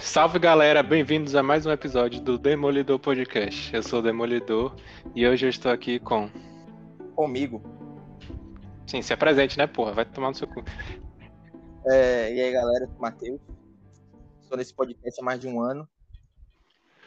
Salve 0.00 0.38
galera, 0.38 0.82
bem-vindos 0.82 1.34
a 1.34 1.42
mais 1.42 1.66
um 1.66 1.70
episódio 1.70 2.20
do 2.22 2.38
Demolidor 2.38 2.98
Podcast. 2.98 3.72
Eu 3.72 3.82
sou 3.82 3.98
o 3.98 4.02
Demolidor 4.02 4.74
e 5.14 5.28
hoje 5.28 5.44
eu 5.44 5.50
estou 5.50 5.70
aqui 5.70 6.00
com. 6.00 6.28
Comigo. 7.14 7.62
Sim, 8.86 9.02
se 9.02 9.12
apresente, 9.12 9.58
né, 9.58 9.66
porra? 9.66 9.92
Vai 9.92 10.06
tomar 10.06 10.30
no 10.30 10.34
seu 10.34 10.48
cu. 10.48 10.64
É, 11.86 12.34
e 12.34 12.40
aí 12.40 12.50
galera, 12.50 12.84
eu 12.84 12.88
sou 12.88 12.96
o 12.96 13.02
Matheus. 13.02 13.40
Estou 14.40 14.56
nesse 14.56 14.74
podcast 14.74 15.20
há 15.20 15.24
mais 15.24 15.38
de 15.38 15.46
um 15.46 15.60
ano. 15.60 15.86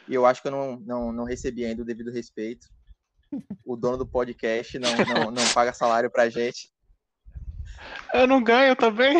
E 0.08 0.14
eu 0.14 0.24
acho 0.24 0.40
que 0.40 0.48
eu 0.48 0.52
não, 0.52 0.76
não, 0.76 1.12
não 1.12 1.24
recebi 1.24 1.64
ainda 1.64 1.82
o 1.82 1.86
devido 1.86 2.12
respeito. 2.12 2.68
O 3.66 3.76
dono 3.76 3.98
do 3.98 4.06
podcast 4.06 4.78
não, 4.78 4.90
não, 4.96 5.30
não 5.32 5.48
paga 5.52 5.72
salário 5.72 6.10
pra 6.10 6.30
gente. 6.30 6.72
Eu 8.14 8.26
não 8.26 8.42
ganho 8.42 8.76
também. 8.76 9.18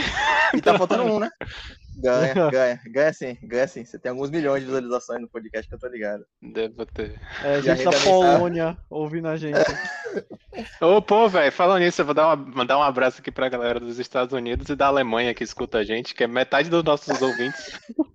E 0.55 0.63
tá 0.63 0.79
faltando 0.79 1.03
um, 1.03 1.19
né? 1.19 1.29
Ganha, 1.97 2.35
ganha, 2.51 2.81
ganha 2.87 3.13
sim, 3.13 3.39
ganha 3.43 3.67
sim. 3.67 3.85
Você 3.85 3.99
tem 3.99 4.11
alguns 4.11 4.31
milhões 4.31 4.61
de 4.61 4.67
visualizações 4.67 5.21
no 5.21 5.29
podcast 5.29 5.69
que 5.69 5.75
eu 5.75 5.79
tô 5.79 5.87
ligado. 5.89 6.25
Devo 6.43 6.85
ter. 6.87 7.21
É, 7.43 7.55
a 7.55 7.61
gente 7.61 7.85
da? 7.85 7.93
Polônia 8.03 8.79
ouvindo 8.91 9.29
a 9.29 9.37
gente. 9.37 9.59
Ô, 10.81 11.01
pô, 11.03 11.29
velho, 11.29 11.53
falando 11.53 11.83
nisso, 11.83 12.01
eu 12.01 12.05
vou 12.05 12.15
dar 12.15 12.35
uma- 12.35 12.37
mandar 12.37 12.79
um 12.79 12.83
abraço 12.83 13.21
aqui 13.21 13.31
pra 13.31 13.49
galera 13.49 13.81
dos 13.81 13.99
Estados 13.99 14.33
Unidos 14.33 14.69
e 14.69 14.77
da 14.77 14.87
Alemanha 14.87 15.35
que 15.35 15.45
escuta 15.45 15.79
a 15.79 15.85
gente, 15.85 16.15
que 16.15 16.25
é 16.25 16.27
metade 16.27 16.71
dos 16.71 16.85
nossos 16.85 17.21
ouvintes. 17.21 17.79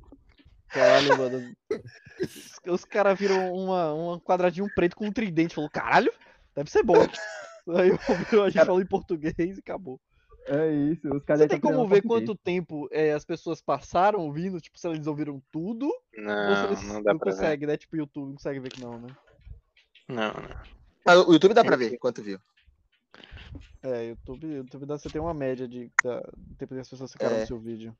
Caralho, 0.69 1.17
mano. 1.17 1.55
Os, 2.67 2.85
caras 2.85 3.17
viram 3.17 3.51
uma, 3.53 3.93
um 3.93 4.19
quadradinho 4.19 4.67
preto 4.75 4.95
com 4.95 5.07
um 5.07 5.11
tridente. 5.11 5.55
Falou, 5.55 5.69
caralho, 5.69 6.13
deve 6.55 6.69
ser 6.69 6.83
bom. 6.83 7.07
Aí 7.75 7.91
ouviu, 8.07 8.43
a 8.43 8.49
gente 8.49 8.65
falou 8.65 8.81
em 8.81 8.85
português 8.85 9.33
e 9.37 9.59
acabou. 9.59 9.99
É 10.51 10.71
isso, 10.73 11.07
os 11.13 11.23
caras 11.23 11.41
Você 11.41 11.43
aí 11.43 11.49
tem 11.49 11.59
como 11.59 11.87
ver 11.87 12.01
português. 12.01 12.25
quanto 12.27 12.35
tempo 12.35 12.87
é, 12.91 13.13
as 13.13 13.23
pessoas 13.23 13.61
passaram 13.61 14.19
ouvindo? 14.21 14.59
Tipo, 14.59 14.79
se 14.79 14.87
eles 14.87 15.05
ouviram 15.05 15.39
tudo? 15.51 15.85
ou 15.85 15.93
se 15.93 16.21
Não, 16.23 16.65
eles 16.65 16.83
não 16.83 17.03
dá 17.03 17.13
pra 17.15 17.29
ver. 17.31 17.37
consegue, 17.37 17.65
né? 17.67 17.77
Tipo, 17.77 17.97
YouTube 17.97 18.25
não 18.27 18.33
consegue 18.33 18.59
ver 18.59 18.71
que 18.71 18.81
não, 18.81 18.99
né? 18.99 19.15
Não, 20.07 20.33
não. 20.33 20.55
Mas 21.05 21.19
o 21.27 21.33
YouTube 21.33 21.53
dá 21.53 21.63
pra 21.63 21.75
ver 21.75 21.97
quanto 21.99 22.23
viu. 22.23 22.39
É, 23.83 24.05
YouTube, 24.09 24.47
YouTube 24.47 24.85
dá, 24.87 24.97
você 24.97 25.09
tem 25.09 25.21
uma 25.21 25.33
média 25.35 25.67
de 25.67 25.89
da, 26.03 26.19
do 26.19 26.55
tempo 26.57 26.73
que 26.73 26.81
as 26.81 26.89
pessoas 26.89 27.11
ficaram 27.11 27.35
É. 27.35 27.41
no 27.41 27.47
seu 27.47 27.59
vídeo. 27.59 27.95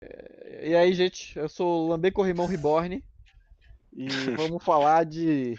É, 0.00 0.68
E 0.70 0.76
aí, 0.76 0.92
gente, 0.94 1.38
eu 1.38 1.48
sou 1.48 1.84
o 1.84 1.88
Lambê 1.88 2.10
Corrimão 2.10 2.46
Reborn 2.46 3.02
e 3.92 4.08
vamos 4.36 4.62
falar 4.64 5.04
de 5.04 5.58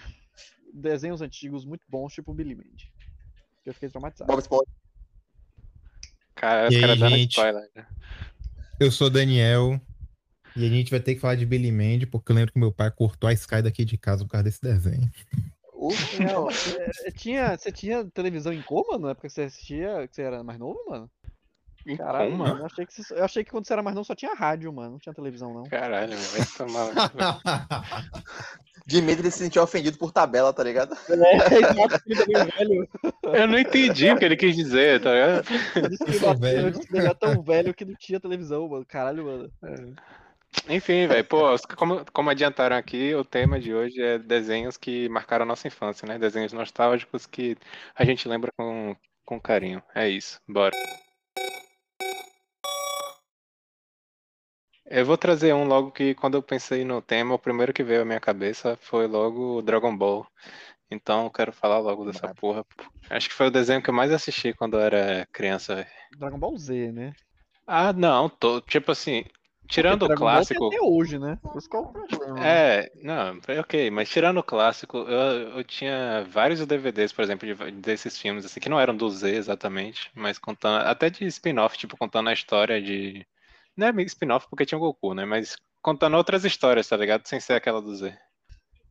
desenhos 0.73 1.21
antigos 1.21 1.65
muito 1.65 1.83
bons, 1.87 2.13
tipo 2.13 2.33
Billy 2.33 2.55
Mandy. 2.55 2.91
Que 3.63 3.69
eu 3.69 3.73
fiquei 3.73 3.89
traumatizado. 3.89 4.27
Bob 4.27 4.39
Esponja. 4.39 4.65
Cara, 6.35 6.65
E 6.71 6.75
os 6.75 6.81
caras 6.81 6.95
aí, 6.95 6.99
dando 6.99 7.15
gente? 7.17 7.31
spoiler. 7.31 7.69
né? 7.75 7.85
Eu 8.79 8.91
sou 8.91 9.07
o 9.07 9.09
Daniel. 9.09 9.79
E 10.55 10.65
a 10.65 10.69
gente 10.69 10.91
vai 10.91 10.99
ter 10.99 11.15
que 11.15 11.21
falar 11.21 11.35
de 11.35 11.45
Billy 11.45 11.71
Mandy, 11.71 12.05
porque 12.05 12.31
eu 12.31 12.35
lembro 12.35 12.51
que 12.53 12.59
meu 12.59 12.71
pai 12.71 12.91
cortou 12.91 13.27
a 13.27 13.33
Sky 13.33 13.61
daqui 13.61 13.83
de 13.85 13.97
casa 13.97 14.23
por 14.23 14.31
causa 14.31 14.43
desse 14.43 14.61
desenho. 14.61 15.09
Não, 16.19 16.47
é, 17.07 17.11
tinha, 17.11 17.57
você 17.57 17.71
tinha 17.71 18.05
televisão 18.11 18.53
em 18.53 18.61
coma 18.61 18.99
na 18.99 19.11
época 19.11 19.27
que 19.27 19.33
você 19.33 19.41
assistia, 19.43 20.07
que 20.07 20.15
você 20.15 20.21
era 20.21 20.43
mais 20.43 20.59
novo, 20.59 20.79
mano? 20.87 21.09
Em 21.85 21.97
Caralho, 21.97 22.31
coma? 22.31 22.45
mano, 22.47 22.59
eu 22.61 22.65
achei, 22.65 22.85
que 22.85 22.93
você- 22.93 23.13
eu 23.13 23.23
achei 23.25 23.43
que 23.43 23.51
quando 23.51 23.65
você 23.67 23.73
era 23.73 23.83
mais 23.83 23.95
novo 23.95 24.05
só 24.05 24.15
tinha 24.15 24.33
rádio, 24.33 24.71
mano, 24.71 24.91
não 24.91 24.99
tinha 24.99 25.13
televisão, 25.13 25.53
não. 25.53 25.63
Caralho, 25.63 26.15
vai 26.17 26.45
tomar. 26.57 26.91
Dimitri 28.85 29.31
se 29.31 29.37
sentiu 29.39 29.63
ofendido 29.63 29.97
por 29.97 30.11
tabela, 30.11 30.51
tá 30.53 30.63
ligado? 30.63 30.95
É. 33.23 33.33
Eu 33.43 33.47
não 33.47 33.57
entendi 33.57 34.11
o 34.11 34.17
que 34.17 34.25
ele 34.25 34.35
quis 34.35 34.55
dizer, 34.55 35.01
tá 35.01 35.11
ligado? 35.13 35.45
Eu 35.75 35.89
disse 35.89 36.03
que 36.05 36.11
ele- 36.11 36.35
velho. 36.35 36.59
eu 36.67 36.71
disse 36.71 36.87
que 36.87 36.95
ele 36.97 37.05
era 37.05 37.15
tão 37.15 37.41
velho 37.41 37.73
que 37.73 37.85
não 37.85 37.95
tinha 37.95 38.19
televisão, 38.19 38.67
mano. 38.67 38.85
Caralho, 38.85 39.25
mano. 39.25 39.51
Enfim, 40.69 41.07
velho, 41.07 41.23
pô, 41.25 41.55
como, 41.77 42.05
como 42.11 42.29
adiantaram 42.29 42.75
aqui, 42.75 43.13
o 43.15 43.23
tema 43.25 43.59
de 43.59 43.73
hoje 43.73 43.99
é 44.01 44.19
desenhos 44.19 44.77
que 44.77 45.09
marcaram 45.09 45.43
a 45.43 45.47
nossa 45.47 45.67
infância, 45.67 46.05
né? 46.07 46.19
Desenhos 46.19 46.53
nostálgicos 46.53 47.25
que 47.25 47.57
a 47.95 48.03
gente 48.05 48.27
lembra 48.27 48.51
com, 48.57 48.95
com 49.25 49.39
carinho. 49.39 49.81
É 49.95 50.07
isso, 50.07 50.39
bora. 50.47 50.75
Eu 54.85 55.05
vou 55.05 55.17
trazer 55.17 55.53
um 55.53 55.65
logo 55.65 55.91
que 55.91 56.13
quando 56.15 56.35
eu 56.35 56.43
pensei 56.43 56.83
no 56.83 57.01
tema, 57.01 57.33
o 57.35 57.39
primeiro 57.39 57.73
que 57.73 57.83
veio 57.83 58.01
à 58.01 58.05
minha 58.05 58.19
cabeça 58.19 58.77
foi 58.81 59.07
logo 59.07 59.57
o 59.57 59.61
Dragon 59.61 59.95
Ball. 59.95 60.25
Então 60.91 61.25
eu 61.25 61.31
quero 61.31 61.53
falar 61.53 61.79
logo 61.79 62.05
dessa 62.05 62.33
porra. 62.35 62.65
Acho 63.09 63.29
que 63.29 63.35
foi 63.35 63.47
o 63.47 63.51
desenho 63.51 63.81
que 63.81 63.89
eu 63.89 63.93
mais 63.93 64.11
assisti 64.11 64.53
quando 64.53 64.77
eu 64.77 64.81
era 64.81 65.27
criança. 65.31 65.87
Dragon 66.19 66.37
Ball 66.39 66.57
Z, 66.57 66.91
né? 66.91 67.13
Ah, 67.65 67.93
não, 67.93 68.29
tô, 68.29 68.61
tipo 68.61 68.91
assim, 68.91 69.23
tirando 69.67 70.03
o 70.03 70.15
clássico. 70.15 70.67
até 70.67 70.81
hoje, 70.81 71.17
né? 71.17 71.37
Esse 71.55 71.69
qual 71.69 71.85
é 71.85 71.87
o 71.87 71.93
problema? 71.93 72.39
É, 72.43 72.91
não, 72.95 73.39
é 73.47 73.59
ok, 73.59 73.89
mas 73.89 74.09
tirando 74.09 74.37
o 74.39 74.43
clássico, 74.43 74.97
eu, 74.97 75.57
eu 75.57 75.63
tinha 75.63 76.23
vários 76.25 76.65
DVDs, 76.65 77.13
por 77.13 77.23
exemplo, 77.23 77.47
de- 77.47 77.71
desses 77.71 78.17
filmes, 78.19 78.45
assim, 78.45 78.59
que 78.59 78.69
não 78.69 78.79
eram 78.79 78.95
do 78.95 79.09
Z 79.09 79.29
exatamente, 79.35 80.11
mas 80.13 80.37
contando, 80.37 80.85
até 80.85 81.09
de 81.09 81.25
spin-off, 81.25 81.77
tipo, 81.77 81.97
contando 81.97 82.29
a 82.29 82.33
história 82.33 82.81
de. 82.81 83.25
Não 83.75 83.87
é 83.87 83.91
meio 83.91 84.07
spin-off 84.07 84.47
porque 84.49 84.65
tinha 84.65 84.77
o 84.77 84.81
Goku, 84.81 85.13
né? 85.13 85.25
Mas 85.25 85.55
contando 85.81 86.15
outras 86.15 86.45
histórias, 86.45 86.87
tá 86.87 86.95
ligado? 86.95 87.27
Sem 87.27 87.39
ser 87.39 87.53
aquela 87.53 87.81
do 87.81 87.95
Z. 87.95 88.17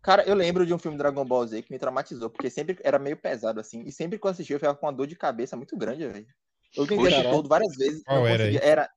Cara, 0.02 0.24
eu 0.24 0.34
lembro 0.34 0.66
de 0.66 0.74
um 0.74 0.78
filme 0.78 0.98
Dragon 0.98 1.24
Ball 1.24 1.46
Z 1.46 1.62
que 1.62 1.72
me 1.72 1.78
traumatizou, 1.78 2.28
porque 2.28 2.50
sempre 2.50 2.76
era 2.82 2.98
meio 2.98 3.16
pesado, 3.16 3.60
assim. 3.60 3.82
E 3.86 3.92
sempre 3.92 4.18
que 4.18 4.26
eu 4.26 4.30
assistia, 4.30 4.56
eu 4.56 4.58
ficava 4.58 4.76
com 4.76 4.86
uma 4.86 4.92
dor 4.92 5.06
de 5.06 5.14
cabeça 5.14 5.56
muito 5.56 5.76
grande, 5.76 6.08
velho. 6.08 6.26
Eu 6.76 6.86
tentei 6.86 7.22
todo 7.30 7.48
várias 7.48 7.76
vezes. 7.76 8.02
Qual 8.02 8.18
não 8.18 8.26
era 8.26 8.38
conseguia. 8.38 8.60
Era. 8.60 8.90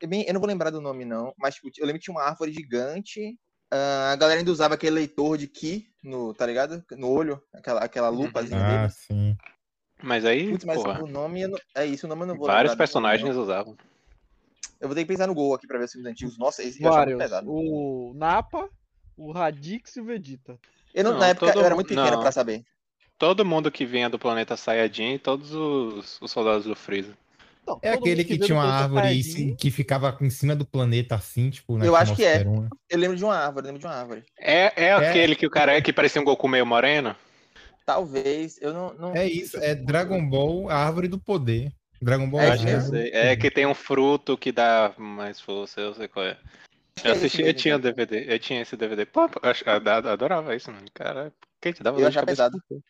Eu 0.00 0.32
não 0.34 0.40
vou 0.40 0.48
lembrar 0.48 0.70
do 0.70 0.80
nome, 0.80 1.04
não. 1.04 1.32
Mas 1.38 1.56
tipo, 1.56 1.68
eu 1.76 1.86
lembro 1.86 2.00
que 2.00 2.04
tinha 2.04 2.14
uma 2.14 2.24
árvore 2.24 2.52
gigante. 2.52 3.38
ah, 3.70 4.12
a 4.12 4.16
galera 4.16 4.40
ainda 4.40 4.50
usava 4.50 4.74
aquele 4.74 4.96
leitor 4.96 5.36
de 5.36 5.46
Ki 5.46 5.92
no, 6.02 6.32
tá 6.34 6.46
ligado? 6.46 6.82
No 6.92 7.10
olho, 7.10 7.40
aquela, 7.52 7.80
aquela 7.84 8.08
lupazinha 8.08 8.64
ah, 8.64 8.78
dele. 8.78 8.90
sim. 8.90 9.36
Mas 10.02 10.24
aí, 10.24 10.50
Putz, 10.50 10.64
mas 10.64 10.82
porra, 10.82 11.02
o 11.02 11.06
nome 11.06 11.46
não- 11.46 11.58
é 11.76 11.84
isso, 11.84 12.06
o 12.06 12.08
nome 12.08 12.22
eu 12.22 12.26
não 12.28 12.36
vou 12.36 12.46
vários 12.46 12.72
lembrar 12.72 12.82
personagens 12.82 13.36
não. 13.36 13.42
usavam. 13.42 13.76
Eu 14.80 14.88
vou 14.88 14.94
ter 14.94 15.02
que 15.02 15.08
pensar 15.08 15.26
no 15.26 15.34
Gol 15.34 15.54
aqui 15.54 15.66
pra 15.66 15.78
ver 15.78 15.84
os 15.84 15.92
filmes 15.92 16.10
antigos. 16.10 16.38
Nossa, 16.38 16.62
esse 16.62 16.78
eu 16.82 16.84
muito 16.84 16.94
Vários. 16.96 17.18
pesado. 17.18 17.50
O 17.50 18.12
Napa, 18.14 18.68
o 19.16 19.30
Radix 19.32 19.96
e 19.96 20.00
o 20.00 20.04
Vegeta. 20.04 20.58
Eu 20.94 21.04
não- 21.04 21.12
Não, 21.12 21.18
na 21.20 21.28
época 21.28 21.46
todo 21.46 21.60
eu 21.60 21.64
era 21.66 21.70
mu- 21.74 21.76
muito 21.76 21.88
pequeno 21.88 22.10
não. 22.12 22.20
pra 22.20 22.32
saber. 22.32 22.62
Todo 23.18 23.44
mundo 23.44 23.70
que 23.70 23.84
vinha 23.84 24.08
do 24.08 24.18
planeta 24.18 24.56
Saiyajin 24.56 25.14
e 25.14 25.18
todos 25.18 25.52
os, 25.54 26.18
os 26.22 26.30
soldados 26.30 26.64
do 26.64 26.74
Freeza. 26.74 27.12
Não, 27.66 27.78
É 27.82 27.90
aquele 27.92 28.24
que 28.24 28.30
veio 28.34 28.46
tinha 28.46 28.56
uma 28.58 28.64
árvore 28.64 29.12
e 29.12 29.22
Saiyajin. 29.22 29.56
que 29.56 29.70
ficava 29.70 30.16
em 30.22 30.30
cima 30.30 30.56
do 30.56 30.64
planeta 30.64 31.14
assim, 31.16 31.50
tipo, 31.50 31.76
na 31.76 31.84
Eu 31.84 31.94
acho 31.94 32.16
que 32.16 32.24
é. 32.24 32.42
né? 32.42 32.68
Eu 32.88 32.98
lembro 32.98 33.16
de 33.18 33.22
uma 33.24 33.36
árvore, 33.36 33.66
eu 33.66 33.72
lembro 33.72 33.80
de 33.80 33.86
uma 33.86 33.94
árvore. 33.94 34.24
É, 34.38 34.84
é 34.86 34.92
aquele 34.94 35.36
que 35.36 35.46
o 35.46 35.50
cara 35.50 35.76
é 35.76 35.82
que 35.82 35.92
parecia 35.92 36.20
um 36.20 36.24
Goku 36.24 36.48
meio 36.48 36.64
moreno? 36.64 37.14
Talvez, 37.84 38.56
eu 38.62 38.72
não. 38.72 38.94
não... 38.94 39.14
É 39.16 39.26
isso, 39.28 39.58
é 39.58 39.74
Dragon 39.74 40.26
Ball, 40.28 40.70
a 40.70 40.76
árvore 40.76 41.08
do 41.08 41.18
poder. 41.18 41.70
Dragon 42.00 42.28
Ball 42.30 42.40
É, 42.40 42.46
Eu 42.46 42.48
é, 42.48 42.52
acho 42.52 42.64
que 42.66 42.70
eu 42.72 42.80
sei. 42.80 43.10
É 43.12 43.36
que 43.36 43.50
tem 43.50 43.66
um 43.66 43.74
fruto 43.74 44.36
que 44.36 44.50
dá 44.52 44.94
mais 44.96 45.40
força, 45.40 45.80
eu 45.80 45.94
sei 45.94 46.08
qual 46.08 46.26
é. 46.26 46.38
Eu 47.04 47.12
assisti, 47.12 47.42
eu 47.42 47.54
tinha 47.54 47.76
o. 47.76 47.78
DVD, 47.78 48.34
eu 48.34 48.38
tinha 48.38 48.60
esse 48.62 48.76
DVD. 48.76 49.06
Pô, 49.06 49.22
eu 49.22 50.10
adorava 50.10 50.54
isso, 50.54 50.70
mano. 50.70 50.84
Cara, 50.92 51.32
por 51.40 51.48
que 51.60 51.72
te 51.72 51.82
dava 51.82 51.98
Eu 51.98 52.02
dor 52.02 52.10
de 52.10 52.18
achava 52.18 52.26
cabeça? 52.26 52.50
pesado. 52.50 52.82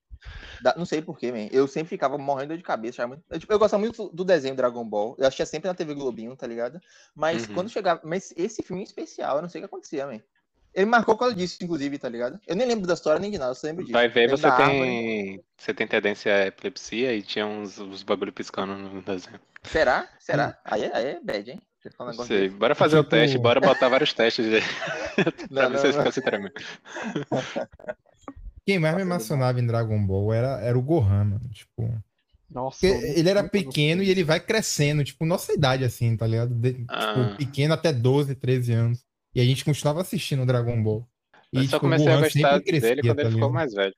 Da- 0.62 0.74
Não 0.76 0.84
sei 0.84 1.00
porquê, 1.00 1.32
man. 1.32 1.48
Eu 1.50 1.66
sempre 1.66 1.88
ficava 1.90 2.18
morrendo 2.18 2.56
de 2.56 2.62
cabeça. 2.62 3.06
muito- 3.06 3.22
Eu, 3.30 3.38
tipo, 3.38 3.52
eu 3.52 3.58
gostava 3.58 3.80
muito 3.80 4.08
do 4.10 4.24
desenho 4.24 4.54
Dragon 4.54 4.84
Ball. 4.84 5.14
Eu 5.18 5.26
assistia 5.26 5.46
sempre 5.46 5.68
na 5.68 5.74
TV 5.74 5.94
Globinho, 5.94 6.36
tá 6.36 6.46
ligado? 6.46 6.80
Mas 7.14 7.46
Uhum. 7.46 7.54
quando 7.54 7.70
chegava. 7.70 8.00
Mas 8.04 8.32
esse 8.36 8.62
filme 8.62 8.82
em 8.82 8.84
especial, 8.84 9.36
eu 9.36 9.42
não 9.42 9.48
sei 9.48 9.60
o 9.60 9.62
que 9.62 9.66
acontecia, 9.66 10.06
man. 10.06 10.20
Ele 10.74 10.86
marcou 10.86 11.14
por 11.14 11.20
causa 11.20 11.34
disso, 11.34 11.58
inclusive, 11.62 11.98
tá 11.98 12.08
ligado? 12.08 12.38
Eu 12.46 12.54
nem 12.54 12.66
lembro 12.66 12.86
da 12.86 12.94
história 12.94 13.18
nem 13.20 13.30
de 13.30 13.38
nada, 13.38 13.50
eu 13.50 13.54
só 13.56 13.66
lembro 13.66 13.82
disso. 13.82 13.92
Vai 13.92 14.08
ver, 14.08 14.30
você 14.30 14.50
tem, 14.52 15.42
você 15.58 15.74
tem 15.74 15.86
tendência 15.86 16.32
à 16.34 16.46
epilepsia 16.46 17.12
e 17.14 17.22
tinha 17.22 17.44
uns, 17.46 17.78
uns 17.78 18.02
bagulho 18.04 18.32
piscando 18.32 18.74
no 18.76 19.02
desenho. 19.02 19.40
Será? 19.64 20.08
Será? 20.18 20.56
Aí, 20.64 20.84
é- 20.84 20.96
aí 20.96 21.06
é 21.06 21.20
bad, 21.20 21.50
hein? 21.50 21.60
Você 21.82 21.90
um 21.98 22.12
sei, 22.24 22.40
desse. 22.48 22.56
bora 22.56 22.74
fazer 22.74 22.98
o 22.98 23.02
Tipo- 23.02 23.10
teste, 23.16 23.38
bora 23.38 23.58
botar 23.60 23.88
vários 23.88 24.12
testes 24.12 24.44
de... 24.46 24.60
pra 25.48 25.68
Não, 25.68 25.70
ver 25.70 25.78
se 25.78 25.84
não, 25.88 25.92
não. 25.92 25.98
ficam 25.98 26.12
se 26.12 26.20
tremendo. 26.22 26.52
Quem 28.66 28.78
mais 28.78 28.94
me 28.94 29.02
emocionava 29.02 29.58
em 29.60 29.66
Dragon 29.66 30.04
Ball 30.06 30.32
era, 30.32 30.60
era 30.60 30.78
o 30.78 30.82
Gohan, 30.82 31.24
mano. 31.24 31.48
Tipo, 31.52 31.92
Nossa. 32.48 32.86
ele 32.86 33.28
era 33.28 33.42
pequeno 33.48 34.02
e 34.02 34.10
ele 34.10 34.22
vai 34.22 34.38
crescendo, 34.38 35.02
tipo, 35.02 35.24
nossa 35.24 35.52
idade 35.52 35.84
assim, 35.84 36.16
tá 36.16 36.26
ligado? 36.26 36.54
De- 36.54 36.84
Ah. 36.88 37.14
Tipo, 37.14 37.36
pequeno 37.38 37.74
até 37.74 37.92
12, 37.92 38.34
13 38.34 38.72
anos. 38.72 39.04
E 39.34 39.40
a 39.40 39.44
gente 39.44 39.64
continuava 39.64 40.00
assistindo 40.00 40.44
Dragon 40.46 40.82
Ball. 40.82 41.06
E, 41.52 41.58
Eu 41.58 41.62
só 41.64 41.68
tipo, 41.68 41.76
o 41.76 41.80
comecei 41.80 42.08
a 42.08 42.20
gostar 42.20 42.60
crescia, 42.60 42.80
dele 42.80 43.02
quando 43.02 43.16
tá 43.16 43.22
ele 43.22 43.30
ficou 43.30 43.48
ligado? 43.48 43.52
mais 43.52 43.72
velho. 43.74 43.94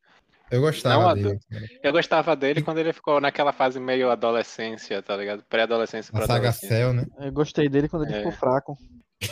Eu 0.51 0.61
gostava 0.61 1.15
Não 1.15 1.23
dele. 1.23 1.39
cara. 1.51 1.67
Eu 1.83 1.93
gostava 1.93 2.37
dele 2.37 2.63
quando 2.63 2.79
ele 2.79 2.93
ficou 2.93 3.21
naquela 3.21 3.53
fase 3.55 3.81
meio 3.81 4.11
adolescência, 4.11 5.01
tá 5.03 5.17
ligado? 5.17 5.43
Pré-adolescência 5.49 6.13
pra 6.13 6.27
saga. 6.27 6.53
Cell, 6.53 6.93
né? 6.93 7.07
Eu 7.21 7.33
gostei 7.33 7.69
dele 7.71 7.89
quando 7.89 8.05
ele 8.05 8.15
É. 8.15 8.19
ficou 8.19 8.33
fraco. 8.33 8.77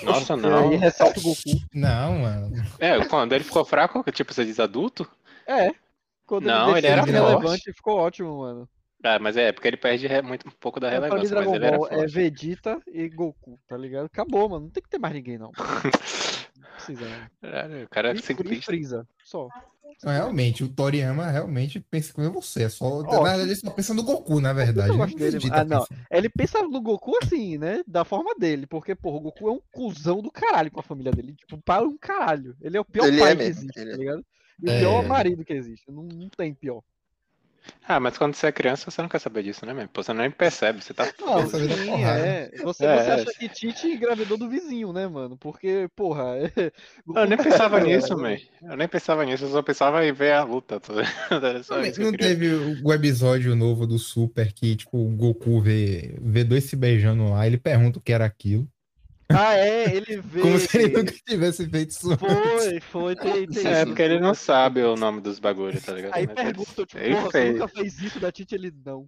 Nossa, 0.02 0.34
E 0.34 0.36
não. 0.36 0.70
aí 0.70 0.76
ressalta 0.76 1.18
o 1.18 1.22
Goku. 1.22 1.40
Não, 1.74 2.18
mano. 2.20 2.52
É, 2.78 3.04
quando 3.04 3.34
ele 3.34 3.44
ficou 3.44 3.64
fraco, 3.64 4.02
que 4.04 4.12
tipo, 4.12 4.32
você 4.32 4.44
diz 4.44 4.58
adulto? 4.60 5.06
É. 5.46 5.70
Quando 6.26 6.44
Não, 6.46 6.70
ele, 6.70 6.78
ele 6.78 6.86
era 6.86 7.02
forte. 7.02 7.12
relevante, 7.12 7.72
ficou 7.74 7.96
ótimo, 7.98 8.38
mano. 8.38 8.68
Ah, 9.02 9.18
mas 9.18 9.36
é, 9.36 9.50
porque 9.50 9.66
ele 9.68 9.76
perde 9.76 10.06
muito 10.22 10.46
um 10.46 10.50
pouco 10.52 10.78
da 10.78 10.88
É, 10.90 11.00
pra 11.00 11.08
mim, 11.18 11.26
relevância, 11.26 11.36
mas 11.36 11.44
Dragon 11.44 11.54
ele 11.56 11.64
era 11.66 11.78
Ball 11.78 11.88
é. 11.90 12.06
Vegeta 12.06 12.82
e 12.86 13.08
Goku, 13.08 13.58
tá 13.66 13.76
ligado? 13.76 14.06
Acabou, 14.06 14.48
mano. 14.48 14.64
Não 14.66 14.70
tem 14.70 14.82
que 14.82 14.90
ter 14.90 14.98
mais 14.98 15.14
ninguém, 15.14 15.38
não. 15.38 15.50
Não 16.56 16.68
precisa, 16.74 17.04
não. 17.08 17.50
Caralho, 17.50 17.84
o 17.84 17.88
cara 17.88 18.10
é 18.10 18.16
simplista. 18.16 18.64
Freeza, 18.66 19.08
só. 19.24 19.48
Não, 20.02 20.12
realmente, 20.12 20.64
o 20.64 20.68
Toriyama 20.68 21.26
realmente 21.30 21.78
pensa 21.80 22.12
como 22.12 22.30
você. 22.30 22.64
É 22.64 22.68
só, 22.68 22.86
Ó, 22.86 23.02
na 23.02 23.10
verdade, 23.10 23.42
ele 23.42 23.56
só 23.56 23.70
pensa 23.70 23.92
no 23.94 24.02
Goku, 24.02 24.40
na 24.40 24.52
verdade. 24.52 24.88
eu 24.88 24.94
Ele 24.94 24.98
gosto 24.98 25.18
não 25.18 25.30
dele, 25.30 25.48
ah, 25.52 25.64
não. 25.64 25.86
Ele 26.10 26.28
pensa 26.28 26.62
no 26.62 26.80
Goku 26.80 27.12
assim, 27.22 27.58
né? 27.58 27.82
Da 27.86 28.04
forma 28.04 28.34
dele. 28.34 28.66
Porque, 28.66 28.94
porra, 28.94 29.16
o 29.16 29.20
Goku 29.20 29.48
é 29.48 29.52
um 29.52 29.60
cuzão 29.72 30.22
do 30.22 30.30
caralho 30.30 30.70
com 30.70 30.80
a 30.80 30.82
família 30.82 31.12
dele. 31.12 31.34
Tipo, 31.34 31.58
pai 31.58 31.80
é 31.80 31.82
um 31.82 31.98
caralho. 31.98 32.56
Ele 32.60 32.76
é 32.76 32.80
o 32.80 32.84
pior 32.84 33.06
Ele 33.06 33.20
pai 33.20 33.32
é 33.32 33.36
que 33.36 33.42
existe, 33.42 33.78
ele 33.78 33.90
tá 33.90 33.96
é. 33.96 33.98
ligado? 33.98 34.24
E 34.62 34.66
o 34.66 34.70
É. 34.70 34.78
pior 34.80 35.06
marido 35.06 35.44
que 35.44 35.52
existe. 35.52 35.90
Não, 35.90 36.02
não 36.02 36.28
tem 36.30 36.54
pior. 36.54 36.82
Ah, 37.86 38.00
mas 38.00 38.16
quando 38.16 38.34
você 38.34 38.46
é 38.46 38.52
criança, 38.52 38.90
você 38.90 39.02
não 39.02 39.08
quer 39.08 39.18
saber 39.20 39.42
disso, 39.42 39.66
né, 39.66 39.74
mesmo? 39.74 39.90
Você 39.94 40.12
nem 40.14 40.30
percebe, 40.30 40.82
você 40.82 40.94
tá. 40.94 41.04
Não, 41.18 41.44
é 41.44 41.46
sim, 41.46 42.04
é. 42.04 42.50
Você, 42.62 42.86
É, 42.86 42.86
você 42.88 43.10
é. 43.22 43.26
acha 43.26 43.34
que 43.34 43.48
Tite 43.48 43.88
engravidou 43.88 44.36
do 44.38 44.48
vizinho, 44.48 44.92
né, 44.92 45.06
mano? 45.08 45.36
Porque, 45.38 45.88
porra. 45.94 46.36
é- 46.56 46.72
Eu 47.14 47.26
nem 47.26 47.38
pensava 47.38 47.80
É, 47.80 47.80
nisso, 47.80 48.16
man. 48.16 48.36
Eu 48.62 48.76
nem 48.76 48.88
pensava 48.88 49.24
nisso, 49.24 49.44
eu 49.44 49.50
só 49.50 49.62
pensava 49.62 50.04
em 50.04 50.12
ver 50.12 50.32
a 50.34 50.44
luta. 50.44 50.80
tá? 50.80 50.92
Era 51.30 51.62
só 51.62 51.76
Não, 51.98 52.16
teve 52.16 52.52
o 52.54 52.80
o 52.82 52.92
episódio 52.92 53.54
novo 53.54 53.86
do 53.86 53.98
Super 53.98 54.52
que, 54.52 54.74
tipo, 54.76 54.98
o 54.98 55.16
Goku 55.16 55.60
vê, 55.60 56.16
vê 56.20 56.42
dois 56.44 56.64
se 56.64 56.74
beijando 56.76 57.30
lá, 57.30 57.46
ele 57.46 57.58
pergunta 57.58 57.98
o 57.98 58.02
que 58.02 58.12
era 58.12 58.24
aquilo. 58.24 58.68
Ah, 59.32 59.54
é, 59.56 59.94
ele 59.94 60.20
vê. 60.20 60.40
Como 60.40 60.58
se 60.58 60.76
ele 60.78 60.96
nunca 60.96 61.14
tivesse 61.26 61.68
feito 61.68 61.90
isso. 61.90 62.16
Foi, 62.18 62.80
foi, 62.80 63.16
tem, 63.16 63.46
tem 63.46 63.66
É, 63.66 63.76
isso. 63.78 63.86
porque 63.86 64.02
ele 64.02 64.18
não 64.20 64.34
sabe 64.34 64.82
o 64.82 64.96
nome 64.96 65.20
dos 65.20 65.38
bagulhos, 65.38 65.82
tá 65.82 65.92
ligado? 65.92 66.14
Aí 66.14 66.26
Mas 66.26 66.36
ele- 66.36 66.46
pergunta, 66.54 66.86
tipo, 66.86 66.98
ele 66.98 67.14
porra, 67.14 67.24
você 67.26 67.30
fez. 67.32 67.52
nunca 67.52 67.68
fez 67.68 68.00
isso 68.02 68.20
da 68.20 68.32
Tite? 68.32 68.54
Ele 68.54 68.72
não. 68.84 69.06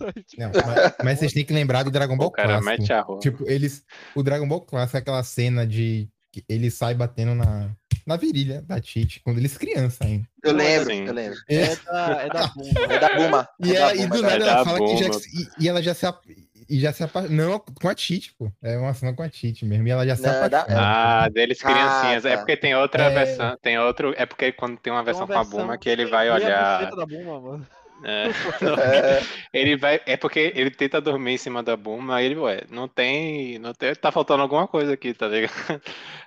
Tipo, 0.26 0.42
Não, 0.42 0.50
mas, 0.50 0.94
mas 1.04 1.18
vocês 1.20 1.32
têm 1.32 1.44
que 1.44 1.52
lembrar 1.52 1.82
do 1.84 1.90
Dragon 1.90 2.16
Ball 2.16 2.26
O 2.28 2.30
cara 2.32 2.60
clássico. 2.60 2.70
mete 2.80 2.92
a 2.92 3.00
rola. 3.02 3.20
Tipo, 3.20 3.48
eles. 3.48 3.84
O 4.16 4.22
Dragon 4.22 4.48
Ball 4.48 4.60
clássico 4.62 4.96
é 4.96 5.00
aquela 5.00 5.22
cena 5.22 5.64
de. 5.66 6.08
que 6.32 6.42
ele 6.48 6.70
sai 6.72 6.94
batendo 6.94 7.34
na, 7.36 7.70
na 8.06 8.16
virilha 8.16 8.62
da 8.62 8.80
Tite, 8.80 9.20
quando 9.20 9.38
eles 9.38 9.56
criança 9.56 10.04
ainda. 10.04 10.26
Eu 10.42 10.50
é 10.50 10.54
lembro, 10.54 10.92
assim. 10.92 11.04
eu 11.06 11.12
lembro. 11.12 11.38
É 11.48 11.76
da, 11.76 12.22
é 12.22 12.28
da 12.28 12.46
Buma. 12.56 12.80
É 12.94 12.98
da 12.98 13.16
Buma. 13.16 13.48
E, 13.60 13.70
é 13.70 13.76
ela, 13.76 13.88
da 13.88 13.94
e 13.94 14.06
Buma, 14.08 14.16
do 14.22 14.26
é 14.26 14.38
da- 14.38 14.38
nada 14.38 14.44
É 14.44 14.48
ela 14.54 14.64
fala 14.64 14.78
que 14.88 14.96
já, 14.96 15.08
e, 15.08 15.48
e 15.64 15.68
ela 15.68 15.82
já 15.82 15.94
se 15.94 16.06
ap- 16.06 16.24
e 16.68 16.80
já 16.80 16.92
se 16.92 17.02
apa... 17.04 17.22
não 17.28 17.58
com 17.60 17.88
a 17.88 17.94
Tite, 17.94 18.34
pô. 18.36 18.52
É 18.62 18.76
uma 18.78 18.94
cena 18.94 19.14
com 19.14 19.22
a 19.22 19.28
Tite 19.30 19.64
mesmo. 19.64 19.86
E 19.88 19.90
ela 19.90 20.06
já 20.06 20.16
se 20.16 20.22
Não, 20.22 20.30
é 20.30 20.48
da- 20.48 20.62
apaixona. 20.62 21.00
Ah, 21.24 21.28
deles 21.28 21.64
Ah, 21.64 21.68
criancinhas. 21.68 22.24
É 22.24 22.36
tá. 22.36 22.38
porque 22.38 22.56
tem 22.56 22.74
outra 22.74 23.04
É. 23.04 23.10
versão. 23.10 23.56
Tem 23.62 23.78
outro. 23.78 24.14
É 24.16 24.26
porque 24.26 24.52
quando 24.52 24.78
tem 24.78 24.92
uma 24.92 25.04
Tem 25.04 25.04
versão 25.04 25.26
uma 25.26 25.28
com 25.28 25.38
a 25.38 25.42
versão 25.42 25.44
Buma 25.44 25.78
que 25.78 25.88
ele 25.88 26.06
vai 26.06 26.28
a 26.28 26.34
olhar. 26.34 26.78
buceta 26.78 26.96
da 26.96 27.06
Buma, 27.06 27.40
mano. 27.40 27.68
é, 28.04 28.28
É, 28.76 29.20
ele 29.52 29.76
vai. 29.76 30.00
É 30.06 30.16
porque 30.16 30.52
ele 30.56 30.70
tenta 30.70 31.00
dormir 31.00 31.32
em 31.34 31.38
cima 31.38 31.62
da 31.62 31.76
Buma, 31.76 32.16
aí 32.16 32.26
ele, 32.26 32.36
ué, 32.36 32.64
não 32.70 32.88
tem. 32.88 33.58
Não 33.58 33.72
tem. 33.74 33.94
Tá 33.94 34.10
faltando 34.12 34.42
alguma 34.42 34.66
coisa 34.68 34.94
aqui, 34.94 35.14
tá 35.14 35.28
ligado? 35.28 35.52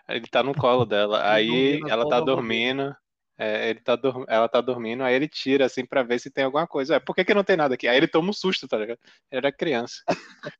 Ele 0.08 0.28
tá 0.28 0.44
no 0.44 0.54
colo 0.56 0.86
dela. 0.86 1.32
Aí 1.32 1.84
ela 1.88 2.08
tá 2.08 2.20
dormindo. 2.22 2.96
É, 3.38 3.70
ele 3.70 3.80
tá 3.82 3.96
dur- 3.96 4.26
ela 4.28 4.48
tá 4.48 4.62
dormindo, 4.62 5.04
aí 5.04 5.14
ele 5.16 5.28
tira 5.28 5.66
assim 5.66 5.86
pra 5.86 6.04
ver 6.04 6.20
se 6.20 6.30
tem 6.30 6.44
alguma 6.46 6.66
coisa. 6.68 6.96
É, 6.96 7.00
por 7.00 7.16
que, 7.16 7.26
que 7.26 7.34
não 7.34 7.44
tem 7.44 7.58
nada 7.58 7.76
aqui? 7.76 7.88
Aí 7.88 7.98
ele 7.98 8.08
toma 8.08 8.30
um 8.30 8.34
susto, 8.34 8.68
tá 8.68 8.78
ligado? 8.78 9.00
Ele 9.32 9.40
era 9.40 9.52
criança. 9.52 9.96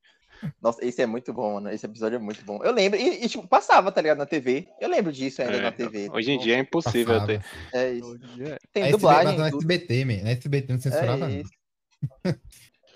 Nossa, 0.62 0.86
esse 0.86 1.02
é 1.02 1.06
muito 1.06 1.34
bom, 1.34 1.54
mano. 1.56 1.72
Esse 1.72 1.86
episódio 1.86 2.18
é 2.18 2.20
muito 2.20 2.44
bom. 2.46 2.62
Eu 2.64 2.72
lembro, 2.74 3.00
e, 3.00 3.24
e, 3.24 3.30
tipo, 3.30 3.48
passava, 3.48 3.92
tá 3.92 4.02
ligado, 4.02 4.18
na 4.18 4.26
TV. 4.26 4.68
Eu 4.80 4.90
lembro 4.90 5.12
disso 5.12 5.42
ainda 5.42 5.56
É, 5.58 5.62
na 5.62 5.72
TV. 5.72 6.10
Hoje 6.12 6.32
em 6.34 6.38
dia 6.38 6.58
é 6.58 6.60
impossível 6.60 7.14
Passava. 7.20 7.28
ter. 7.28 7.42
É 7.74 7.92
isso. 7.94 8.12
Hoje 8.12 8.24
em 8.26 8.36
dia 8.36 8.54
é. 8.54 8.58
Tem 8.72 8.84
É 8.84 8.92
dublagem. 8.92 9.34
SB, 9.34 9.36
tudo. 9.52 9.52
no 9.52 9.58
SBT, 9.74 10.06
man. 10.06 10.24
Na 10.24 10.30
SBT 10.32 10.74
não 10.74 10.80
censurava 10.80 11.32
É. 11.32 11.44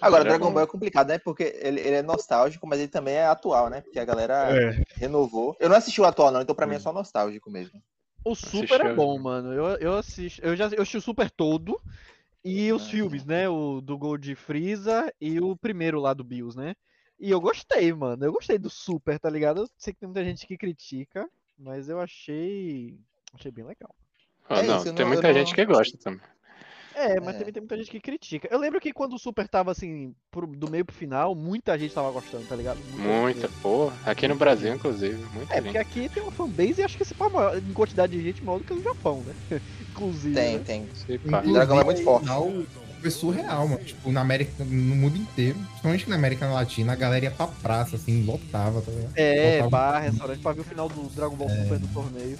Agora, 0.01 0.21
Era 0.21 0.29
Dragon. 0.29 0.53
Ball 0.53 0.63
é 0.63 0.67
complicado, 0.67 1.09
né? 1.09 1.17
Porque 1.17 1.57
ele, 1.61 1.79
ele 1.81 1.95
é 1.95 2.01
nostálgico, 2.01 2.65
mas 2.67 2.79
ele 2.79 2.87
também 2.87 3.15
é 3.15 3.25
atual, 3.25 3.69
né? 3.69 3.81
Porque 3.81 3.99
a 3.99 4.05
galera 4.05 4.47
É. 4.57 4.83
renovou. 4.95 5.55
Eu 5.59 5.67
não 5.69 5.75
assisti 5.75 5.99
o 5.99 6.05
atual, 6.05 6.31
não, 6.31 6.41
então 6.41 6.55
pra 6.55 6.65
mim 6.67 6.75
é 6.75 6.79
só 6.79 6.93
nostálgico 6.93 7.49
mesmo. 7.51 7.81
O 8.23 8.35
Super 8.35 8.81
é 8.81 8.93
bom, 8.93 9.17
mano. 9.19 9.53
Eu, 9.53 9.65
eu 9.77 9.97
assisto. 9.97 10.41
Eu 10.43 10.55
já 10.55 10.65
eu 10.67 10.81
assisti 10.81 10.97
o 10.97 11.01
Super 11.01 11.29
todo. 11.31 11.79
E 12.43 12.71
os 12.71 12.83
Ah, 12.87 12.89
filmes, 12.91 13.25
né? 13.25 13.49
O 13.49 13.81
do 13.81 13.97
Gold 13.97 14.33
Freeza 14.35 15.13
e 15.19 15.39
o 15.41 15.57
primeiro 15.57 15.99
lá 15.99 16.13
do 16.13 16.23
Bills, 16.23 16.57
né? 16.57 16.73
E 17.19 17.29
eu 17.29 17.41
gostei, 17.41 17.91
mano. 17.91 18.23
Eu 18.23 18.31
gostei 18.31 18.57
do 18.57 18.69
Super, 18.69 19.19
tá 19.19 19.29
ligado? 19.29 19.61
Eu 19.61 19.69
sei 19.77 19.93
que 19.93 19.99
tem 19.99 20.07
muita 20.07 20.23
gente 20.23 20.47
que 20.47 20.57
critica, 20.57 21.29
mas 21.57 21.89
eu 21.89 21.99
achei. 21.99 22.97
Achei 23.33 23.51
bem 23.51 23.65
legal. 23.65 23.93
Ah, 24.47 24.59
É 24.59 24.63
não, 24.63 24.77
isso, 24.77 24.93
tem 24.93 25.03
não- 25.03 25.11
muita 25.11 25.27
não- 25.27 25.33
gente 25.33 25.53
que 25.53 25.65
gosta 25.65 25.97
também. 25.97 26.21
É, 26.95 27.19
mas 27.19 27.35
É. 27.35 27.39
também 27.39 27.53
tem 27.53 27.61
muita 27.61 27.77
gente 27.77 27.91
que 27.91 27.99
critica. 27.99 28.47
Eu 28.51 28.59
lembro 28.59 28.79
que 28.81 28.91
quando 28.91 29.13
o 29.13 29.19
Super 29.19 29.47
tava 29.47 29.71
assim, 29.71 30.13
pro- 30.31 30.47
do 30.47 30.69
meio 30.69 30.83
pro 30.83 30.95
final, 30.95 31.33
muita 31.35 31.77
gente 31.77 31.93
tava 31.93 32.11
gostando, 32.11 32.45
tá 32.45 32.55
ligado? 32.55 32.79
Muita, 32.97 33.47
gente. 33.47 33.61
porra. 33.61 33.93
Aqui 34.05 34.27
no 34.27 34.35
Brasil, 34.35 34.73
inclusive. 34.73 35.15
Muita 35.33 35.53
É, 35.53 35.55
gente. 35.57 35.63
porque 35.65 35.77
aqui 35.77 36.09
tem 36.09 36.23
uma 36.23 36.31
fanbase 36.31 36.81
e 36.81 36.83
acho 36.83 36.97
que 36.97 37.03
esse 37.03 37.13
pá 37.13 37.29
maior, 37.29 37.57
em 37.57 37.73
quantidade 37.73 38.11
de 38.17 38.23
gente 38.23 38.43
maior 38.43 38.57
do 38.59 38.63
que 38.65 38.73
no 38.73 38.83
Japão, 38.83 39.23
né? 39.25 39.33
Inclusive. 39.91 40.35
Tem, 40.35 40.57
né? 40.57 40.63
tem. 40.65 40.87
Dragon 41.53 41.73
Ball 41.75 41.81
é 41.81 41.85
muito 41.85 42.03
forte. 42.03 42.23
final 42.23 42.51
Foi 43.01 43.11
surreal, 43.11 43.65
mano. 43.67 43.83
Tipo, 43.83 44.11
na 44.11 44.19
América, 44.19 44.51
no 44.65 44.95
mundo 44.95 45.15
inteiro, 45.17 45.57
principalmente 45.57 46.09
na 46.09 46.15
América 46.17 46.47
Latina, 46.51 46.91
a 46.91 46.95
galera 46.97 47.23
ia 47.25 47.31
pra 47.31 47.47
praça, 47.47 47.95
assim, 47.95 48.25
lotava, 48.25 48.81
tá 48.81 48.91
ligado? 48.91 49.13
É, 49.15 49.61
Botava- 49.61 49.69
bar, 49.69 49.99
restaurante, 49.99 50.39
pra 50.41 50.51
ver 50.51 50.61
o 50.61 50.63
final 50.65 50.89
do 50.89 51.03
Dragon 51.15 51.35
Ball 51.35 51.49
Super 51.49 51.79
do 51.79 51.87
torneio. 51.93 52.37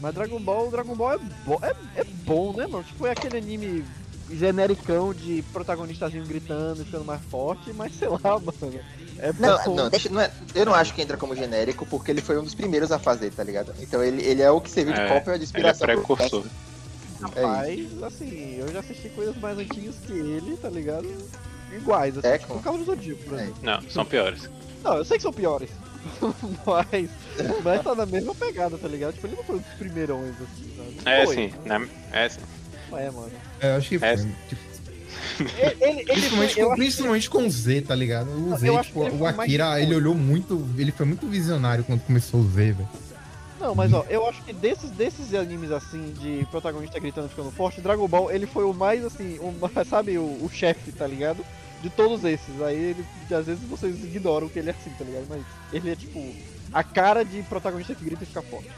Mas 0.00 0.14
Dragon 0.14 0.38
Ball, 0.40 0.70
Dragon 0.70 0.94
Ball 0.94 1.12
é, 1.14 1.18
bo 1.18 1.58
é, 1.62 2.00
é 2.00 2.04
bom, 2.04 2.52
né, 2.52 2.66
mano? 2.66 2.84
Tipo, 2.84 3.06
é 3.06 3.10
aquele 3.12 3.36
anime 3.38 3.84
genericão 4.30 5.12
de 5.12 5.42
protagonistazinho 5.52 6.24
gritando, 6.26 6.84
ficando 6.84 7.04
mais 7.04 7.20
forte, 7.22 7.72
mas 7.72 7.92
sei 7.94 8.08
lá, 8.08 8.18
mano. 8.38 8.80
É 9.18 9.32
Não, 9.32 9.56
bom. 9.64 9.74
não, 9.74 9.88
deixa, 9.90 10.08
não 10.08 10.20
é, 10.20 10.30
eu 10.54 10.64
não 10.64 10.74
acho 10.74 10.94
que 10.94 11.02
entra 11.02 11.16
como 11.16 11.34
genérico, 11.34 11.84
porque 11.86 12.10
ele 12.12 12.20
foi 12.20 12.38
um 12.38 12.44
dos 12.44 12.54
primeiros 12.54 12.92
a 12.92 12.98
fazer, 12.98 13.32
tá 13.32 13.42
ligado? 13.42 13.72
Então 13.80 14.02
ele, 14.02 14.22
ele 14.22 14.42
é 14.42 14.50
o 14.50 14.60
que 14.60 14.70
serviu 14.70 14.94
de 14.94 15.00
É, 15.00 15.08
cópia 15.08 15.32
de 15.32 15.36
Ele 15.36 15.42
é 15.42 15.44
inspiração. 15.44 15.86
precursor. 15.86 16.46
Rapaz, 17.20 18.02
assim, 18.04 18.54
eu 18.58 18.68
já 18.72 18.78
assisti 18.78 19.08
coisas 19.08 19.36
mais 19.38 19.58
antigas 19.58 19.96
que 20.06 20.12
ele, 20.12 20.56
tá 20.56 20.70
ligado? 20.70 21.08
Iguais, 21.72 22.16
assim, 22.16 22.28
É, 22.28 22.38
tipo 22.38 22.52
com- 22.52 22.60
o 22.60 22.62
Cavalo 22.62 22.84
do 22.84 22.90
Zodíaco, 22.90 23.22
por 23.24 23.34
É. 23.38 23.42
exemplo. 23.42 23.58
Não, 23.62 23.90
são 23.90 24.04
piores. 24.04 24.48
Não, 24.84 24.96
eu 24.98 25.04
sei 25.04 25.16
que 25.16 25.22
são 25.22 25.32
piores. 25.32 25.70
mas, 26.66 27.10
mas 27.62 27.82
tá 27.82 27.94
na 27.94 28.06
mesma 28.06 28.34
pegada, 28.34 28.78
tá 28.78 28.88
ligado? 28.88 29.14
Tipo, 29.14 29.26
ele 29.26 29.36
não 29.36 29.44
foi 29.44 29.56
um 29.56 29.60
dos 29.60 29.74
primeirões, 29.74 30.34
assim, 30.36 30.74
sabe? 30.76 30.96
É 31.04 31.24
Foi, 31.26 31.34
sim, 31.34 31.52
né? 31.64 31.88
É 32.12 32.28
sim. 32.28 32.40
É, 32.92 33.10
mano. 33.10 33.30
É, 33.60 33.72
eu 33.72 33.76
acho 33.76 33.88
que 33.88 33.98
foi. 33.98 34.08
É. 34.08 34.16
Tipo, 34.16 34.68
Ele, 35.38 35.76
ele, 35.80 36.00
ele 36.00 36.04
principalmente, 36.04 36.54
foi, 36.54 36.64
com, 36.64 36.74
principalmente 36.74 37.30
com 37.30 37.46
o 37.46 37.50
Z, 37.50 37.82
tá 37.82 37.94
ligado? 37.94 38.30
O 38.30 38.56
Z, 38.56 38.82
tipo, 38.82 39.08
que 39.08 39.16
o 39.16 39.26
Akira, 39.26 39.80
ele 39.80 39.94
olhou 39.94 40.14
muito. 40.14 40.66
Ele 40.76 40.92
foi 40.92 41.06
muito 41.06 41.26
visionário 41.26 41.84
quando 41.84 42.00
começou 42.02 42.40
o 42.40 42.44
Z, 42.44 42.72
velho. 42.72 42.88
Não, 43.60 43.74
mas 43.74 43.92
ó, 43.92 44.04
eu 44.08 44.26
acho 44.28 44.42
que 44.42 44.52
desses, 44.52 44.90
desses 44.90 45.34
animes 45.34 45.72
assim, 45.72 46.12
de 46.12 46.46
protagonista 46.50 46.98
gritando 47.00 47.26
e 47.26 47.30
ficando 47.30 47.50
forte, 47.50 47.80
Dragon 47.80 48.06
Ball, 48.06 48.30
ele 48.30 48.46
foi 48.46 48.64
o 48.64 48.72
mais 48.72 49.04
assim, 49.04 49.38
o, 49.40 49.52
sabe, 49.84 50.16
o, 50.16 50.22
o 50.22 50.50
chefe, 50.52 50.92
tá 50.92 51.06
ligado? 51.06 51.44
De 51.82 51.90
todos 51.90 52.24
esses. 52.24 52.60
Aí 52.62 52.76
ele, 52.76 53.06
às 53.34 53.46
vezes 53.46 53.62
vocês 53.68 54.02
ignoram 54.04 54.48
que 54.48 54.58
ele 54.58 54.70
é 54.70 54.72
assim, 54.72 54.90
tá 54.98 55.04
ligado? 55.04 55.26
Mas 55.28 55.42
ele 55.72 55.90
é 55.90 55.96
tipo 55.96 56.34
a 56.72 56.82
cara 56.82 57.24
de 57.24 57.42
protagonista 57.44 57.94
que 57.94 58.04
grita 58.04 58.24
e 58.24 58.26
fica 58.26 58.42
forte. 58.42 58.70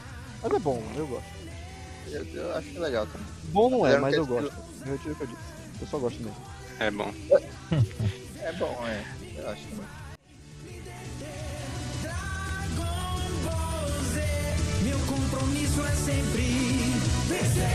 Mas 0.43 0.53
é 0.53 0.59
bom, 0.59 0.81
eu 0.95 1.07
gosto. 1.07 1.25
Eu, 2.11 2.25
eu 2.33 2.55
acho 2.55 2.67
que 2.69 2.77
é 2.77 2.79
legal 2.79 3.05
também. 3.07 3.27
Bom 3.45 3.69
não 3.69 3.87
é, 3.87 3.97
mas 3.97 4.13
eu 4.15 4.27
quero- 4.27 4.41
gosto. 4.43 4.57
Eu 4.85 4.91
retiro 4.93 5.13
o 5.13 5.15
que 5.17 5.23
eu 5.23 5.27
disse. 5.27 5.39
Eu 5.81 5.87
só 5.87 5.97
gosto 5.97 6.19
mesmo. 6.21 6.37
É 6.79 6.91
bom. 6.91 7.11
É 8.43 8.51
bom, 8.53 8.75
é. 8.87 9.03
Eu 9.37 9.49
acho 9.51 9.61
também. 9.67 9.85
Meu 14.83 14.97
compromisso 14.99 15.81
é 15.85 15.91
sempre 15.91 16.41
vencer. 17.27 17.69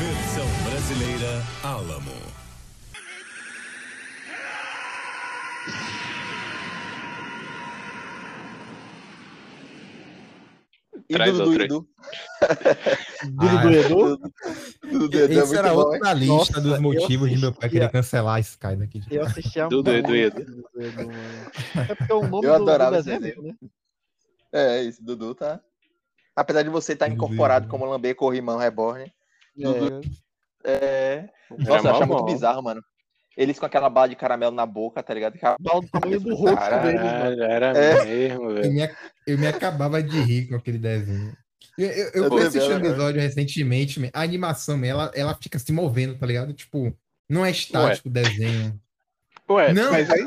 Versão 0.00 0.46
brasileira 0.64 1.42
Alamo. 1.62 2.12
Traz 11.16 11.32
Dudu 11.38 11.50
outro. 11.50 11.88
Dudu 13.26 13.46
Ah, 13.48 13.62
do 13.62 13.70
Edu? 13.72 14.18
Dudu 14.90 15.18
Edu 15.18 15.32
é 15.32 15.42
Esse 15.42 15.56
era 15.56 15.72
outra 15.72 16.12
hein? 16.12 16.18
lista 16.18 16.60
dos 16.60 16.74
eu 16.74 16.82
motivos 16.82 17.30
de 17.30 17.38
meu 17.38 17.52
pai 17.52 17.66
assistia- 17.68 17.70
querer 17.80 17.90
cancelar 17.92 18.34
a 18.36 18.40
Sky 18.40 18.76
daqui. 18.76 19.02
Eu 19.10 19.24
casa. 19.24 19.30
assisti 19.38 19.60
a 19.60 19.68
Dudu 19.68 19.90
Edu. 19.90 20.08
Dudu. 20.12 20.66
É 21.90 21.94
porque 21.94 22.12
o 22.12 22.22
nome 22.22 22.46
Eu 22.46 22.52
do, 22.58 22.64
do 22.64 22.70
adorava 22.70 22.98
esse 22.98 23.18
desenho, 23.18 23.42
né? 23.42 23.54
É, 24.52 24.82
isso, 24.82 25.02
Dudu 25.04 25.34
tá. 25.34 25.60
Apesar 26.34 26.62
de 26.62 26.68
você 26.70 26.92
estar 26.92 27.06
Dudu 27.08 27.16
incorporado 27.16 27.68
como 27.68 27.84
Lambê 27.86 28.14
Corrimão 28.14 28.58
Reborn. 28.58 29.04
É, 29.58 30.70
É. 30.70 31.28
Era 31.50 31.58
Nossa, 31.70 31.88
eu 31.88 31.90
achava 31.94 32.06
muito 32.06 32.24
bizarro, 32.24 32.62
mano. 32.62 32.82
Eles 33.36 33.58
com 33.58 33.66
aquela 33.66 33.90
bala 33.90 34.08
de 34.08 34.16
caramelo 34.16 34.52
na 34.54 34.64
boca, 34.64 35.02
tá 35.02 35.12
ligado? 35.12 35.38
Bala 35.60 35.80
do 35.82 35.88
tamanho 35.88 36.20
do 36.20 36.34
rosto 36.34 36.56
Caralho. 36.56 36.98
deles, 36.98 37.12
mano. 37.12 37.42
Era 37.42 37.66
É. 37.76 38.04
mesmo, 38.04 38.50
Eu 38.50 38.54
velho. 38.54 38.72
me, 38.72 38.82
ac- 38.82 38.96
eu 39.26 39.38
me 39.38 39.46
acabava 39.46 40.02
de 40.02 40.18
rir 40.20 40.48
com 40.48 40.56
aquele 40.56 40.78
desenho. 40.78 41.36
Eu, 41.76 41.88
eu, 41.90 42.10
eu 42.14 42.24
Eu 42.24 42.30
fui 42.30 42.42
assistir 42.42 42.72
um 42.72 42.78
episódio 42.78 43.20
recentemente, 43.20 44.10
a 44.14 44.22
animação, 44.22 44.82
ela, 44.82 45.10
ela 45.14 45.36
fica 45.40 45.58
se 45.58 45.70
movendo, 45.72 46.16
tá 46.18 46.24
ligado? 46.24 46.54
Tipo, 46.54 46.96
Não 47.28 47.44
é 47.44 47.50
estático 47.50 48.08
o 48.08 48.12
desenho. 48.12 48.80
Ué, 49.50 49.72
Não, 49.72 49.92
mas 49.92 50.08
aí. 50.10 50.26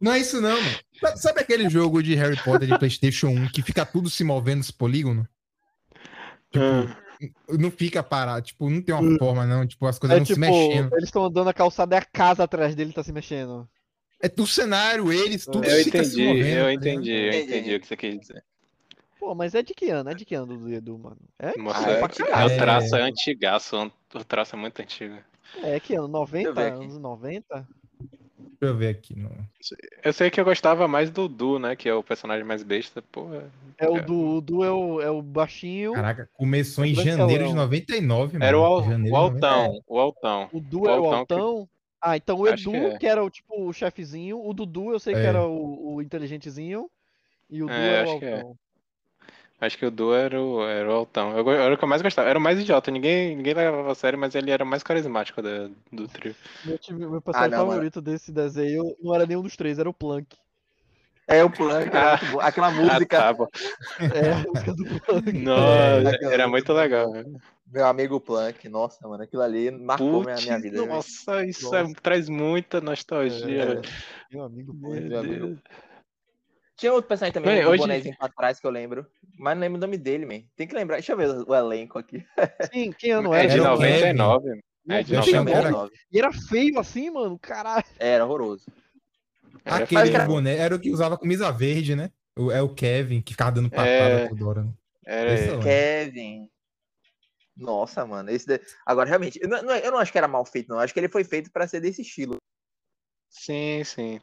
Não 0.00 0.12
é 0.12 0.18
isso 0.20 0.40
não, 0.40 0.58
mano. 0.60 0.76
Sabe- 1.16 1.40
aquele 1.40 1.68
jogo 1.68 2.02
de 2.02 2.14
Harry 2.14 2.36
Potter 2.42 2.66
de 2.68 2.78
Playstation 2.78 3.28
1 3.28 3.48
que 3.50 3.60
fica 3.62 3.84
tudo 3.84 4.08
se 4.08 4.24
movendo 4.24 4.58
nos 4.58 4.70
polígonos? 4.70 5.26
Tipo, 6.50 6.64
Ah, 6.64 6.96
não 7.48 7.70
fica 7.70 8.02
parado, 8.02 8.42
tipo, 8.46 8.68
não 8.70 8.80
tem 8.82 8.94
uma 8.94 9.18
forma 9.18 9.46
não, 9.46 9.66
tipo, 9.66 9.86
as 9.86 9.98
coisas 9.98 10.16
É 10.16 10.20
não 10.20 10.24
tipo, 10.26 10.34
se 10.34 10.40
mexendo. 10.40 10.92
eles 10.92 11.04
estão 11.04 11.24
andando 11.24 11.46
na 11.46 11.52
calçada 11.54 11.96
e 11.96 11.98
a 11.98 12.02
casa 12.04 12.44
atrás 12.44 12.74
dele 12.74 12.92
tá 12.92 13.02
se 13.02 13.12
mexendo. 13.12 13.68
É 14.20 14.28
do 14.28 14.46
cenário, 14.46 15.12
eles, 15.12 15.44
tudo 15.44 15.64
eu 15.64 15.84
fica 15.84 16.02
se 16.02 16.20
entendi, 16.20 16.26
movendo. 16.26 16.58
eu 16.58 16.70
entendi, 16.72 17.12
eu 17.12 17.32
Entendi. 17.32 17.74
o 17.76 17.80
que 17.80 17.86
você 17.86 17.96
quis 17.96 18.18
dizer. 18.20 18.44
Pô, 19.18 19.34
mas 19.34 19.54
é 19.54 19.62
de 19.62 19.74
que 19.74 19.90
ano? 19.90 20.10
É 20.10 20.14
de 20.14 20.24
que 20.24 20.34
ano 20.34 20.56
do 20.56 20.72
Edu, 20.72 20.98
mano? 20.98 21.18
É, 21.38 21.48
Ah, 21.48 21.90
é 21.90 22.00
é, 22.00 22.44
o 22.46 22.56
traço 22.58 22.96
é 22.96 23.02
antigaço, 23.02 23.92
o 24.14 24.24
traço 24.24 24.54
é 24.56 24.58
muito 24.58 24.80
antigo. 24.80 25.16
é 25.62 25.78
que 25.80 25.94
ano? 25.94 26.08
90? 26.08 26.52
ver 26.52 26.72
aqui. 26.72 26.84
Anos 26.84 26.98
90? 26.98 27.68
Deixa 28.38 28.72
eu 28.72 28.76
ver 28.76 28.88
aqui. 28.88 29.18
No... 29.18 29.30
Eu 30.04 30.12
sei 30.12 30.30
que 30.30 30.40
eu 30.40 30.44
gostava 30.44 30.86
mais 30.88 31.10
do 31.10 31.28
Du, 31.28 31.58
né? 31.58 31.74
Que 31.76 31.88
é 31.88 31.94
o 31.94 32.02
personagem 32.02 32.44
mais 32.44 32.62
besta. 32.62 33.02
Porra. 33.12 33.50
É 33.76 33.88
o 33.88 33.96
É. 33.96 34.02
do, 34.02 34.36
o 34.36 34.40
do 34.40 34.64
é 34.64 34.70
o, 34.70 35.00
é 35.00 35.10
o 35.10 35.20
baixinho. 35.22 35.92
Caraca, 35.92 36.28
começou 36.34 36.84
em 36.84 36.94
Branquelão. 36.94 37.18
janeiro 37.18 37.48
de 37.48 37.54
99, 37.54 38.32
mano. 38.34 38.44
Era 38.44 38.58
o, 38.58 38.64
Al- 38.64 38.78
o 38.78 38.82
de 38.82 38.88
99. 39.10 39.16
Altão, 39.16 39.80
o 39.86 39.98
Altão. 39.98 40.48
O 40.52 40.60
Du 40.60 40.88
era 40.88 41.00
o 41.00 41.04
Altão 41.12 41.18
altão. 41.18 41.68
Ah, 42.00 42.16
então 42.16 42.38
o 42.38 42.46
Acho 42.46 42.70
Edu, 42.70 42.90
que 42.92 42.98
que, 42.98 43.06
é. 43.06 43.10
era 43.10 43.24
o 43.24 43.28
tipo 43.30 43.60
o 43.68 43.72
chefizinho. 43.72 44.40
O 44.44 44.54
Dudu, 44.54 44.92
eu 44.92 45.00
sei 45.00 45.14
que 45.14 45.20
É. 45.20 45.24
era 45.26 45.44
o, 45.44 45.94
o 45.94 46.02
inteligentezinho. 46.02 46.88
E 47.50 47.62
o 47.62 47.66
Du 47.66 47.72
É, 47.72 47.94
era 48.00 48.10
o 48.10 48.18
que 48.18 48.24
é. 48.24 48.34
altão. 48.34 48.56
Acho 49.60 49.76
que 49.76 49.86
o 49.86 49.90
Du 49.90 50.14
era 50.14 50.40
o, 50.40 50.62
era 50.62 50.88
o 50.88 50.92
Altão. 50.92 51.36
Eu, 51.36 51.50
era 51.50 51.74
o 51.74 51.78
que 51.78 51.82
eu 51.84 51.88
mais 51.88 52.00
gostava. 52.00 52.28
Era 52.28 52.38
o 52.38 52.42
mais 52.42 52.60
idiota. 52.60 52.90
Ninguém, 52.90 53.36
ninguém 53.36 53.54
levava 53.54 53.90
a 53.90 53.94
sério, 53.94 54.18
mas 54.18 54.34
ele 54.34 54.50
era 54.50 54.62
o 54.62 54.66
mais 54.66 54.82
carismático 54.82 55.42
da- 55.42 55.68
do 55.92 56.06
trio. 56.06 56.34
Meu, 56.64 56.78
time- 56.78 57.06
meu 57.06 57.20
personagem 57.20 57.50
não, 57.50 57.58
mano. 57.58 57.72
favorito 57.72 58.00
desse 58.00 58.30
desenho 58.30 58.96
não 59.02 59.14
era 59.14 59.26
nenhum 59.26 59.42
dos 59.42 59.56
três, 59.56 59.78
era 59.78 59.90
o 59.90 59.94
Plank. 59.94 60.36
É 61.26 61.44
o 61.44 61.50
Plank, 61.50 61.88
era 61.88 62.14
Ah. 62.14 62.46
Aquela 62.46 62.68
Ah, 62.68 62.70
música, 62.70 63.16
tá, 63.18 63.32
bom. 63.32 63.46
É, 64.14 64.32
a 64.32 64.38
música 64.38 64.72
do 64.72 64.86
Plank. 65.00 65.32
Nossa, 65.32 66.08
aquela 66.08 66.32
era 66.32 66.48
muito 66.48 66.72
legal. 66.72 67.12
meu 67.66 67.86
amigo 67.86 68.20
Plank. 68.20 68.68
Nossa, 68.68 69.06
mano, 69.06 69.22
aquilo 69.24 69.42
ali 69.42 69.70
marcou 69.70 70.24
minha, 70.24 70.36
minha 70.36 70.54
Putz, 70.56 70.70
vida. 70.70 70.86
nossa, 70.86 71.44
isso 71.44 71.74
é- 71.74 71.82
Nossa. 71.82 71.94
traz 72.00 72.28
muita 72.28 72.80
nostalgia. 72.80 73.82
É, 74.30 74.34
meu 74.34 74.44
amigo 74.44 74.72
Meu 74.72 74.90
Plank. 74.90 75.08
Meu 75.08 75.18
amigo. 75.18 75.46
Deus. 75.48 75.58
Tinha 76.78 76.92
outro 76.92 77.08
personagem 77.08 77.32
também, 77.34 77.56
Bem, 77.56 77.66
um 77.66 77.70
hoje- 77.70 77.78
bonezinho 77.80 78.16
pra 78.16 78.28
trás 78.28 78.58
que 78.60 78.66
eu 78.66 78.70
lembro. 78.70 79.04
Mas 79.36 79.54
não 79.56 79.60
lembro 79.62 79.78
o 79.78 79.80
nome 79.80 79.98
dele, 79.98 80.24
man. 80.24 80.42
Tem 80.56 80.66
que 80.66 80.74
lembrar. 80.74 80.96
Deixa 80.96 81.12
eu 81.12 81.16
ver 81.16 81.28
o 81.28 81.54
elenco 81.54 81.98
aqui. 81.98 82.24
Sim, 82.72 82.92
que 82.92 83.10
ano 83.10 83.34
É 83.34 83.40
era? 83.40 83.48
de 83.48 83.54
Era 83.60 83.62
o 83.62 83.74
99. 83.74 84.60
É 84.88 85.02
de 85.02 85.12
Eu 85.14 85.18
achei 85.20 85.32
que 85.32 85.38
99. 85.38 85.76
era- 85.76 85.90
E 86.12 86.18
era 86.18 86.32
feio 86.32 86.78
assim, 86.78 87.10
mano. 87.10 87.36
Caralho. 87.38 87.84
Era 87.98 88.24
horroroso. 88.24 88.64
Era 89.64 89.84
Aquele 89.84 90.10
cara- 90.12 90.24
boneco 90.26 90.62
era 90.62 90.74
o 90.74 90.78
que 90.80 90.90
usava 90.90 91.18
camisa 91.18 91.50
verde, 91.50 91.94
né? 91.96 92.10
O- 92.38 92.50
É 92.52 92.62
o 92.62 92.72
Kevin, 92.72 93.20
que 93.20 93.32
ficava 93.32 93.50
dando 93.52 93.68
patada 93.68 93.90
É. 93.90 94.28
toda 94.28 94.46
hora. 94.46 94.62
né? 94.62 94.72
Era 95.04 95.30
eu 95.36 95.46
lembro. 95.50 95.62
Kevin. 95.64 96.48
Nossa, 97.56 98.06
mano. 98.06 98.30
Esse 98.30 98.46
da- 98.46 98.60
Agora, 98.86 99.08
realmente, 99.08 99.38
eu 99.42 99.48
não, 99.48 99.60
não- 99.62 99.74
eu 99.76 99.90
não 99.90 99.98
acho 99.98 100.12
que 100.12 100.18
era 100.18 100.28
mal 100.28 100.44
feito, 100.44 100.68
não. 100.68 100.76
Eu 100.76 100.82
acho 100.82 100.94
que 100.94 101.00
ele 101.00 101.08
foi 101.08 101.24
feito 101.24 101.50
pra 101.50 101.66
ser 101.66 101.80
desse 101.80 102.02
estilo. 102.02 102.36
Sim, 103.28 103.82
sim. 103.84 104.20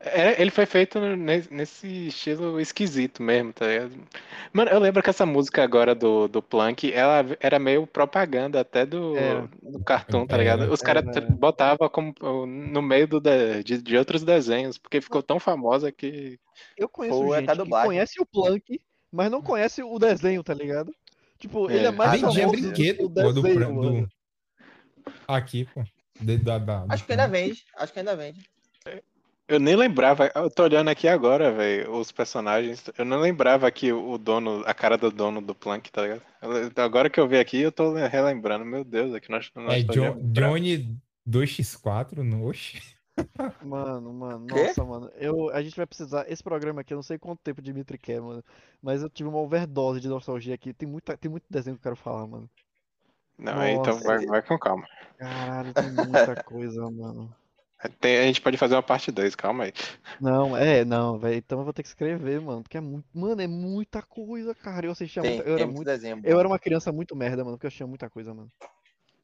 É, 0.00 0.40
ele 0.40 0.50
foi 0.52 0.64
feito 0.64 1.00
ne- 1.00 1.44
nesse 1.50 2.06
estilo 2.06 2.60
esquisito 2.60 3.20
mesmo, 3.20 3.52
tá 3.52 3.66
ligado? 3.66 3.92
Mano, 4.52 4.70
eu 4.70 4.78
lembro 4.78 5.02
que 5.02 5.10
essa 5.10 5.26
música 5.26 5.64
agora 5.64 5.92
do, 5.92 6.28
do 6.28 6.40
Plank, 6.40 6.92
ela 6.92 7.24
era 7.40 7.58
meio 7.58 7.84
propaganda 7.84 8.60
até 8.60 8.86
do, 8.86 9.16
Era. 9.16 9.48
do 9.60 9.80
cartoon, 9.82 10.24
tá 10.24 10.36
ligado? 10.36 10.70
Os 10.72 10.80
caras 10.80 11.04
botavam 11.36 11.88
como 11.88 12.14
no 12.46 12.80
meio 12.80 13.08
do, 13.08 13.18
de, 13.18 13.64
de- 13.64 13.82
de 13.82 13.96
outros 13.96 14.22
desenhos, 14.22 14.78
porque 14.78 15.00
ficou 15.00 15.20
tão 15.20 15.40
famosa 15.40 15.90
que. 15.90 16.38
Eu 16.76 16.88
conheço 16.88 17.18
Pô, 17.18 17.34
é 17.34 17.38
gente 17.40 17.46
da 17.56 17.64
que 17.64 17.70
conhece 17.70 18.20
o 18.22 18.26
Plank, 18.26 18.80
mas 19.10 19.30
não 19.32 19.42
conhece 19.42 19.82
o 19.82 19.98
desenho, 19.98 20.44
tá 20.44 20.54
ligado? 20.54 20.94
Tipo, 21.40 21.68
ele 21.68 21.86
é 21.86 21.88
É. 21.88 21.90
mais 21.90 22.20
famoso 22.20 22.50
brinquedo, 22.50 23.08
do 23.08 23.32
do, 23.32 23.42
desenho, 23.42 23.74
mano. 23.74 24.02
do... 24.02 24.08
Aqui, 25.26 25.64
pô. 25.64 25.82
De- 26.20 26.36
da- 26.38 26.58
da- 26.58 26.86
Acho 26.88 27.04
que 27.04 27.12
ainda 27.12 27.26
vende. 27.26 27.64
Acho 27.76 27.92
que 27.92 27.98
ainda 27.98 28.14
vende. 28.14 28.48
Eu 29.48 29.58
nem 29.58 29.74
lembrava, 29.74 30.30
eu 30.34 30.50
tô 30.50 30.62
olhando 30.64 30.88
aqui 30.90 31.08
agora, 31.08 31.50
velho, 31.50 31.90
os 31.96 32.12
personagens. 32.12 32.84
Eu 32.98 33.04
não 33.06 33.18
lembrava 33.18 33.70
que 33.70 33.90
o 33.90 34.18
dono, 34.18 34.62
a 34.66 34.74
cara 34.74 34.98
do 34.98 35.10
dono 35.10 35.40
do 35.40 35.54
Plank, 35.54 35.90
tá 35.90 36.02
ligado? 36.02 36.22
Eu- 36.42 36.84
Agora 36.84 37.08
que 37.08 37.18
eu 37.18 37.26
vi 37.26 37.38
aqui, 37.38 37.58
eu 37.58 37.72
tô 37.72 37.94
relembrando. 37.94 38.64
Meu 38.66 38.84
Deus, 38.84 39.14
aqui 39.14 39.30
nós 39.30 39.50
É 39.70 39.80
Jo- 39.80 40.20
Johnny 40.34 40.94
2x4, 41.26 42.22
no... 42.22 42.46
Oxi. 42.46 42.78
Mano, 43.64 44.12
mano, 44.12 44.46
Quê? 44.46 44.54
nossa, 44.54 44.84
mano. 44.84 45.10
Eu, 45.16 45.50
a 45.50 45.62
gente 45.62 45.76
vai 45.76 45.86
precisar. 45.86 46.30
Esse 46.30 46.42
programa 46.42 46.82
aqui, 46.82 46.92
eu 46.92 46.96
não 46.96 47.02
sei 47.02 47.18
quanto 47.18 47.40
tempo 47.40 47.60
o 47.60 47.64
Dimitri 47.64 47.96
quer, 47.98 48.20
mano. 48.20 48.44
Mas 48.82 49.02
eu 49.02 49.08
tive 49.08 49.28
uma 49.28 49.38
overdose 49.38 50.00
de 50.00 50.08
nostalgia 50.08 50.54
aqui. 50.54 50.72
Tem, 50.74 50.86
muita, 50.88 51.16
tem 51.16 51.30
muito 51.30 51.44
desenho 51.48 51.76
que 51.76 51.80
eu 51.80 51.90
quero 51.90 51.96
falar, 51.96 52.26
mano. 52.26 52.48
Não, 53.38 53.66
então 53.66 53.94
Nossa. 53.94 54.04
vai, 54.06 54.26
vai 54.26 54.42
com 54.42 54.58
calma. 54.58 54.86
Caralho, 55.18 55.72
tem 55.74 55.90
muita 55.90 56.36
coisa, 56.44 56.82
mano. 56.90 57.34
Tem- 58.00 58.18
a 58.18 58.22
gente 58.22 58.40
pode 58.40 58.56
fazer 58.56 58.74
uma 58.74 58.82
parte 58.82 59.12
2, 59.12 59.36
calma 59.36 59.64
aí. 59.64 59.72
Não, 60.20 60.56
é, 60.56 60.84
não, 60.84 61.16
velho. 61.18 61.36
Então 61.36 61.58
eu 61.60 61.64
vou 61.64 61.72
ter 61.72 61.82
que 61.82 61.88
escrever, 61.88 62.40
mano. 62.40 62.62
Porque 62.62 62.76
é 62.76 62.80
muito. 62.80 63.06
Mano, 63.14 63.40
é 63.40 63.46
muita 63.46 64.02
coisa, 64.02 64.54
cara. 64.54 64.86
Eu 64.86 64.92
assistia 64.92 65.22
Tem, 65.22 65.36
muita. 65.36 65.48
Eu 65.48 65.54
era 65.54 65.66
muito 65.66 65.84
desenho. 65.84 66.20
Eu 66.24 66.38
era 66.40 66.48
uma 66.48 66.58
criança 66.58 66.90
muito 66.90 67.14
merda, 67.14 67.44
mano, 67.44 67.56
porque 67.56 67.66
eu 67.66 67.68
assistia 67.68 67.86
muita 67.86 68.10
coisa, 68.10 68.34
mano. 68.34 68.50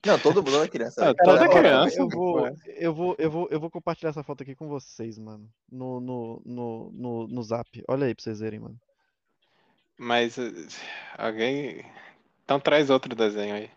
Não, 0.06 0.18
todo 0.18 0.42
mundo 0.42 0.62
é 0.62 0.68
criança. 0.68 1.10
Ah, 1.10 1.14
Cara, 1.14 1.38
toda 1.38 1.48
criança. 1.48 1.98
Eu 1.98 2.08
vou, 2.08 2.46
eu 2.66 2.94
vou, 2.94 3.16
eu 3.18 3.30
vou, 3.30 3.48
eu 3.50 3.58
vou 3.60 3.70
compartilhar 3.70 4.10
essa 4.10 4.22
foto 4.22 4.42
aqui 4.42 4.54
com 4.54 4.68
vocês, 4.68 5.18
mano. 5.18 5.48
No, 5.70 5.98
no, 5.98 6.42
no, 6.44 6.90
no, 6.92 7.26
no 7.26 7.42
zap. 7.42 7.82
Olha 7.88 8.06
aí 8.06 8.14
pra 8.14 8.22
vocês 8.22 8.38
verem, 8.38 8.60
mano. 8.60 8.78
Mas 9.98 10.38
eh, 10.38 10.52
alguém. 11.16 11.84
Então 12.44 12.60
traz 12.60 12.90
outro 12.90 13.14
desenho 13.16 13.54
aí. 13.54 13.70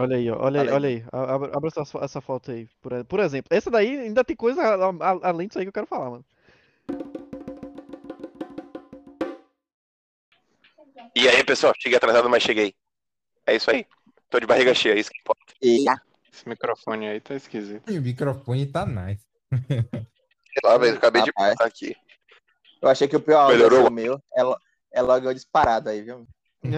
Olha 0.00 0.16
aí, 0.16 0.30
ó. 0.30 0.36
Olha 0.42 0.60
aí, 0.62 0.68
Olha 0.68 0.70
aí. 0.70 0.74
olha 0.76 0.88
aí. 0.88 1.04
A- 1.12 1.34
Abra, 1.34 1.56
abra 1.56 1.68
essa, 1.68 1.98
essa 2.04 2.20
foto 2.20 2.50
aí, 2.50 2.66
por, 2.80 2.92
e- 2.92 3.04
por 3.04 3.20
exemplo. 3.20 3.48
Essa 3.50 3.70
daí 3.70 3.98
ainda 3.98 4.24
tem 4.24 4.34
coisa 4.34 4.62
a- 4.62 4.88
a- 4.88 5.28
além 5.28 5.46
disso 5.46 5.58
aí 5.58 5.64
que 5.64 5.68
eu 5.68 5.72
quero 5.72 5.86
falar, 5.86 6.10
mano. 6.10 6.24
E 11.14 11.28
aí, 11.28 11.44
pessoal, 11.44 11.74
cheguei 11.78 11.96
atrasado, 11.98 12.28
mas 12.30 12.42
cheguei. 12.42 12.74
É 13.46 13.54
isso 13.56 13.70
aí. 13.70 13.84
Tô 14.28 14.38
de 14.40 14.46
barriga 14.46 14.72
cheia, 14.74 14.94
é 14.94 14.98
isso 15.00 15.10
que 15.10 15.18
importa. 15.20 15.52
E- 15.60 15.84
Esse 16.32 16.48
microfone 16.48 17.08
aí 17.08 17.20
tá 17.20 17.34
esquisito. 17.34 17.90
E 17.90 17.98
o 17.98 18.02
microfone 18.02 18.64
tá 18.66 18.86
nice. 18.86 19.26
Sei 19.68 20.60
lá, 20.64 20.78
velho, 20.78 20.96
acabei 20.96 21.22
de 21.22 21.28
Rapaz. 21.30 21.50
botar 21.54 21.64
aqui. 21.66 21.96
Eu 22.80 22.88
achei 22.88 23.08
que 23.08 23.16
o 23.16 23.20
pior 23.20 23.40
áudio 23.40 23.56
Melhorou? 23.56 23.78
ia 23.80 23.84
ser 23.84 23.90
o 23.90 23.92
meu. 23.92 24.22
É, 24.34 24.42
lo- 24.44 24.58
é 24.92 25.02
logo 25.02 25.28
eu 25.28 25.34
disparado 25.34 25.88
aí, 25.90 26.02
viu? 26.02 26.26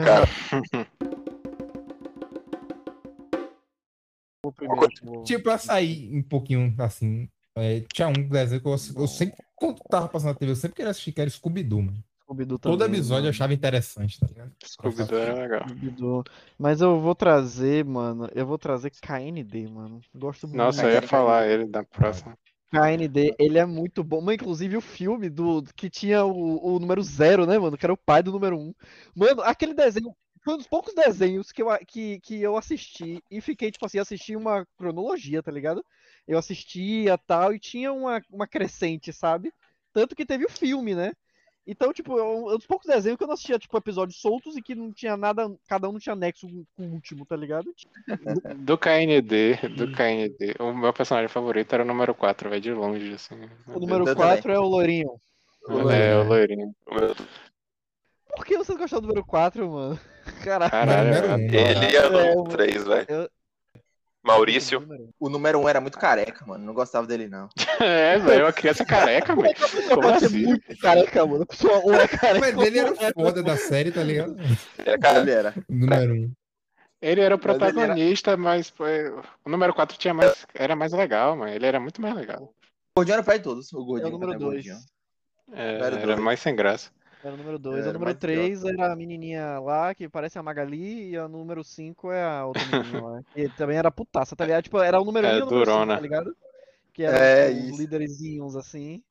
Cara. 0.04 0.24
Vou 4.60 4.88
primeiro, 4.88 5.22
Tipo, 5.24 5.42
pra 5.44 5.58
sair 5.58 6.14
um 6.14 6.22
pouquinho 6.22 6.74
assim. 6.78 7.28
é, 7.56 7.80
tinha 7.92 8.08
um 8.08 8.12
desenho 8.28 8.60
que 8.60 8.66
eu, 8.66 8.72
eu 8.72 9.06
sempre, 9.06 9.36
quando 9.56 9.78
tava 9.88 10.08
passando 10.08 10.28
na 10.32 10.34
TV, 10.38 10.52
eu 10.52 10.56
sempre 10.56 10.76
queria 10.76 10.90
assistir, 10.90 11.12
que 11.12 11.20
era 11.20 11.30
Scooby-Doo, 11.30 11.82
mano. 11.82 12.04
Scooby-Doo 12.22 12.58
Todo 12.58 12.78
também, 12.78 12.94
episódio 12.98 13.20
eu 13.20 13.22
mano. 13.24 13.28
achava 13.30 13.52
interessante, 13.54 14.18
tá 14.18 14.26
ligado? 14.26 14.52
Scooby-Doo 14.64 15.18
era 15.18 15.34
legal. 15.34 15.68
Scooby-Doo. 15.68 16.24
Mas 16.58 16.80
eu 16.80 17.00
vou 17.00 17.14
trazer, 17.14 17.84
mano. 17.84 18.28
Eu 18.34 18.46
vou 18.46 18.56
trazer 18.58 18.90
KND, 18.90 19.68
mano. 19.68 20.00
Gosto 20.14 20.46
muito. 20.46 20.56
Nossa, 20.56 20.84
eu 20.84 20.90
ia 20.90 21.02
falar 21.02 21.46
ele 21.46 21.66
da 21.66 21.84
próxima. 21.84 22.36
KND, 22.70 23.34
ele 23.38 23.58
é 23.58 23.66
muito 23.66 24.02
bom. 24.02 24.22
Mas, 24.22 24.36
inclusive, 24.36 24.76
o 24.76 24.80
filme 24.80 25.28
do 25.28 25.62
que 25.76 25.90
tinha 25.90 26.24
o, 26.24 26.74
o 26.76 26.78
número 26.78 27.02
zero, 27.02 27.44
né, 27.44 27.58
mano? 27.58 27.76
Que 27.76 27.84
era 27.84 27.92
o 27.92 27.98
pai 27.98 28.22
do 28.22 28.32
número 28.32 28.56
um. 28.58 28.72
Mano, 29.14 29.42
aquele 29.42 29.74
desenho. 29.74 30.14
Foi 30.44 30.54
um 30.54 30.56
dos 30.58 30.66
poucos 30.66 30.92
desenhos 30.94 31.52
que 31.52 31.62
eu, 31.62 31.68
que, 31.86 32.18
que 32.20 32.42
eu 32.42 32.56
assisti 32.56 33.22
e 33.30 33.40
fiquei, 33.40 33.70
tipo 33.70 33.86
assim, 33.86 33.98
assisti 33.98 34.34
uma 34.34 34.66
cronologia, 34.76 35.42
tá 35.42 35.52
ligado? 35.52 35.84
Eu 36.26 36.36
assistia 36.36 37.16
tal, 37.16 37.54
e 37.54 37.60
tinha 37.60 37.92
uma, 37.92 38.20
uma 38.30 38.46
crescente, 38.46 39.12
sabe? 39.12 39.52
Tanto 39.92 40.16
que 40.16 40.26
teve 40.26 40.44
o 40.44 40.50
filme, 40.50 40.94
né? 40.94 41.12
Então, 41.64 41.92
tipo, 41.92 42.18
é 42.18 42.22
um 42.24 42.50
é 42.50 42.54
um 42.54 42.56
dos 42.56 42.66
poucos 42.66 42.88
desenhos 42.88 43.16
que 43.16 43.22
eu 43.22 43.28
não 43.28 43.34
assistia, 43.34 43.56
tipo, 43.56 43.76
episódios 43.76 44.20
soltos 44.20 44.56
e 44.56 44.62
que 44.62 44.74
não 44.74 44.92
tinha 44.92 45.16
nada, 45.16 45.48
cada 45.68 45.88
um 45.88 45.92
não 45.92 46.00
tinha 46.00 46.16
nexo 46.16 46.48
com 46.76 46.88
o 46.88 46.92
último, 46.92 47.24
tá 47.24 47.36
ligado? 47.36 47.72
Do 48.66 48.76
KND, 48.76 49.68
do 49.76 49.92
KND, 49.92 50.56
o 50.58 50.72
meu 50.72 50.92
personagem 50.92 51.28
favorito 51.28 51.72
era 51.72 51.84
o 51.84 51.86
número 51.86 52.14
4, 52.16 52.50
vai 52.50 52.60
de 52.60 52.72
longe, 52.72 53.14
assim. 53.14 53.36
O 53.68 53.78
número 53.78 54.08
Eu 54.08 54.16
4 54.16 54.50
é 54.50 54.58
o 54.58 54.64
loirinho. 54.64 55.20
É, 55.68 56.16
o 56.16 56.24
loirinho. 56.24 56.74
O 56.84 56.94
meu- 56.94 57.14
Por 58.34 58.44
que 58.44 58.58
você 58.58 58.74
gostou 58.74 59.00
do 59.00 59.06
número 59.06 59.24
4, 59.24 59.70
mano? 59.70 60.00
Caralho. 60.44 60.70
Caralho, 60.70 61.14
eu 61.14 61.30
um. 61.34 61.38
Ele 61.38 61.96
é 61.96 62.32
É, 62.32 62.36
o 62.36 62.44
3, 62.44 62.84
velho. 62.84 63.06
eu- 63.08 63.30
Maurício. 64.24 64.86
O 65.18 65.28
número 65.28 65.58
um 65.58 65.68
era 65.68 65.80
muito 65.80 65.98
careca, 65.98 66.46
mano. 66.46 66.64
Não 66.64 66.72
gostava 66.72 67.06
dele, 67.06 67.28
não. 67.28 67.48
É, 67.80 68.16
velho, 68.18 68.44
uma 68.44 68.52
criança 68.52 68.84
careca, 68.84 69.34
velho. 69.34 69.52
Como 69.88 70.02
Pode 70.02 70.20
ser 70.20 70.26
assim? 70.26 70.46
muito 70.46 70.78
careca, 70.78 71.26
mano. 71.26 71.42
A 71.42 71.46
pessoa 71.46 71.78
ou 71.78 71.92
é 71.94 72.06
careca 72.06 72.38
Mas 72.56 72.66
ele 72.66 72.78
era 72.78 72.90
não 72.92 73.02
é. 73.02 73.10
o 73.10 73.12
foda 73.14 73.42
da 73.42 73.56
série, 73.56 73.90
tá 73.90 74.02
ligado? 74.04 74.36
É, 74.78 74.96
cara, 74.96 75.18
Ele 75.20 75.30
era. 75.32 75.54
Número 75.68 76.14
um. 76.14 76.32
Ele 77.00 77.20
era 77.20 77.34
o 77.34 77.38
Mas 77.38 77.46
ele 77.56 77.62
era- 77.64 77.72
protagonista, 77.72 78.36
mas 78.36 78.70
foi- 78.70 79.10
o 79.44 79.50
número 79.50 79.74
4 79.74 79.98
tinha 79.98 80.14
mais, 80.14 80.46
era 80.54 80.76
mais 80.76 80.92
legal, 80.92 81.36
mano. 81.36 81.52
Ele 81.52 81.66
era 81.66 81.80
muito 81.80 82.00
mais 82.00 82.14
legal. 82.14 82.42
O 82.44 83.00
gordinho 83.00 83.14
era 83.14 83.22
o 83.22 83.24
pai 83.24 83.38
de 83.38 83.44
todos. 83.44 83.72
O 83.72 83.80
É 83.80 83.84
gordinho. 83.84 84.08
o 84.08 84.12
número 84.12 84.32
né, 84.32 84.38
2. 84.38 84.52
gordinho. 84.54 84.76
É, 85.52 85.74
Era 85.80 85.96
era 85.98 86.16
mais 86.16 86.38
sem 86.38 86.54
graça. 86.54 86.92
Era 87.22 87.34
o 87.34 87.36
número 87.38 87.58
2. 87.58 87.86
Era 87.86 87.90
o 87.90 87.92
número 87.92 88.10
mais 88.10 88.18
3 88.18 88.64
era 88.64 88.92
a 88.92 88.96
menininha 88.96 89.58
lá, 89.60 89.94
que 89.94 90.08
parece 90.08 90.38
a 90.38 90.42
Magali, 90.42 91.10
e 91.10 91.18
o 91.18 91.28
número 91.28 91.62
5 91.62 92.10
é 92.10 92.22
a 92.22 92.44
outra 92.46 92.64
menininha 92.64 93.00
lá. 93.00 93.20
E 93.34 93.48
também 93.48 93.76
era 93.76 93.90
putaça, 93.90 94.34
tá 94.34 94.44
ligado? 94.44 94.64
Tipo, 94.64 94.78
era 94.80 95.00
o 95.00 95.04
número 95.04 95.28
1 95.28 95.30
É, 95.30 95.38
e 95.38 95.42
o 95.42 95.46
número 95.46 95.64
5, 95.64 95.76
durona. 95.76 95.94
tá 95.94 96.00
ligado? 96.00 96.36
Que 96.92 97.04
eram 97.04 97.18
É, 97.18 97.48
tipo, 97.48 97.64
os 97.64 97.70
isso. 97.70 97.78
líderzinhos 97.78 98.56
assim. 98.56 99.02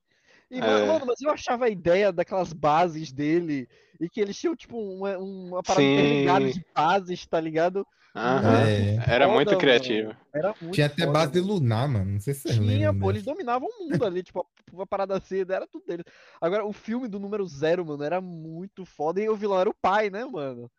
E, 0.50 0.62
É. 0.62 0.86
mano, 0.86 1.06
mas 1.06 1.22
eu 1.22 1.32
achava 1.32 1.66
a 1.66 1.70
ideia 1.70 2.12
daquelas 2.12 2.54
bases 2.54 3.12
dele, 3.14 3.70
e 4.02 4.10
que 4.10 4.20
eles 4.20 4.38
tinham, 4.38 4.56
tipo, 4.56 4.78
uma, 4.78 5.18
uma 5.18 5.64
parada 5.64 5.84
interligada 5.86 6.52
de 6.52 6.66
bases, 6.76 7.26
tá 7.26 7.40
ligado? 7.40 7.86
Aham. 8.16 8.66
É. 8.66 8.96
Era 9.08 9.26
Foda, 9.26 9.36
muito 9.36 9.58
criativo. 9.58 10.14
Era 10.34 10.54
muito 10.60 10.74
Tinha 10.74 10.88
até 10.88 11.06
foda, 11.06 11.14
base 11.14 11.40
mano. 11.40 11.54
lunar, 11.54 11.88
mano. 11.88 12.12
Não 12.14 12.20
sei 12.20 12.34
se 12.34 12.42
vocês 12.42 12.56
Tinha, 12.56 12.90
lembram. 12.92 13.00
pô, 13.00 13.10
eles 13.12 13.24
dominavam 13.24 13.70
o 13.70 13.84
mundo 13.90 14.04
ali, 14.04 14.22
tipo, 14.24 14.42
a- 14.42 14.46
uma 14.74 14.86
parada 14.86 15.16
assim, 15.16 15.40
era 15.48 15.66
tudo 15.68 15.86
deles. 15.86 16.04
Agora, 16.42 16.66
o 16.66 16.74
filme 16.74 17.08
do 17.08 17.20
número 17.20 17.46
zero, 17.48 17.86
mano, 17.86 18.04
era 18.04 18.20
muito 18.20 18.86
foda, 18.86 19.22
e 19.22 19.30
o 19.30 19.36
vilão 19.36 19.60
era 19.60 19.70
o 19.70 19.74
pai, 19.74 20.10
né, 20.10 20.26
mano? 20.26 20.70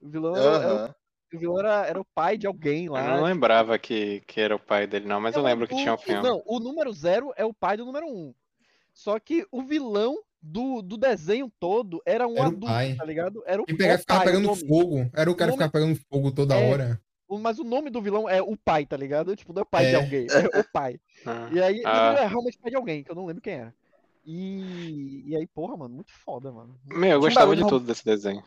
O 0.00 0.08
vilão 0.08 0.36
era, 0.36 0.56
era 0.62 0.94
o- 1.34 1.38
vilão 1.38 1.58
era, 1.58 1.86
era 1.86 2.00
o 2.00 2.04
pai 2.14 2.38
de 2.38 2.46
alguém 2.46 2.86
Eu 2.86 2.92
lá. 2.92 3.16
não 3.16 3.24
lembrava 3.24 3.76
que, 3.78 4.20
que 4.20 4.40
era 4.40 4.54
o 4.54 4.60
pai 4.60 4.86
dele, 4.86 5.06
não, 5.06 5.20
mas 5.20 5.34
eu 5.34 5.42
lembro 5.42 5.66
que 5.66 5.74
o- 5.74 5.76
tinha 5.78 5.92
um 5.92 5.96
o- 5.96 5.98
filme. 5.98 6.22
Não, 6.22 6.42
o 6.46 6.60
número 6.60 6.92
zero 6.92 7.32
é 7.36 7.44
o 7.44 7.52
pai 7.52 7.76
do 7.76 7.84
número 7.84 8.06
um. 8.06 8.32
Só 8.94 9.18
que 9.18 9.44
o 9.50 9.62
vilão 9.62 10.16
do, 10.50 10.82
do 10.82 10.96
desenho 10.96 11.50
todo 11.60 12.00
era 12.06 12.26
um 12.26 12.32
Era 12.32 12.42
o 12.42 12.46
adulto, 12.46 12.66
pai. 12.66 12.94
tá 12.94 13.04
ligado? 13.04 13.42
Era 13.46 13.60
o, 13.62 13.64
E 13.68 13.72
é 13.72 13.76
pegar, 13.76 13.94
o 13.96 13.98
ficava 13.98 14.20
pai, 14.20 14.28
o 14.28 14.30
pegando 14.36 14.46
nome. 14.48 14.68
fogo. 14.68 15.10
Era 15.14 15.30
o 15.30 15.34
cara 15.34 15.50
O 15.50 15.54
que 15.54 15.58
ficava 15.64 15.72
pegando 15.72 16.00
fogo 16.10 16.30
toda 16.32 16.54
É. 16.56 16.70
hora. 16.70 17.00
O- 17.28 17.38
Mas 17.38 17.58
o 17.58 17.64
nome 17.64 17.90
do 17.90 18.00
vilão 18.00 18.28
é 18.28 18.40
o 18.40 18.56
pai, 18.56 18.86
tá 18.86 18.96
ligado? 18.96 19.36
Tipo, 19.36 19.52
não 19.52 19.62
é 19.62 19.64
pai 19.64 19.86
de 19.86 19.92
É. 19.92 19.94
alguém, 19.96 20.26
é 20.30 20.58
o 20.60 20.64
pai. 20.72 20.98
Ah. 21.26 21.48
E 21.52 21.60
aí, 21.60 21.82
Ah. 21.84 22.12
ele 22.12 22.20
é 22.20 22.26
realmente 22.26 22.58
pai 22.58 22.70
de 22.70 22.76
alguém, 22.76 23.02
que 23.04 23.10
eu 23.10 23.14
não 23.14 23.26
lembro 23.26 23.42
quem 23.42 23.52
era. 23.54 23.74
E, 24.24 25.24
e 25.26 25.36
aí, 25.36 25.46
porra, 25.46 25.76
mano, 25.76 25.94
muito 25.94 26.12
foda, 26.12 26.50
mano. 26.52 26.74
Meu, 26.86 27.10
eu 27.12 27.20
gostava 27.20 27.54
de 27.56 27.62
de 27.62 27.68
tudo 27.68 27.84
desse 27.86 28.04
desenho. 28.04 28.42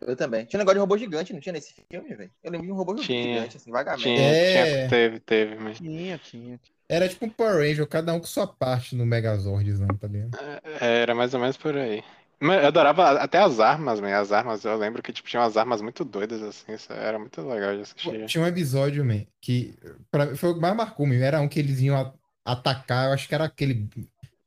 Eu 0.00 0.16
também. 0.16 0.44
Tinha 0.46 0.58
um 0.58 0.62
negócio 0.62 0.76
de 0.76 0.80
robô 0.80 0.96
gigante, 0.96 1.32
não 1.32 1.40
tinha 1.40 1.52
nesse 1.52 1.74
filme, 1.90 2.14
velho? 2.14 2.30
Eu 2.42 2.50
lembro 2.52 2.66
de 2.66 2.72
um 2.72 2.76
robô 2.76 2.94
Tinha. 2.94 3.34
gigante, 3.34 3.56
assim, 3.58 3.70
vagamente. 3.70 4.04
Tinha, 4.04 4.20
É. 4.20 4.52
tinha, 4.76 4.88
teve, 4.88 5.20
teve, 5.20 5.54
mas... 5.56 5.76
Tinha, 5.78 6.18
tinha. 6.18 6.60
Era 6.90 7.08
tipo 7.08 7.24
um 7.26 7.30
Power 7.30 7.58
Ranger, 7.58 7.86
cada 7.86 8.12
um 8.12 8.20
com 8.20 8.26
sua 8.26 8.46
parte 8.46 8.96
no 8.96 9.06
Megazordzão, 9.06 9.96
tá 9.98 10.08
ligado? 10.08 10.36
É, 10.80 11.02
Era 11.02 11.14
mais 11.14 11.34
ou 11.34 11.40
menos 11.40 11.56
por 11.56 11.76
aí. 11.76 12.02
Mas 12.42 12.62
eu 12.62 12.68
adorava 12.68 13.10
até 13.20 13.38
as 13.38 13.60
armas, 13.60 14.00
man. 14.00 14.16
As 14.18 14.32
armas, 14.32 14.64
eu 14.64 14.76
lembro 14.76 15.02
que 15.02 15.12
tipo, 15.12 15.28
tinha 15.28 15.42
umas 15.42 15.56
armas 15.56 15.82
muito 15.82 16.04
doidas, 16.04 16.42
assim. 16.42 16.72
Isso 16.72 16.92
era 16.92 17.18
muito 17.18 17.40
legal 17.42 17.74
de 17.76 17.82
assistir. 17.82 18.26
Tinha 18.26 18.42
um 18.42 18.46
episódio, 18.46 19.04
man, 19.04 19.26
que 19.40 19.74
pra 20.10 20.34
foi 20.36 20.50
o 20.50 20.54
que 20.54 20.60
mais 20.60 20.74
marcou, 20.76 21.06
man. 21.06 21.16
Era 21.16 21.40
um 21.40 21.48
que 21.48 21.58
eles 21.58 21.80
iam 21.80 21.96
a- 22.00 22.14
atacar, 22.44 23.08
eu 23.08 23.12
acho 23.12 23.28
que 23.28 23.34
era 23.34 23.44
aquele, 23.44 23.88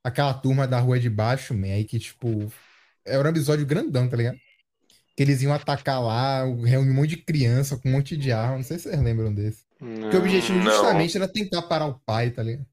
aquela 0.03 0.33
turma 0.33 0.67
da 0.67 0.79
rua 0.79 1.00
de 1.00 1.09
baixo, 1.09 1.53
man, 1.53 1.67
aí 1.67 1.85
que, 1.85 2.00
tipo, 2.00 2.51
era 3.05 3.27
um 3.27 3.31
episódio 3.31 3.65
grandão, 3.65 4.09
tá 4.09 4.17
ligado? 4.17 4.39
Que 5.15 5.23
eles 5.23 5.41
iam 5.43 5.53
atacar 5.53 6.01
lá, 6.03 6.43
reunir 6.45 6.91
um 6.91 6.95
monte 6.95 7.12
de 7.12 7.17
criança 7.17 7.77
com 7.77 7.89
um 7.89 7.93
monte 7.93 8.17
de 8.17 8.31
arma, 8.31 8.57
não 8.57 8.63
sei 8.63 8.79
se 8.79 8.89
vocês 8.89 9.01
lembram 9.03 9.33
desse. 9.33 9.62
Porque 9.83 10.17
o 10.17 10.19
objetivo 10.19 10.57
Não. 10.59 10.71
justamente 10.71 11.17
era 11.17 11.27
tentar 11.27 11.61
parar 11.63 11.87
o 11.87 11.99
pai, 12.05 12.31
tá 12.31 12.43
ligado? 12.43 12.65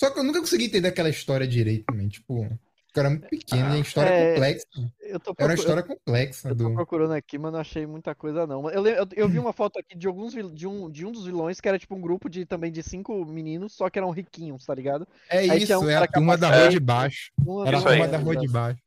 Só 0.00 0.10
que 0.10 0.18
eu 0.18 0.24
nunca 0.24 0.40
consegui 0.40 0.66
entender 0.66 0.88
aquela 0.88 1.08
história 1.08 1.46
direito, 1.46 1.92
man, 1.92 2.08
tipo, 2.08 2.42
o 2.42 2.92
cara 2.94 3.08
era 3.08 3.10
muito 3.10 3.28
pequeno, 3.28 3.74
e 3.74 3.78
a 3.78 3.80
história 3.80 4.10
É, 4.10 4.32
complexa. 4.34 4.66
Eu 4.74 4.86
tô 4.86 5.00
Era 5.02 5.08
uma 5.10 5.20
procurando, 5.20 5.58
história 5.58 5.82
complexa 5.82 6.48
eu 6.48 6.56
tô 6.56 6.68
do... 6.68 6.74
procurando 6.74 7.12
aqui, 7.14 7.36
mas 7.38 7.52
não 7.52 7.58
achei 7.60 7.86
muita 7.86 8.14
coisa 8.14 8.46
não. 8.46 8.70
Eu, 8.70 8.86
eu, 8.86 9.08
eu 9.14 9.28
vi 9.28 9.38
uma 9.38 9.52
foto 9.52 9.78
aqui 9.78 9.96
de 9.96 10.06
alguns 10.06 10.32
de 10.32 10.66
um, 10.66 10.88
de 10.90 11.04
um 11.04 11.10
dos 11.10 11.26
vilões 11.26 11.60
que 11.60 11.68
era 11.68 11.78
tipo 11.78 11.94
um 11.96 12.00
grupo 12.00 12.28
de 12.28 12.46
também 12.46 12.70
de 12.70 12.82
cinco 12.82 13.24
meninos, 13.26 13.72
só 13.74 13.90
que 13.90 13.98
eram 13.98 14.10
riquinhos, 14.10 14.64
tá 14.64 14.74
ligado? 14.74 15.06
É 15.28 15.38
Aí 15.40 15.62
isso, 15.62 15.78
um 15.80 15.90
é 15.90 15.96
a 15.96 16.00
cara 16.00 16.12
turma 16.12 16.36
da 16.38 16.48
rua 16.48 16.68
de 16.68 16.80
baixo. 16.80 17.32
Uma 17.44 17.66
Era 17.66 17.78
a 17.78 17.82
turma 17.82 18.08
da 18.08 18.18
rua 18.18 18.36
de 18.36 18.48
baixo. 18.48 18.80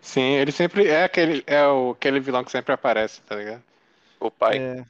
Sim, 0.00 0.34
ele 0.34 0.52
sempre 0.52 0.86
é 0.86 1.04
aquele, 1.04 1.42
é 1.46 1.66
o, 1.66 1.90
aquele 1.90 2.20
vilão 2.20 2.44
que 2.44 2.52
sempre 2.52 2.72
aparece, 2.72 3.20
tá 3.22 3.34
ligado? 3.34 3.62
O 4.20 4.30
pai. 4.30 4.58
É. 4.58 4.84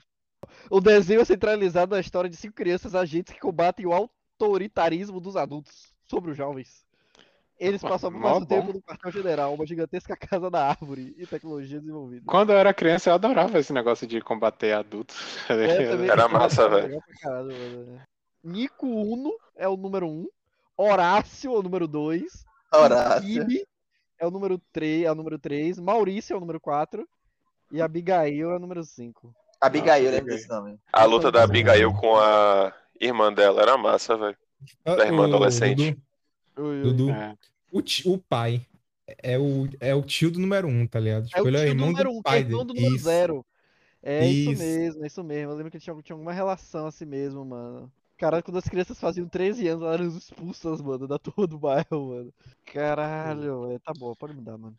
O 0.70 0.80
desenho 0.80 1.20
é 1.20 1.24
centralizado 1.24 1.94
na 1.94 2.00
história 2.00 2.30
de 2.30 2.36
cinco 2.36 2.54
crianças 2.54 2.94
agentes 2.94 3.34
que 3.34 3.40
combatem 3.40 3.86
o 3.86 3.92
autoritarismo 3.92 5.20
dos 5.20 5.36
adultos 5.36 5.92
sobre 6.04 6.30
os 6.30 6.36
jovens. 6.36 6.86
Eles 7.58 7.80
passam 7.80 8.10
muito 8.10 8.22
bom. 8.22 8.44
tempo 8.44 8.72
no 8.72 8.82
quartel-general, 8.82 9.54
uma 9.54 9.66
gigantesca 9.66 10.14
casa 10.16 10.50
da 10.50 10.68
árvore 10.68 11.14
e 11.16 11.26
tecnologia 11.26 11.80
desenvolvida. 11.80 12.22
Quando 12.26 12.52
eu 12.52 12.58
era 12.58 12.74
criança, 12.74 13.10
eu 13.10 13.14
adorava 13.14 13.58
esse 13.58 13.72
negócio 13.72 14.06
de 14.06 14.20
combater 14.20 14.72
adultos. 14.72 15.16
É, 15.48 15.84
Era 16.12 16.28
massa, 16.28 16.68
velho. 16.68 17.02
Nico 18.44 18.86
Uno 18.86 19.34
é 19.56 19.66
o 19.66 19.76
número 19.76 20.06
1, 20.06 20.10
um, 20.10 20.28
Horácio 20.76 21.54
é 21.54 21.58
o 21.58 21.62
número 21.62 21.88
2, 21.88 22.44
Horácio. 22.72 23.28
Ibe 23.28 23.66
é 24.18 24.26
o 24.26 24.30
número 24.30 24.60
3, 24.72 25.04
é 25.04 25.12
o 25.12 25.14
número 25.14 25.38
3, 25.38 25.78
Maurício 25.78 26.34
é 26.34 26.36
o 26.36 26.40
número 26.40 26.60
4 26.60 27.08
e 27.72 27.80
Abigail 27.80 28.50
é 28.50 28.56
o 28.56 28.58
número 28.58 28.84
5. 28.84 29.34
Abigail, 29.60 30.04
Nossa, 30.04 30.16
lembro 30.16 30.34
desse 30.34 30.48
nome. 30.48 30.78
A 30.92 31.04
luta 31.04 31.32
da 31.32 31.42
Abigail 31.42 31.92
com 31.94 32.16
a 32.16 32.72
irmã 33.00 33.32
dela 33.32 33.62
era 33.62 33.76
massa, 33.76 34.16
velho. 34.16 34.36
Da 34.84 35.04
irmã 35.06 35.22
Ô, 35.22 35.24
adolescente. 35.24 35.96
Dudu, 36.54 36.92
Dudu, 36.94 37.10
É. 37.10 37.34
o, 37.70 37.82
ti- 37.82 38.08
o 38.08 38.18
pai 38.18 38.66
é 39.22 39.38
o, 39.38 39.68
é 39.80 39.94
o 39.94 40.02
tio 40.02 40.30
do 40.30 40.38
número 40.38 40.66
um, 40.68 40.86
tá 40.86 40.98
ligado? 40.98 41.24
É 41.24 41.28
Tipo, 41.28 41.42
o 41.44 41.48
ele 41.48 41.56
é 41.56 41.60
o 41.60 41.64
tio 41.64 41.74
do 41.74 41.84
irmão 41.84 41.88
número 41.88 42.10
do 42.10 42.14
1, 42.16 42.18
um, 42.18 42.22
que 42.22 42.28
é 42.28 42.30
pai 42.30 42.38
irmão 42.40 42.64
dele. 42.64 42.64
do 42.66 42.74
número 42.74 42.94
Isso. 42.96 43.04
0. 43.04 43.46
É 44.02 44.26
isso. 44.26 44.50
Isso. 44.52 44.62
mesmo, 44.62 45.02
é 45.02 45.06
isso 45.06 45.24
mesmo. 45.24 45.52
Eu 45.52 45.56
lembro 45.56 45.70
que 45.72 45.78
tinha, 45.78 46.02
tinha 46.02 46.14
alguma 46.14 46.32
relação 46.32 46.86
assim 46.86 47.04
mesmo, 47.04 47.44
mano. 47.44 47.90
Caralho, 48.16 48.42
quando 48.42 48.56
as 48.58 48.64
crianças 48.68 48.98
faziam 48.98 49.28
13 49.28 49.68
anos, 49.68 49.82
elas 49.84 50.00
eram 50.00 50.16
expulsas, 50.16 50.80
mano, 50.80 51.06
da 51.06 51.18
turma 51.18 51.46
do 51.46 51.58
bairro, 51.58 52.08
mano. 52.08 52.32
Caralho, 52.64 53.66
velho. 53.66 53.80
Tá 53.80 53.92
bom, 53.98 54.14
pode 54.14 54.32
mudar, 54.34 54.56
mano. 54.56 54.76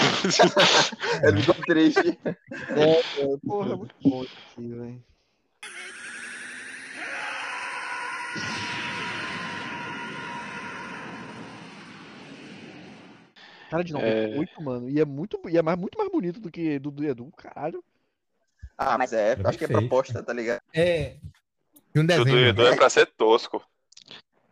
Ele 1.22 1.40
ficou 1.40 1.54
triste. 1.66 2.18
É, 2.24 3.22
é, 3.22 3.36
porra, 3.46 3.72
é 3.72 3.76
muito 3.76 3.94
bom 4.02 4.22
isso 4.22 4.36
aqui, 4.52 4.68
velho. 4.68 5.04
Cara 13.70 13.84
de 13.84 13.92
98, 13.92 14.62
mano. 14.62 14.90
E 14.90 15.00
é 15.00 15.04
muito, 15.04 15.40
e 15.48 15.56
é 15.56 15.62
mais, 15.62 15.78
muito 15.78 15.96
mais 15.96 16.10
bonito 16.10 16.40
do 16.40 16.50
que 16.50 16.78
do 16.80 16.90
do 16.90 17.04
Edu, 17.04 17.30
caralho. 17.36 17.84
Ah, 18.76 18.98
mas 18.98 19.12
é, 19.12 19.32
Era 19.32 19.48
acho 19.48 19.58
que 19.58 19.64
é 19.64 19.68
proposta, 19.68 20.22
tá 20.22 20.32
ligado? 20.32 20.60
É. 20.74 21.16
E 21.94 22.00
um 22.00 22.04
desenho 22.04 22.48
Edu 22.48 22.66
é 22.66 22.74
pra 22.74 22.90
ser 22.90 23.06
tosco. 23.06 23.62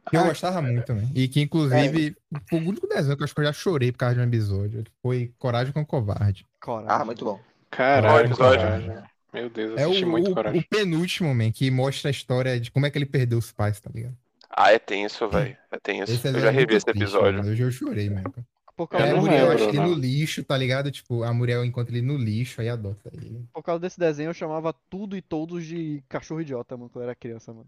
Que 0.09 0.17
eu 0.17 0.25
gostava 0.25 0.61
muito 0.63 0.85
também. 0.85 1.11
E 1.15 1.29
que, 1.29 1.41
inclusive, 1.41 2.17
foi 2.49 2.59
o 2.61 2.69
único 2.69 2.87
desenho 2.87 3.17
que 3.17 3.23
eu 3.23 3.25
acho 3.25 3.35
que 3.35 3.41
eu 3.41 3.45
já 3.45 3.53
chorei 3.53 3.93
por 3.93 3.99
causa 3.99 4.15
de 4.17 4.21
um 4.21 4.25
episódio. 4.25 4.85
Foi 5.03 5.33
Coragem 5.39 5.73
com 5.73 5.81
o 5.81 5.87
Covarde. 5.87 6.45
Coragem. 6.61 6.89
Ah, 6.91 7.05
muito 7.05 7.25
bom. 7.25 7.41
Caralho, 7.71 8.27
episódio. 8.27 8.61
coragem. 8.61 9.03
Meu 9.33 9.51
Deus, 9.51 9.71
eu 9.73 9.79
É 9.79 9.87
o, 9.87 9.91
assisti 9.91 10.05
muito 10.07 10.31
o, 10.31 10.35
coragem. 10.35 10.61
o 10.61 10.65
penúltimo, 10.69 11.35
man, 11.35 11.53
que 11.53 11.71
mostra 11.71 12.09
a 12.09 12.11
história 12.11 12.59
de 12.59 12.71
como 12.71 12.87
é 12.87 12.91
que 12.91 12.97
ele 12.99 13.07
perdeu 13.07 13.39
os 13.39 13.53
pais, 13.53 13.79
tá 13.81 13.91
ligado? 13.95 14.17
Ah, 14.51 14.73
é 14.73 14.79
tenso, 14.79 15.29
velho. 15.29 15.57
É 15.71 15.79
tenso. 15.79 16.11
Esse 16.13 16.27
Eu 16.27 16.41
já 16.41 16.49
é 16.49 16.51
revi 16.51 16.75
esse 16.75 16.89
episódio. 16.89 17.41
Hoje 17.41 17.63
eu 17.63 17.71
chorei, 17.71 18.09
mesmo. 18.09 18.33
Por 18.79 18.85
É 18.85 18.87
causa, 18.87 19.13
a 19.13 19.17
não 19.17 19.19
Muriel, 19.19 19.49
lembro, 19.49 19.65
acho 19.65 19.71
que 19.73 19.77
no 19.81 19.93
lixo, 19.93 20.45
tá 20.45 20.57
ligado? 20.57 20.91
Tipo, 20.91 21.25
a 21.25 21.33
Muriel 21.35 21.65
encontra 21.65 21.93
ele 21.97 22.07
no 22.07 22.17
lixo, 22.17 22.61
aí 22.61 22.69
adota 22.69 23.11
ele. 23.13 23.45
por 23.53 23.63
causa 23.63 23.81
desse 23.81 23.99
desenho, 23.99 24.29
eu 24.31 24.35
chamava 24.35 24.73
tudo 24.89 25.17
e 25.17 25.21
todos 25.23 25.67
de 25.67 26.03
cachorro 26.09 26.41
idiota, 26.41 26.77
mano, 26.77 26.89
quando 26.89 27.03
eu 27.03 27.09
era 27.09 27.15
criança, 27.17 27.53
mano. 27.53 27.67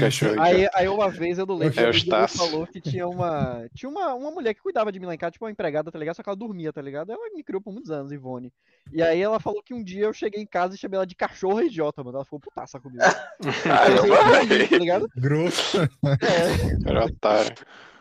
Cachorro. 0.00 0.40
Aí, 0.40 0.68
aí 0.74 0.88
uma 0.88 1.10
vez 1.10 1.38
eu 1.38 1.46
não 1.46 1.54
lembro, 1.56 1.78
É 1.78 1.90
Estácio. 1.90 2.38
falou 2.38 2.66
que 2.66 2.80
tinha 2.80 3.06
uma. 3.06 3.68
Tinha 3.74 3.88
uma, 3.90 4.14
uma 4.14 4.30
mulher 4.30 4.54
que 4.54 4.62
cuidava 4.62 4.90
de 4.90 4.98
mim 4.98 5.06
lá 5.06 5.14
em 5.14 5.18
casa, 5.18 5.32
tipo 5.32 5.44
uma 5.44 5.50
empregada, 5.50 5.92
tá 5.92 5.98
ligado? 5.98 6.16
Só 6.16 6.22
que 6.22 6.28
ela 6.28 6.36
dormia, 6.36 6.72
tá 6.72 6.80
ligado? 6.80 7.12
Ela 7.12 7.30
me 7.34 7.42
criou 7.44 7.60
por 7.60 7.72
muitos 7.72 7.90
anos, 7.90 8.10
Ivone. 8.12 8.52
E 8.92 9.02
aí 9.02 9.20
ela 9.20 9.38
falou 9.38 9.62
que 9.62 9.74
um 9.74 9.82
dia 9.84 10.04
eu 10.06 10.12
cheguei 10.12 10.40
em 10.42 10.46
casa 10.46 10.74
e 10.74 10.78
chamei 10.78 10.96
ela 10.96 11.06
de 11.06 11.14
cachorro 11.14 11.60
idiota, 11.60 12.02
mano. 12.02 12.16
Ela 12.18 12.24
ficou 12.24 12.40
putaça 12.40 12.80
comigo. 12.80 13.02
Tá 13.62 14.78
ligado? 14.78 15.08
Grosso. 15.16 15.78
É, 15.82 16.88
Era 16.88 17.04
otário. 17.04 17.54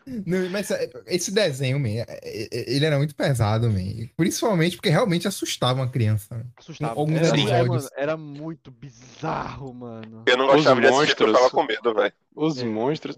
Não, 0.08 0.50
mas 0.50 0.70
é, 0.72 0.90
esse 1.08 1.32
desenho, 1.32 1.80
man, 1.80 1.88
é- 1.90 2.06
é- 2.24 2.76
ele 2.76 2.86
era 2.86 2.98
muito 2.98 3.16
pesado, 3.16 3.70
man. 3.72 4.08
Principalmente 4.16 4.76
porque 4.76 4.90
realmente 4.90 5.28
assustava 5.28 5.82
uma 5.82 5.90
criança. 5.90 6.36
man. 6.36 6.46
assustava. 6.58 6.94
Alguns 7.00 7.18
Era, 7.18 7.26
é, 7.28 7.30
episódios. 7.42 7.68
mano, 7.84 7.90
era 7.98 8.18
muito 8.18 8.70
bizarro, 8.72 9.74
mano. 9.74 10.24
Eu 10.26 10.38
não 10.38 10.48
Os 10.48 10.54
gostava 10.56 10.80
de 10.82 10.88
assistir 10.88 11.08
porque 11.16 11.24
eu 11.24 11.28
monstros. 11.28 11.34
tava 11.34 11.50
com 11.50 11.64
medo, 11.64 11.94
velho. 11.94 12.14
Os 12.36 12.60
É. 12.60 12.66
monstros. 12.66 13.18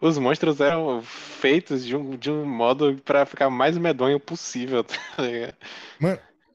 Os 0.00 0.18
monstros 0.18 0.60
eram 0.60 1.00
feitos 1.02 1.84
de 1.84 1.94
um, 1.96 2.16
de 2.16 2.30
um 2.30 2.44
modo 2.44 3.00
pra 3.04 3.24
ficar 3.24 3.48
mais 3.48 3.76
medonho 3.78 4.18
possível, 4.18 4.82
tá 5.16 5.22
ligado? 5.22 5.54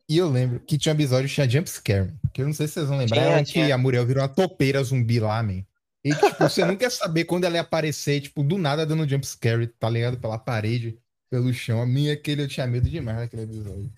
E 0.09 0.17
eu 0.17 0.29
lembro 0.29 0.59
que 0.59 0.77
tinha 0.77 0.93
um 0.93 0.97
episódio 0.97 1.27
que 1.27 1.33
tinha 1.35 1.49
jumpscare, 1.49 2.13
que 2.33 2.41
eu 2.41 2.45
não 2.45 2.53
sei 2.53 2.67
se 2.67 2.73
vocês 2.75 2.87
vão 2.87 2.97
lembrar, 2.97 3.17
Tinha, 3.17 3.29
era 3.31 3.41
um 3.41 3.43
que 3.43 3.71
a 3.71 3.77
Muriel 3.77 4.05
virou 4.05 4.23
uma 4.23 4.29
topeira 4.29 4.81
zumbi 4.83 5.19
lá, 5.19 5.41
man. 5.43 5.63
E 6.03 6.13
tipo, 6.13 6.37
você 6.39 6.63
não 6.63 6.75
quer 6.75 6.91
saber 6.91 7.25
quando 7.25 7.43
ela 7.43 7.55
ia 7.55 7.61
aparecer, 7.61 8.21
tipo, 8.21 8.43
do 8.43 8.57
nada 8.57 8.85
dando 8.85 9.07
jumpscare, 9.07 9.67
tá 9.67 9.89
ligado? 9.89 10.17
Pela 10.17 10.37
parede, 10.37 10.97
pelo 11.29 11.53
chão. 11.53 11.81
A 11.81 11.85
minha, 11.85 12.13
aquele, 12.13 12.43
eu 12.43 12.47
tinha 12.47 12.67
medo 12.67 12.89
demais 12.89 13.17
daquele 13.17 13.43
episódio. 13.43 13.91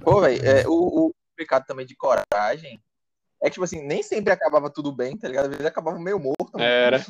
Pô, 0.00 0.20
velho, 0.20 0.44
é, 0.44 0.66
o, 0.66 1.06
o 1.06 1.14
pecado 1.36 1.64
também 1.66 1.86
de 1.86 1.96
coragem 1.96 2.80
É 3.40 3.46
que, 3.46 3.52
tipo 3.52 3.64
assim, 3.64 3.86
nem 3.86 4.02
sempre 4.02 4.32
acabava 4.32 4.68
tudo 4.70 4.92
bem, 4.92 5.16
tá 5.16 5.28
ligado? 5.28 5.44
Às 5.44 5.50
vezes 5.50 5.66
acabava 5.66 5.98
meio 5.98 6.18
morto. 6.18 6.58
Era. 6.58 7.04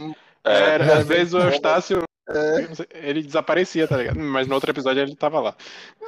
Era, 0.44 0.98
às 0.98 1.06
vezes 1.06 1.34
o 1.34 1.38
Eustácio, 1.38 2.02
É, 2.28 3.08
ele 3.08 3.22
desaparecia, 3.22 3.86
tá 3.86 3.96
ligado? 3.96 4.18
Mas 4.18 4.46
no 4.46 4.54
outro 4.54 4.70
episódio 4.70 5.02
ele 5.02 5.14
tava 5.14 5.40
lá. 5.40 5.56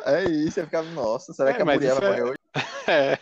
é 0.05 0.25
isso, 0.25 0.59
eu 0.61 0.65
ficava, 0.65 0.89
nossa, 0.91 1.33
será 1.33 1.51
É, 1.51 1.55
que 1.55 1.63
a 1.63 1.65
vai 1.65 1.77
é- 2.19 2.25
hoje? 2.25 2.39
É. 2.89 3.19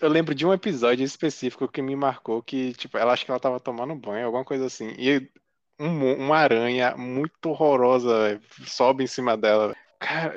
Eu 0.00 0.08
lembro 0.08 0.34
de 0.34 0.44
um 0.44 0.52
episódio 0.52 1.04
específico 1.04 1.68
que 1.68 1.80
me 1.80 1.94
marcou 1.94 2.42
que, 2.42 2.72
tipo, 2.74 2.98
ela 2.98 3.12
acho 3.12 3.24
que 3.24 3.30
ela 3.30 3.38
tava 3.40 3.60
tomando 3.60 3.94
banho, 3.94 4.26
alguma 4.26 4.44
coisa 4.44 4.66
assim. 4.66 4.92
E 4.98 5.30
um 5.78 6.14
uma 6.16 6.38
aranha 6.38 6.96
muito 6.96 7.50
horrorosa 7.50 8.18
velho, 8.24 8.40
sobe 8.66 9.04
em 9.04 9.06
cima 9.06 9.36
dela. 9.36 9.74
Cara, 10.00 10.34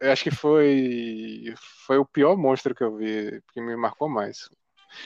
eu 0.00 0.10
acho 0.10 0.24
que 0.24 0.30
foi 0.30 1.54
foi 1.86 1.98
o 1.98 2.06
pior 2.06 2.36
monstro 2.36 2.74
que 2.74 2.82
eu 2.82 2.96
vi, 2.96 3.42
que 3.52 3.60
me 3.60 3.76
marcou 3.76 4.08
mais. 4.08 4.48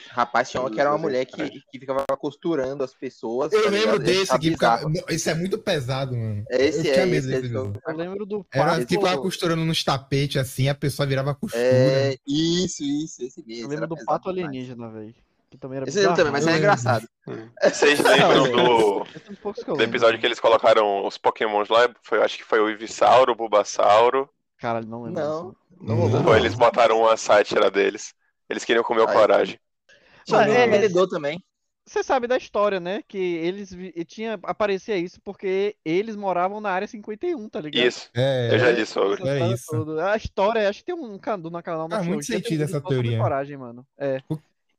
Rapaz, 0.09 0.49
tinha 0.49 0.61
uma 0.61 0.69
que 0.69 0.79
era 0.79 0.89
uma 0.91 0.97
mulher 0.97 1.25
que, 1.25 1.49
que 1.71 1.79
ficava 1.79 2.05
costurando 2.17 2.83
as 2.83 2.93
pessoas. 2.93 3.51
Eu 3.51 3.63
tá 3.63 3.69
lembro 3.69 3.99
desse 3.99 4.27
tá 4.27 4.35
aqui, 4.35 4.49
bizarro. 4.51 4.89
ficava... 4.89 5.13
esse 5.13 5.29
é 5.29 5.35
muito 5.35 5.57
pesado, 5.57 6.15
mano. 6.15 6.43
Esse 6.49 6.87
eu 6.87 6.91
é 6.91 6.93
tinha 6.93 7.05
medo 7.05 7.17
esse, 7.17 7.27
desse 7.27 7.39
esse 7.45 7.49
que 7.49 7.55
eu- 7.55 7.95
lembro 7.95 8.25
do 8.25 8.45
Era 8.51 8.71
pato. 8.71 8.87
ficava 8.87 9.17
costurando 9.17 9.65
nos 9.65 9.83
tapetes 9.83 10.41
assim, 10.41 10.69
a 10.69 10.75
pessoa 10.75 11.05
virava 11.05 11.35
costura. 11.35 11.63
É, 11.63 12.17
isso, 12.27 12.83
isso, 12.83 13.23
esse 13.23 13.43
mesmo. 13.45 13.63
Eu 13.63 13.69
lembro 13.69 13.87
do 13.87 14.05
pato 14.05 14.33
demais. 14.33 14.47
alienígena, 14.49 14.89
velho. 14.89 15.15
Que 15.51 15.57
também 15.57 15.77
era 15.77 15.89
Esse 15.89 16.01
também, 16.15 16.31
mas 16.31 16.47
é 16.47 16.57
engraçado. 16.57 17.05
Vocês 17.61 17.99
lembram 17.99 18.43
do, 18.43 19.03
que 19.03 19.69
eu 19.69 19.75
do 19.75 19.83
episódio 19.83 20.17
que 20.17 20.25
eles 20.25 20.39
colocaram 20.39 21.05
os 21.05 21.17
pokémons 21.17 21.67
lá? 21.67 21.93
Foi, 22.01 22.21
acho 22.23 22.37
que 22.37 22.45
foi 22.45 22.61
o 22.61 22.69
Ivisauro, 22.69 23.33
o 23.33 23.35
Bulbasauro. 23.35 24.29
Caralho, 24.57 24.87
não 24.87 25.03
lembro. 25.03 25.21
Não, 25.21 25.49
disso. 25.49 25.57
não 25.81 26.09
Não. 26.09 26.25
Ou 26.25 26.37
eles 26.37 26.55
botaram 26.55 27.01
uma 27.01 27.17
sátira 27.17 27.69
deles. 27.69 28.13
Eles 28.49 28.63
queriam 28.63 28.83
comer 28.83 29.01
o 29.01 29.07
coragem. 29.07 29.59
Tinha 30.25 30.39
Ah, 30.39 30.47
é, 30.49 30.67
vendedor 30.67 31.07
também. 31.07 31.41
Você 31.85 32.03
sabe 32.03 32.27
da 32.27 32.37
história, 32.37 32.79
né? 32.79 33.01
Que 33.07 33.17
eles 33.17 33.75
tinha 34.07 34.39
aparecia 34.43 34.97
isso 34.97 35.19
porque 35.21 35.75
eles 35.83 36.15
moravam 36.15 36.61
na 36.61 36.69
área 36.69 36.87
51, 36.87 37.49
tá 37.49 37.59
ligado? 37.59 37.85
Isso, 37.85 38.09
É, 38.15 38.53
eu 38.53 38.59
já 38.59 38.71
li 38.71 38.85
sobre. 38.85 39.27
É 39.27 39.47
isso. 39.51 39.99
A 39.99 40.15
história, 40.15 40.69
acho 40.69 40.79
que 40.79 40.85
tem 40.85 40.95
um 40.95 41.17
canal 41.17 41.49
na 41.51 41.61
canal 41.61 41.89
Faz 41.89 42.05
muito 42.05 42.25
sentido 42.25 42.63
essa 42.63 42.79
teoria. 42.79 43.17
coragem, 43.17 43.57
mano. 43.57 43.85
É. 43.97 44.21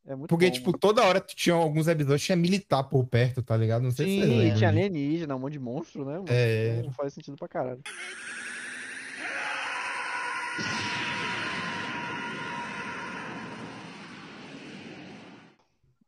É 0.05 0.16
muito 0.16 0.28
Porque, 0.31 0.46
bom, 0.46 0.52
tipo, 0.52 0.66
mano. 0.70 0.78
toda 0.78 1.05
hora 1.05 1.20
tinha 1.20 1.55
alguns 1.55 1.87
episódios, 1.87 2.22
tinha 2.24 2.35
militar 2.37 2.83
por 2.85 3.07
perto, 3.07 3.42
tá 3.42 3.57
ligado? 3.57 3.83
Não 3.83 3.90
sei 3.92 4.07
se 4.07 4.12
Sim, 4.14 4.20
lembram 4.20 4.38
tinha 4.40 4.55
disso. 4.55 4.66
alienígena, 4.66 5.37
um 5.37 5.38
monte 5.38 5.52
de 5.52 5.59
monstro, 5.61 6.05
né? 6.05 6.14
mano? 6.14 6.26
É. 6.28 6.78
Então 6.81 6.92
Faz 6.92 7.14
sentido 7.14 7.37
pra 7.37 7.46
caralho. 7.48 7.81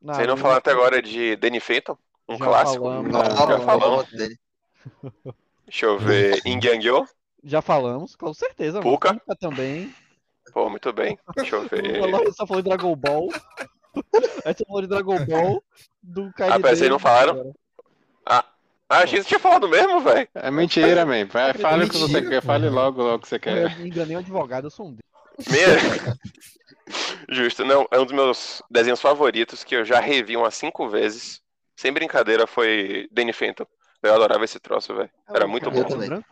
Vocês 0.04 0.28
não 0.28 0.36
falaram 0.36 0.58
até 0.58 0.70
agora 0.72 1.00
de 1.02 1.36
Danny 1.36 1.60
Phantom? 1.60 1.96
Um 2.28 2.36
Já 2.36 2.44
clássico? 2.44 2.84
falamos. 2.84 3.12
Não, 3.12 3.24
já 3.24 3.34
Fala, 3.36 3.60
falamos. 3.60 4.10
dele. 4.10 4.36
Deixa 5.66 5.86
eu 5.86 5.98
ver. 5.98 6.40
Ingyangyo? 6.44 7.06
Já 7.42 7.62
falamos, 7.62 8.14
com 8.14 8.32
certeza. 8.34 8.78
mano. 8.78 8.90
Puka? 8.90 9.14
Puka 9.14 9.36
também. 9.36 9.94
Pô, 10.52 10.68
muito 10.70 10.92
bem. 10.92 11.18
Deixa 11.36 11.56
eu 11.56 11.62
ver. 11.68 12.00
Falou- 12.00 12.32
Só 12.32 12.46
falou 12.46 12.62
de 12.62 12.68
Dragon 12.68 12.94
Ball. 12.96 13.28
Aí 14.44 14.54
você 14.54 14.64
falou 14.66 14.82
de 14.82 14.88
Dragon 14.88 15.24
Ball, 15.26 15.62
do 16.02 16.32
Kaide. 16.34 16.54
Ah, 16.56 16.60
pera, 16.60 16.76
vocês 16.76 16.90
não 16.90 16.98
falaram? 16.98 17.54
Ah, 18.26 18.44
a 18.88 19.06
gente 19.06 19.26
tinha 19.26 19.40
falado 19.40 19.68
mesmo, 19.68 20.00
velho. 20.00 20.28
É 20.34 20.50
mentira, 20.50 21.04
man. 21.06 21.24
Vai, 21.26 21.54
Fale 21.54 21.84
o 21.84 21.88
que 21.90 21.96
você 21.98 22.20
quer, 22.22 22.42
fale 22.42 22.68
logo, 22.68 23.02
logo 23.02 23.16
o 23.16 23.18
que 23.20 23.28
você 23.28 23.38
quer. 23.38 23.72
Eu 23.72 23.78
me 23.78 23.88
enganei 23.88 24.16
um 24.16 24.20
advogado, 24.20 24.64
eu 24.66 24.70
sou 24.70 24.86
um 24.86 24.90
deles. 24.92 25.50
Meia- 25.50 26.16
Justo, 27.34 27.64
não, 27.64 27.86
é 27.90 27.98
um 27.98 28.04
dos 28.04 28.14
meus 28.14 28.62
desenhos 28.70 29.00
favoritos 29.00 29.64
que 29.64 29.74
eu 29.76 29.84
já 29.84 29.98
revi 30.00 30.36
umas 30.36 30.54
cinco 30.54 30.88
vezes. 30.88 31.40
Sem 31.76 31.92
brincadeira, 31.92 32.46
foi 32.46 33.08
Danny 33.10 33.32
Phantom. 33.32 33.66
Eu 34.02 34.14
adorava 34.14 34.44
esse 34.44 34.60
troço, 34.60 34.94
velho. 34.94 35.10
Era 35.28 35.46
muito 35.46 35.64
cabelo 35.64 35.84
bom. 35.84 35.90
também. 35.90 36.08
branco? 36.08 36.26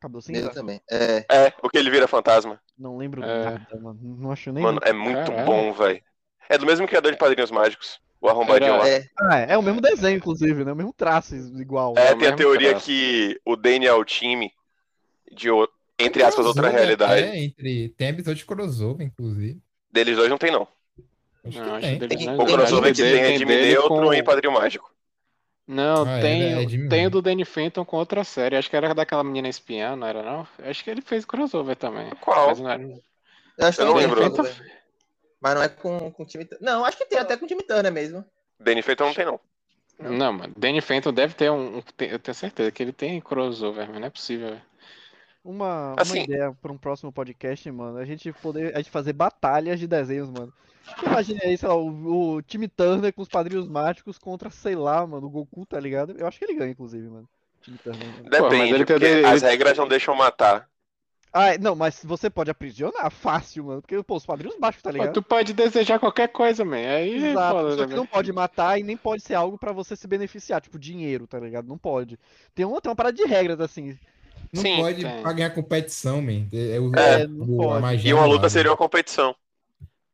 Cabelo 0.00 0.22
Ele 0.28 0.38
cinza? 0.38 0.50
também. 0.50 0.80
É, 0.90 1.24
É, 1.30 1.52
o 1.62 1.68
que 1.68 1.76
ele 1.78 1.90
vira 1.90 2.08
fantasma. 2.08 2.60
Não 2.78 2.96
lembro 2.96 3.22
É. 3.22 3.44
nada, 3.44 3.80
mano. 3.80 3.98
Não 4.02 4.32
acho 4.32 4.52
nem. 4.52 4.62
Mano, 4.62 4.80
é 4.82 4.92
muito 4.92 5.30
Caralho. 5.30 5.44
bom, 5.46 5.72
velho. 5.72 6.02
É 6.48 6.56
do 6.58 6.64
mesmo 6.66 6.86
criador 6.86 7.12
de 7.12 7.18
Padrinhos 7.18 7.50
Mágicos. 7.50 8.00
O 8.20 8.28
arrombadinho 8.28 8.72
Era- 8.72 8.82
lá. 8.82 8.88
é, 8.88 9.04
Ah, 9.20 9.38
é, 9.40 9.52
é 9.52 9.58
o 9.58 9.62
mesmo 9.62 9.80
desenho, 9.80 10.16
inclusive, 10.16 10.64
né? 10.64 10.72
O 10.72 10.76
mesmo 10.76 10.92
traço 10.92 11.36
igual. 11.36 11.94
É, 11.96 12.08
é 12.08 12.16
tem 12.16 12.28
a 12.28 12.34
teoria 12.34 12.70
traço. 12.70 12.86
que 12.86 13.38
o 13.44 13.54
Danny 13.54 13.86
é 13.86 13.92
o 13.92 14.04
time 14.04 14.50
de, 15.30 15.48
entre 15.98 16.22
aspas, 16.24 16.44
outra 16.46 16.68
realidade. 16.70 17.22
É, 17.22 17.38
entre... 17.38 17.90
tem 17.90 18.08
episódio 18.08 18.38
de 18.38 18.46
crossover, 18.46 19.06
inclusive. 19.06 19.60
Deles 19.98 20.16
dois 20.16 20.30
não 20.30 20.38
tem, 20.38 20.52
não. 20.52 20.68
Acho 21.44 21.60
acho 21.60 21.80
tem. 21.80 21.98
Tem-. 21.98 22.28
O 22.34 22.44
Tem 22.44 22.54
crossover 22.54 22.94
que 22.94 23.02
tem 23.02 23.20
é 23.20 23.38
de 23.38 23.44
dele 23.44 23.72
Neutro 23.72 23.88
com- 23.88 24.14
e 24.14 24.22
Padrinho 24.22 24.52
Mágico. 24.52 24.92
Não, 25.66 26.02
Ah, 26.02 26.20
tem, 26.20 26.42
ele 26.42 26.86
é 26.86 26.88
tem 26.88 27.06
o 27.06 27.10
do 27.10 27.20
Danny 27.20 27.44
Phantom 27.44 27.84
com 27.84 27.96
outra 27.98 28.24
série. 28.24 28.56
Acho 28.56 28.70
que 28.70 28.76
era 28.76 28.94
daquela 28.94 29.22
menina 29.24 29.48
espiã, 29.48 29.96
não 29.96 30.06
era 30.06 30.22
não? 30.22 30.46
Acho 30.62 30.82
que 30.84 30.90
ele 30.90 31.02
fez 31.02 31.24
crossover 31.24 31.76
também. 31.76 32.08
Qual? 32.20 32.48
Mas 32.48 32.60
não 32.60 32.70
era... 32.70 32.82
eu 32.82 33.66
acho 33.66 33.76
que 33.76 33.82
Eu 33.82 33.86
não 33.86 33.94
tem 33.94 34.02
lembro. 34.06 34.20
crossover. 34.32 34.78
Mas 35.40 35.54
não 35.54 35.62
é 35.62 35.68
com, 35.68 36.10
com 36.12 36.22
o 36.22 36.26
time. 36.26 36.48
Não, 36.60 36.84
acho 36.84 36.96
que 36.96 37.04
tem 37.06 37.18
até 37.18 37.36
com 37.36 37.44
o 37.44 37.48
time 37.48 37.62
Turner 37.64 37.92
mesmo. 37.92 38.24
Danny 38.58 38.82
Phantom 38.82 39.06
não 39.06 39.14
tem, 39.14 39.24
não. 39.26 39.40
Não, 40.00 40.32
mano. 40.32 40.54
Danny 40.56 40.80
Phantom 40.80 41.12
deve 41.12 41.34
ter 41.34 41.50
um. 41.50 41.82
tem- 41.96 42.10
Eu 42.10 42.18
tenho 42.18 42.34
certeza 42.34 42.70
que 42.70 42.82
ele 42.82 42.92
tem 42.92 43.20
crossover, 43.20 43.88
mas 43.90 44.00
não 44.00 44.06
é 44.06 44.10
possível. 44.10 44.48
velho. 44.50 44.62
Uma, 45.50 45.92
uma 45.94 46.02
Assim- 46.02 46.24
ideia 46.24 46.54
para 46.60 46.70
um 46.70 46.76
próximo 46.76 47.10
podcast, 47.10 47.70
mano. 47.70 47.96
A 47.96 48.04
gente 48.04 48.30
poder 48.34 48.74
a 48.74 48.78
gente 48.78 48.90
fazer 48.90 49.14
batalhas 49.14 49.80
de 49.80 49.86
desenhos, 49.86 50.28
mano. 50.28 50.52
Imagina 51.02 51.40
aí, 51.42 51.56
sei 51.56 51.68
lá, 51.68 51.74
o, 51.74 52.34
o 52.34 52.42
time 52.42 52.68
Turner 52.68 53.12
com 53.14 53.22
os 53.22 53.28
padrinhos 53.28 53.66
mágicos 53.66 54.18
contra, 54.18 54.50
sei 54.50 54.74
lá, 54.74 55.06
mano, 55.06 55.26
o 55.26 55.30
Goku, 55.30 55.64
tá 55.64 55.80
ligado? 55.80 56.14
Eu 56.18 56.26
acho 56.26 56.38
que 56.38 56.44
ele 56.44 56.54
ganha, 56.54 56.70
inclusive, 56.72 57.08
mano. 57.08 57.26
Time 57.62 57.78
Turner. 57.78 58.06
mano. 58.06 58.18
mas 58.24 58.30
Depende, 58.42 58.74
ele 58.74 58.84
tem- 58.84 58.96
porque 58.96 59.04
ele- 59.06 59.26
as 59.26 59.40
regras 59.42 59.78
não 59.78 59.88
deixam 59.88 60.14
matar. 60.14 60.68
Ah, 61.32 61.56
não, 61.58 61.74
mas 61.74 62.02
você 62.04 62.28
pode 62.30 62.50
aprisionar 62.50 63.10
fácil, 63.10 63.64
mano. 63.64 63.80
Porque, 63.82 64.02
pô, 64.02 64.16
os 64.16 64.24
padrinhos 64.26 64.58
mágicos, 64.58 64.82
tá 64.82 64.90
Pô, 64.90 64.96
ligado? 64.98 65.12
tu 65.14 65.22
pode 65.22 65.52
desejar 65.52 65.98
qualquer 65.98 66.28
coisa, 66.28 66.64
man. 66.64 66.76
Aí 66.76 67.22
Exato, 67.30 67.54
foda, 67.56 67.70
só 67.74 67.80
né, 67.82 67.86
que 67.86 67.94
não 67.94 68.02
velho? 68.04 68.08
pode 68.12 68.32
matar 68.32 68.78
e 68.78 68.82
nem 68.82 68.96
pode 68.96 69.22
ser 69.22 69.34
algo 69.34 69.58
pra 69.58 69.72
você 69.72 69.94
se 69.94 70.06
beneficiar, 70.08 70.60
tipo 70.62 70.78
dinheiro, 70.78 71.26
tá 71.26 71.38
ligado? 71.38 71.66
Não 71.68 71.76
pode. 71.76 72.18
Tem 72.54 72.64
uma, 72.64 72.80
tem 72.80 72.88
uma 72.90 72.96
parada 72.96 73.16
de 73.16 73.24
regras, 73.24 73.60
assim. 73.60 73.98
Não 74.52 74.62
Sim, 74.62 74.76
pode 74.78 75.02
tem. 75.02 75.22
pra 75.22 75.32
ganhar 75.32 75.50
competição, 75.50 76.22
man. 76.22 76.46
É, 76.52 76.78
o, 76.80 76.94
É, 76.96 77.26
não 77.26 77.44
o- 77.44 77.56
pode. 77.58 77.76
a 77.78 77.80
magia 77.80 78.10
E 78.10 78.14
uma 78.14 78.24
luta 78.26 78.42
lado. 78.42 78.50
seria 78.50 78.70
uma 78.70 78.76
competição. 78.76 79.34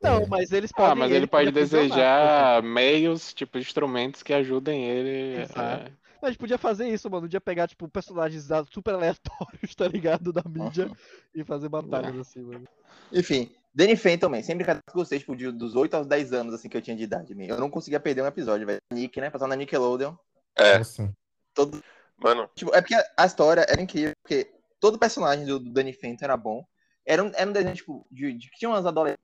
Não, 0.03 0.19
É. 0.19 0.27
mas 0.27 0.53
eles 0.53 0.71
podem. 0.73 0.93
Ah, 0.93 0.95
mas 0.95 1.13
ele 1.13 1.27
pode 1.27 1.49
aprisionar, 1.49 1.89
desejar 1.89 2.63
meios, 2.63 3.33
tipo, 3.33 3.59
instrumentos 3.59 4.23
que 4.23 4.33
ajudem 4.35 4.85
ele. 4.85 5.43
Exato. 5.43 5.61
a- 5.61 6.05
A 6.23 6.29
gente 6.29 6.39
podia 6.39 6.57
fazer 6.57 6.89
isso, 6.89 7.11
mano. 7.11 7.23
Podia 7.25 7.41
pegar, 7.41 7.69
tipo, 7.69 7.87
personagens 7.87 8.49
super 8.71 8.95
aleatórios, 8.95 9.75
tá 9.77 9.87
ligado? 9.87 10.33
Da 10.33 10.43
mídia 10.49 10.91
e 11.35 11.45
fazer 11.45 11.69
batalhas 11.69 12.17
assim, 12.19 12.41
mano. 12.43 12.65
Enfim, 13.13 13.51
Danny 13.75 13.95
Phantom 13.95 14.21
também. 14.29 14.43
Sempre 14.43 14.65
que 14.65 14.73
gostei, 14.95 15.19
tipo, 15.19 15.37
de- 15.37 15.53
dos 15.53 15.75
8 15.77 15.93
aos 15.95 16.07
10 16.07 16.33
anos, 16.33 16.55
assim, 16.55 16.67
que 16.69 16.77
eu 16.77 16.81
tinha 16.83 16.97
de 16.97 17.03
idade. 17.03 17.35
man. 17.35 17.45
Eu 17.45 17.61
não 17.61 17.69
conseguia 17.69 18.01
perder 18.01 18.23
um 18.23 18.27
episódio, 18.27 18.67
velho. 18.67 18.79
Nick, 18.93 19.21
né? 19.21 19.29
Passando 19.29 19.51
na 19.51 19.57
Nickelodeon. 19.57 20.15
É, 20.57 20.79
Nossa. 20.79 21.13
Todo... 21.55 21.83
mano. 22.19 22.49
Tipo, 22.55 22.75
é 22.75 22.81
porque 22.81 22.95
a 23.17 23.27
história 23.27 23.67
era 23.69 23.81
incrível, 23.81 24.13
porque 24.23 24.53
todo 24.81 24.99
personagem 24.99 25.45
do, 25.45 25.59
do 25.59 25.71
Danny 25.73 25.93
Phantom 25.93 26.25
era 26.25 26.37
bom. 26.37 26.65
Era 27.07 27.23
um, 27.23 27.31
era 27.35 27.49
um 27.49 27.53
desenho, 27.53 27.75
tipo, 27.75 28.07
de, 28.11 28.33
de 28.33 28.51
que 28.51 28.59
tinha 28.59 28.69
umas 28.71 28.87
adolescentes. 28.87 29.23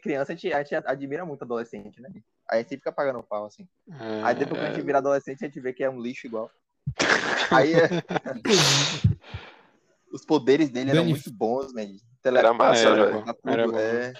Criança, 0.00 0.32
a 0.32 0.34
gente, 0.34 0.52
a 0.52 0.62
gente 0.62 0.74
admira 0.74 1.26
muito 1.26 1.42
adolescente, 1.42 2.00
né? 2.00 2.08
Aí 2.48 2.60
a 2.60 2.62
gente 2.62 2.76
fica 2.76 2.92
pagando 2.92 3.22
pau, 3.22 3.44
assim. 3.44 3.68
Aí 4.24 4.34
depois 4.34 4.60
que 4.60 4.66
a 4.66 4.70
gente 4.70 4.82
vira 4.82 4.98
adolescente, 4.98 5.44
a 5.44 5.46
gente 5.48 5.60
vê 5.60 5.72
que 5.72 5.84
é 5.84 5.90
um 5.90 6.00
lixo 6.00 6.26
igual. 6.26 6.50
Aí 7.50 7.74
é- 7.74 7.88
os 10.12 10.24
poderes 10.24 10.70
dele 10.70 10.90
eram 10.90 11.00
Danny- 11.02 11.10
muito 11.10 11.32
bons, 11.32 11.72
né? 11.72 11.88
Era 12.24 12.52
massa, 12.52 12.88
Era 12.88 13.04
velho. 13.04 13.24
era 13.46 13.66
bom. 13.66 13.78
É, 13.78 14.12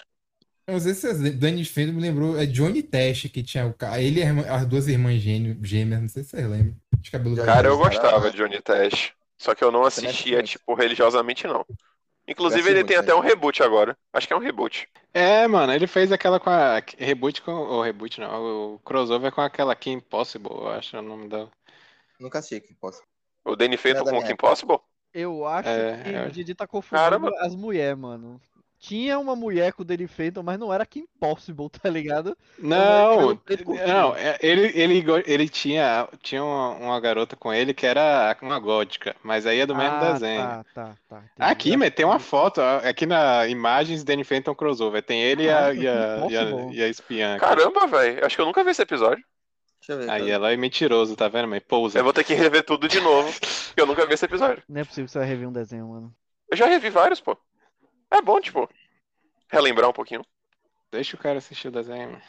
Eu 0.71 0.75
não 0.75 0.81
sei 0.81 0.95
se 0.95 1.31
Danny 1.33 1.65
Phantom 1.65 1.93
me 1.93 2.01
lembrou, 2.03 2.39
é 2.39 2.47
Johnny 2.47 2.83
Test, 2.83 3.29
que 3.29 3.43
tinha 3.43 3.67
o 3.67 3.75
cara, 3.75 4.01
ele 4.01 4.21
e 4.21 4.25
as 4.25 4.67
duas 4.67 4.89
irmãs 4.89 5.21
gêmeas, 5.21 6.01
não 6.01 6.09
sei 6.09 6.23
se 6.23 6.31
vocês 6.31 6.49
lembram, 6.49 6.77
de 7.01 7.11
cabelo 7.11 7.37
Cara, 7.37 7.69
eu 7.69 7.77
gostava 7.79 8.31
de 8.31 8.37
Johnny 8.37 8.61
Test. 8.61 9.13
Só 9.39 9.55
que 9.55 9.65
eu 9.65 9.73
não 9.73 9.85
assistia, 9.85 10.37
muito. 10.37 10.49
tipo, 10.51 10.75
religiosamente, 10.75 11.47
não. 11.47 11.65
Inclusive, 12.29 12.69
Eu 12.69 12.73
ele 12.77 12.85
tem 12.85 12.97
até 12.97 13.15
um 13.15 13.21
reboot 13.21 13.63
agora. 13.63 13.97
Acho 14.13 14.27
que 14.27 14.33
é 14.33 14.37
um 14.37 14.41
reboot. 14.41 14.89
É, 15.13 15.47
mano, 15.49 15.73
ele 15.73 15.87
fez 15.87 16.13
aquela 16.13 16.39
com 16.39 16.51
a. 16.51 16.81
Reboot 16.99 17.43
com. 17.43 17.53
O 17.53 17.83
reboot 17.83 18.21
não, 18.21 18.75
o 18.75 18.79
crossover 18.81 19.33
com 19.33 19.41
aquela 19.41 19.75
Kim 19.75 19.99
Possible, 19.99 20.51
eu 20.53 20.69
acho 20.69 20.97
o 20.97 21.03
nome 21.03 21.29
dela. 21.29 21.51
nunca 22.19 22.39
achei 22.39 22.61
que 22.61 22.75
posso. 22.75 23.03
O 23.45 23.57
Danny 23.57 23.77
Phantom 23.77 24.09
é 24.09 24.13
com 24.13 24.23
Kim 24.23 24.37
Possible? 24.37 24.79
Eu 25.13 25.45
acho 25.47 25.69
É, 25.69 26.03
que 26.05 26.09
é. 26.11 26.27
o 26.27 26.31
Didi 26.31 26.55
tá 26.55 26.67
confundindo 26.67 27.03
Caramba. 27.03 27.33
as 27.41 27.55
mulheres, 27.55 27.99
mano. 27.99 28.41
Tinha 28.81 29.19
uma 29.19 29.37
mulher 29.37 29.75
com 29.75 29.83
o 29.83 29.85
Danny 29.85 30.09
Phantom, 30.09 30.43
mas 30.43 30.59
não 30.59 30.73
era 30.73 30.87
Kim 30.87 31.07
Possible, 31.21 31.69
tá 31.71 31.89
ligado? 31.91 32.37
Não, 32.59 33.39
não, 33.87 34.17
é, 34.17 34.39
ele, 34.41 34.73
ele, 34.75 35.05
ele 35.27 35.49
tinha, 35.49 36.09
tinha 36.23 36.43
uma, 36.43 36.71
uma 36.77 37.01
garota 37.01 37.37
com 37.37 37.53
ele 37.53 37.75
que 37.75 37.87
era 37.87 38.35
uma 38.41 38.59
gótica, 38.59 39.15
mas 39.23 39.45
aí 39.47 39.61
é 39.61 39.67
do 39.67 39.77
mesmo 39.77 39.97
Ah, 39.97 40.13
desenho. 40.13 40.41
Tá, 40.41 40.65
tá, 40.75 40.97
tá. 41.09 41.17
entendi. 41.19 41.31
Aqui, 41.39 41.77
mas 41.77 41.91
tem 41.95 42.07
uma 42.07 42.19
foto, 42.19 42.61
aqui 42.61 43.05
na 43.05 43.47
imagens 43.47 44.03
Danny 44.03 44.25
Phantom 44.25 44.55
crossover, 44.55 45.03
tem 45.03 45.21
ele 45.23 45.45
e 45.45 45.51
a, 45.51 45.53
Caraca, 45.53 45.75
e 45.75 45.87
a, 45.87 46.27
que 46.27 46.33
e 46.33 46.37
a, 46.37 46.43
e 46.73 46.83
a 46.83 46.89
espiã. 46.89 47.37
aqui. 47.37 47.45
Caramba, 47.45 47.87
velho. 47.87 48.25
Acho 48.25 48.35
que 48.35 48.41
eu 48.43 48.47
nunca 48.47 48.65
vi 48.65 48.71
esse 48.71 48.83
episódio. 48.83 49.23
Deixa 49.81 49.93
eu 49.93 49.99
ver. 49.99 50.11
Aí 50.11 50.21
cara. 50.21 50.33
ela 50.33 50.53
é 50.53 50.57
mentiroso, 50.57 51.15
tá 51.17 51.29
vendo? 51.29 51.49
Mas 51.49 51.63
pousa. 51.63 51.99
Eu 51.99 52.05
vou 52.05 52.13
ter 52.13 52.25
que 52.25 52.35
rever 52.35 52.65
tudo 52.65 52.89
de 52.89 53.01
novo. 53.01 53.31
Porque 53.41 53.81
eu 53.81 53.87
nunca 53.87 54.07
vi 54.07 54.15
esse 54.15 54.25
episódio. 54.25 54.63
Não 54.69 54.81
é 54.81 54.85
possível 54.85 55.05
que 55.07 55.13
você 55.13 55.19
vai 55.19 55.29
rever 55.29 55.49
um 55.49 55.53
desenho, 55.53 55.87
mano. 55.89 56.15
Eu 56.51 56.57
já 56.57 56.67
revi 56.67 56.91
vários, 56.91 57.21
pô. 57.21 57.37
É 58.11 58.21
bom, 58.23 58.41
tipo. 58.41 58.69
Relembrar 59.49 59.89
um 59.91 59.93
pouquinho. 59.93 60.23
Deixa 60.93 61.17
o 61.17 61.19
cara 61.19 61.39
assistir 61.39 61.69
o 61.69 61.73
desenho. 61.73 62.11
mano. 62.13 62.23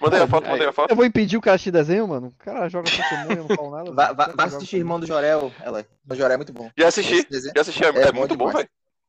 Mandei 0.00 0.20
a 0.20 0.26
foto, 0.26 0.44
Aí. 0.44 0.50
mandei 0.52 0.66
a 0.68 0.72
foto. 0.72 0.90
Eu 0.90 0.96
vou 0.96 1.04
impedir 1.06 1.36
o 1.36 1.40
cara 1.40 1.56
de 1.56 1.62
assistir 1.62 1.70
desenho, 1.70 2.06
mano? 2.06 2.28
O 2.28 2.32
cara 2.44 2.68
joga 2.68 2.90
Pokémon 2.90 3.32
e 3.32 3.36
eu 3.38 3.44
não 3.48 3.56
falo 3.56 3.70
nada. 3.70 4.14
Vai, 4.34 4.46
assistir 4.46 4.76
Irmão 4.76 5.00
do 5.00 5.06
Jorel, 5.06 5.50
ela. 5.60 5.86
O 6.08 6.14
Jorel 6.14 6.34
é 6.34 6.36
muito 6.36 6.52
bom. 6.52 6.70
Já 6.76 6.88
assisti. 6.88 7.26
Já 7.54 7.60
assisti. 7.62 7.84
É, 7.84 7.88
É 7.88 8.08
é 8.08 8.12
muito 8.12 8.36
bom, 8.36 8.46
demais. 8.48 8.56
velho. 8.66 8.68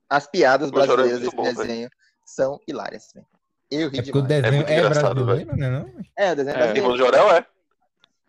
As 0.10 0.26
piadas 0.28 0.70
O 0.70 0.72
é 0.72 0.74
brasileiras 0.74 1.20
muito 1.20 1.24
desse 1.24 1.36
bom, 1.36 1.44
desenho 1.44 1.90
são 2.26 2.60
hilárias. 2.68 3.12
velho. 3.14 3.26
Eu 3.70 3.90
ri 3.90 4.00
É 4.00 4.02
porque 4.02 4.18
o 4.18 4.22
demais. 4.22 4.28
desenho 4.28 4.54
muito 4.56 4.70
é, 4.70 4.80
engraçado, 4.80 5.26
brasileiro, 5.26 5.58
né? 5.58 5.70
Não? 5.70 5.94
É, 6.16 6.32
o 6.32 6.36
desenho 6.36 6.54
É, 6.56 6.58
brasileiro. 6.58 6.78
Irmão 6.78 6.92
do 6.92 6.98
Jorel 6.98 7.32
é. 7.36 7.46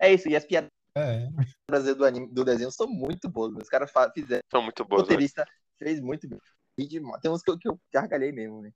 É 0.01 0.13
isso, 0.13 0.29
e 0.29 0.35
as 0.35 0.45
piadas 0.45 0.69
É. 0.97 1.29
brasileiras 1.71 1.97
do, 1.99 2.05
anime, 2.05 2.27
do 2.27 2.45
desenho 2.45 2.73
são 2.73 2.89
muito 2.89 3.29
boas. 3.29 3.55
Os 3.55 3.69
caras 3.69 3.93
fizeram. 4.13 4.43
São 4.51 4.63
muito 4.63 4.83
O 4.83 4.85
boas, 4.85 5.03
velho. 5.03 5.13
roteirista 5.13 5.47
fez 5.79 6.01
muito 6.01 6.29
bem. 6.29 6.41
Ri 6.79 6.87
demais. 6.87 7.21
Tem 7.21 7.31
uns 7.31 7.43
que 7.43 7.51
eu, 7.51 7.59
que 7.59 7.69
eu 7.69 7.79
gargalhei 7.93 8.31
mesmo, 8.33 8.63
velho. 8.63 8.75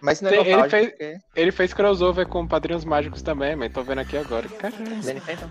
Mas 0.00 0.20
não 0.22 0.30
é 0.30 0.42
Tem- 0.42 0.52
ele 0.54 0.68
fez- 0.70 0.88
porque... 0.88 1.18
Ele 1.36 1.52
fez 1.52 1.74
crossover 1.74 2.26
com 2.26 2.46
Padrinhos 2.46 2.84
Mágicos 2.86 3.20
também, 3.20 3.54
mas 3.54 3.72
tô 3.72 3.82
vendo 3.82 3.98
aqui 3.98 4.16
agora. 4.16 4.48
Caramba. 4.48 4.94
Danny 5.04 5.20
Phantom. 5.20 5.50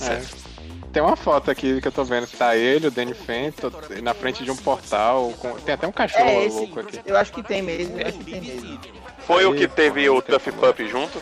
É. 0.00 0.50
Tem 0.92 1.00
uma 1.00 1.14
foto 1.14 1.52
aqui 1.52 1.80
que 1.80 1.86
eu 1.86 1.92
tô 1.92 2.02
vendo. 2.02 2.26
Tá 2.26 2.56
ele, 2.56 2.88
o 2.88 2.90
Danny 2.90 3.14
Phantom, 3.14 3.70
na 4.02 4.12
frente 4.12 4.42
de 4.42 4.50
um 4.50 4.56
portal. 4.56 5.32
com- 5.38 5.52
Tem 5.60 5.74
até 5.74 5.86
um 5.86 5.92
cachorro 5.92 6.24
É 6.28 6.46
esse. 6.46 6.56
louco 6.56 6.80
aqui. 6.80 7.00
Eu 7.06 7.16
acho 7.16 7.32
que 7.32 7.42
tem 7.44 7.62
mesmo. 7.62 7.96
Eu 8.00 8.06
acho 8.08 8.18
que 8.18 8.24
tem 8.24 8.40
mesmo. 8.40 8.80
Foi 9.20 9.44
o 9.46 9.52
Aí, 9.52 9.58
que 9.58 9.68
teve 9.68 10.08
o 10.10 10.20
Tuff 10.20 10.50
Pup 10.50 10.80
junto? 10.88 11.20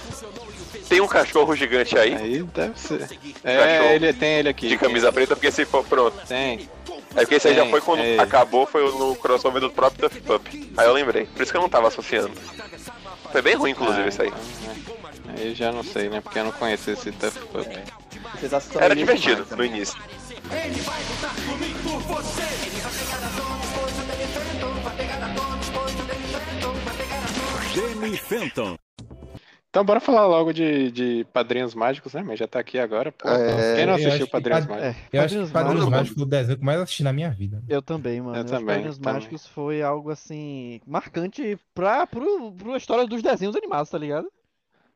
Tem 0.89 1.03
um 1.03 1.07
cachorro 1.07 1.55
gigante 1.55 1.99
aí, 1.99 2.15
Aí 2.15 2.43
deve 2.45 2.81
ser. 2.81 3.01
Cachorro. 3.01 3.29
É, 3.45 3.95
ele, 3.95 4.11
tem 4.15 4.39
ele 4.39 4.49
aqui. 4.49 4.69
de 4.69 4.79
camisa 4.79 5.13
preta, 5.13 5.37
porque 5.37 5.51
se 5.53 5.67
for 5.67 5.85
pronto. 5.85 6.17
Tem. 6.27 6.67
É 7.15 7.21
porque 7.21 7.35
esse 7.37 7.49
aí 7.49 7.55
já 7.55 7.63
Tem, 7.63 7.71
foi 7.71 7.81
quando 7.81 8.01
é. 8.03 8.19
acabou, 8.19 8.67
foi 8.67 8.83
no 8.97 9.17
crossover 9.17 9.61
do 9.61 9.71
próprio 9.71 10.09
Tuff 10.09 10.21
Pup. 10.21 10.47
Aí 10.77 10.87
eu 10.87 10.93
lembrei. 10.93 11.25
Por 11.27 11.43
isso 11.43 11.51
que 11.51 11.57
eu 11.57 11.63
não 11.63 11.69
tava 11.69 11.89
associando. 11.89 12.33
Foi 13.33 13.43
bem 13.43 13.55
ruim, 13.55 13.73
inclusive, 13.73 14.03
Ah, 14.05 14.09
isso 14.09 14.23
aí. 14.23 14.29
então, 14.29 15.33
é. 15.37 15.41
Aí 15.41 15.55
já 15.55 15.73
não 15.73 15.83
sei, 15.83 16.09
né? 16.09 16.21
Porque 16.21 16.39
eu 16.39 16.45
não 16.45 16.53
conheço 16.53 16.91
esse 16.91 17.11
Tough 17.13 17.33
Pup. 17.53 17.67
Assistam 18.53 18.81
Era 18.81 18.95
ele 18.95 19.01
divertido 19.01 19.45
demais 19.45 19.51
no 19.51 19.57
também. 19.57 19.71
início. 19.71 19.99
Danny 27.75 28.17
Phantom. 28.17 28.79
Então 29.71 29.85
bora 29.85 30.01
falar 30.01 30.27
logo 30.27 30.51
de, 30.53 30.91
de 30.91 31.27
Padrinhos 31.33 31.75
Mágicos, 31.75 32.15
né? 32.15 32.23
Mas 32.23 32.39
já 32.39 32.47
tá 32.49 32.59
aqui 32.59 32.79
agora. 32.79 33.13
Pô. 33.13 33.29
É, 33.29 33.77
Quem 33.77 33.85
não 33.87 33.99
eu 33.99 34.07
assistiu 34.07 34.27
que 34.27 34.33
Padrinhos 34.33 34.65
Pad- 34.67 34.81
Mágicos? 34.81 34.97
É, 35.13 35.17
Eu 35.19 35.23
acho 35.23 35.35
que 35.35 35.41
Padrinhos 35.41 35.51
Padrinhos 35.53 35.89
Mágicos- 35.89 36.15
foi 36.15 36.23
o 36.23 36.27
desenho 36.27 36.57
que 36.57 36.63
eu 36.63 36.67
mais 36.67 36.81
assisti 36.81 37.03
na 37.03 37.13
minha 37.13 37.31
vida. 37.31 37.63
Eu 37.69 37.83
também, 37.83 38.21
mano. 38.21 38.37
Eu 38.39 38.45
Os 38.45 38.51
também, 38.51 38.67
Padrinhos 38.67 38.99
também. 38.99 39.13
Mágicos 39.15 39.47
foi 39.47 39.83
algo 39.83 40.11
assim 40.11 40.81
marcante 40.87 41.59
pra, 41.75 42.07
pro, 42.07 42.53
pro 42.53 42.77
história 42.77 43.07
dos 43.07 43.23
desenhos 43.23 43.55
animados, 43.55 43.91
tá 43.91 43.99
ligado? 43.99 44.29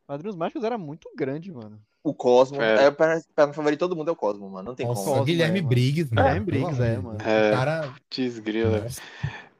Padrinhos 0.06 0.36
Mágicos 0.36 0.64
era 0.64 0.78
muito 0.78 1.08
grande, 1.14 1.52
mano. 1.52 1.78
O 2.02 2.14
Cosmo. 2.14 2.60
É. 2.60 2.86
É, 2.86 2.90
para, 2.90 3.20
para 3.34 3.52
favorito 3.52 3.78
todo 3.78 3.94
mundo 3.94 4.08
é 4.08 4.12
o 4.12 4.16
Cosmo, 4.16 4.48
mano. 4.50 4.70
Não 4.70 4.74
tem 4.74 4.86
Nossa, 4.86 5.00
como. 5.02 5.10
Cosmo, 5.12 5.26
Guilherme 5.26 5.58
é. 5.58 5.62
Briggs, 5.62 6.12
mano. 6.12 6.26
Guilherme 6.28 6.46
Briggs, 6.46 6.82
é, 6.82 6.96
mano. 6.98 7.18
É. 7.24 7.50
O 7.52 7.56
cara. 7.56 7.94
Desgrila. 8.10 8.86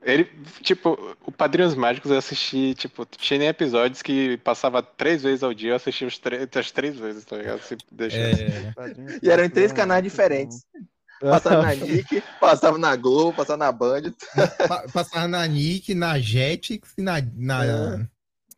Ele, 0.05 0.25
tipo, 0.63 1.17
o 1.25 1.31
Padrinhos 1.31 1.75
Mágicos 1.77 2.11
eu 2.11 2.19
assisti, 2.19 2.75
tipo, 2.75 3.07
tinha 3.07 3.39
nem 3.39 3.49
episódios 3.49 4.03
que 4.03 4.37
passava 4.39 4.83
três 4.83 5.23
vezes 5.23 5.43
ao 5.45 5.55
dia, 5.55 5.71
eu 5.71 5.77
assisti 5.77 6.05
os 6.05 6.19
três, 6.19 6.49
as 6.57 6.71
três 6.73 6.97
vezes, 6.99 7.25
tá 7.25 7.37
ligado? 7.37 7.61
Se. 7.63 7.77
É, 8.01 9.19
E 9.23 9.31
eram 9.31 9.45
em 9.45 9.51
três 9.51 9.71
era 9.71 9.77
canais 9.77 10.03
muito 10.03 10.11
diferentes. 10.11 10.67
Passava 11.21 11.63
na 11.63 11.75
Nick, 11.77 12.21
passava 12.41 12.79
na 12.79 12.97
Globo, 12.97 13.33
passava 13.37 13.57
na 13.57 13.71
Band. 13.71 14.13
pa- 14.67 14.85
passava 14.93 15.29
na 15.29 15.47
Nick, 15.47 15.95
na 15.95 16.19
Jetix 16.19 16.95
e 16.99 17.03
na. 17.03 17.23
na 17.37 17.65
É. 17.65 18.07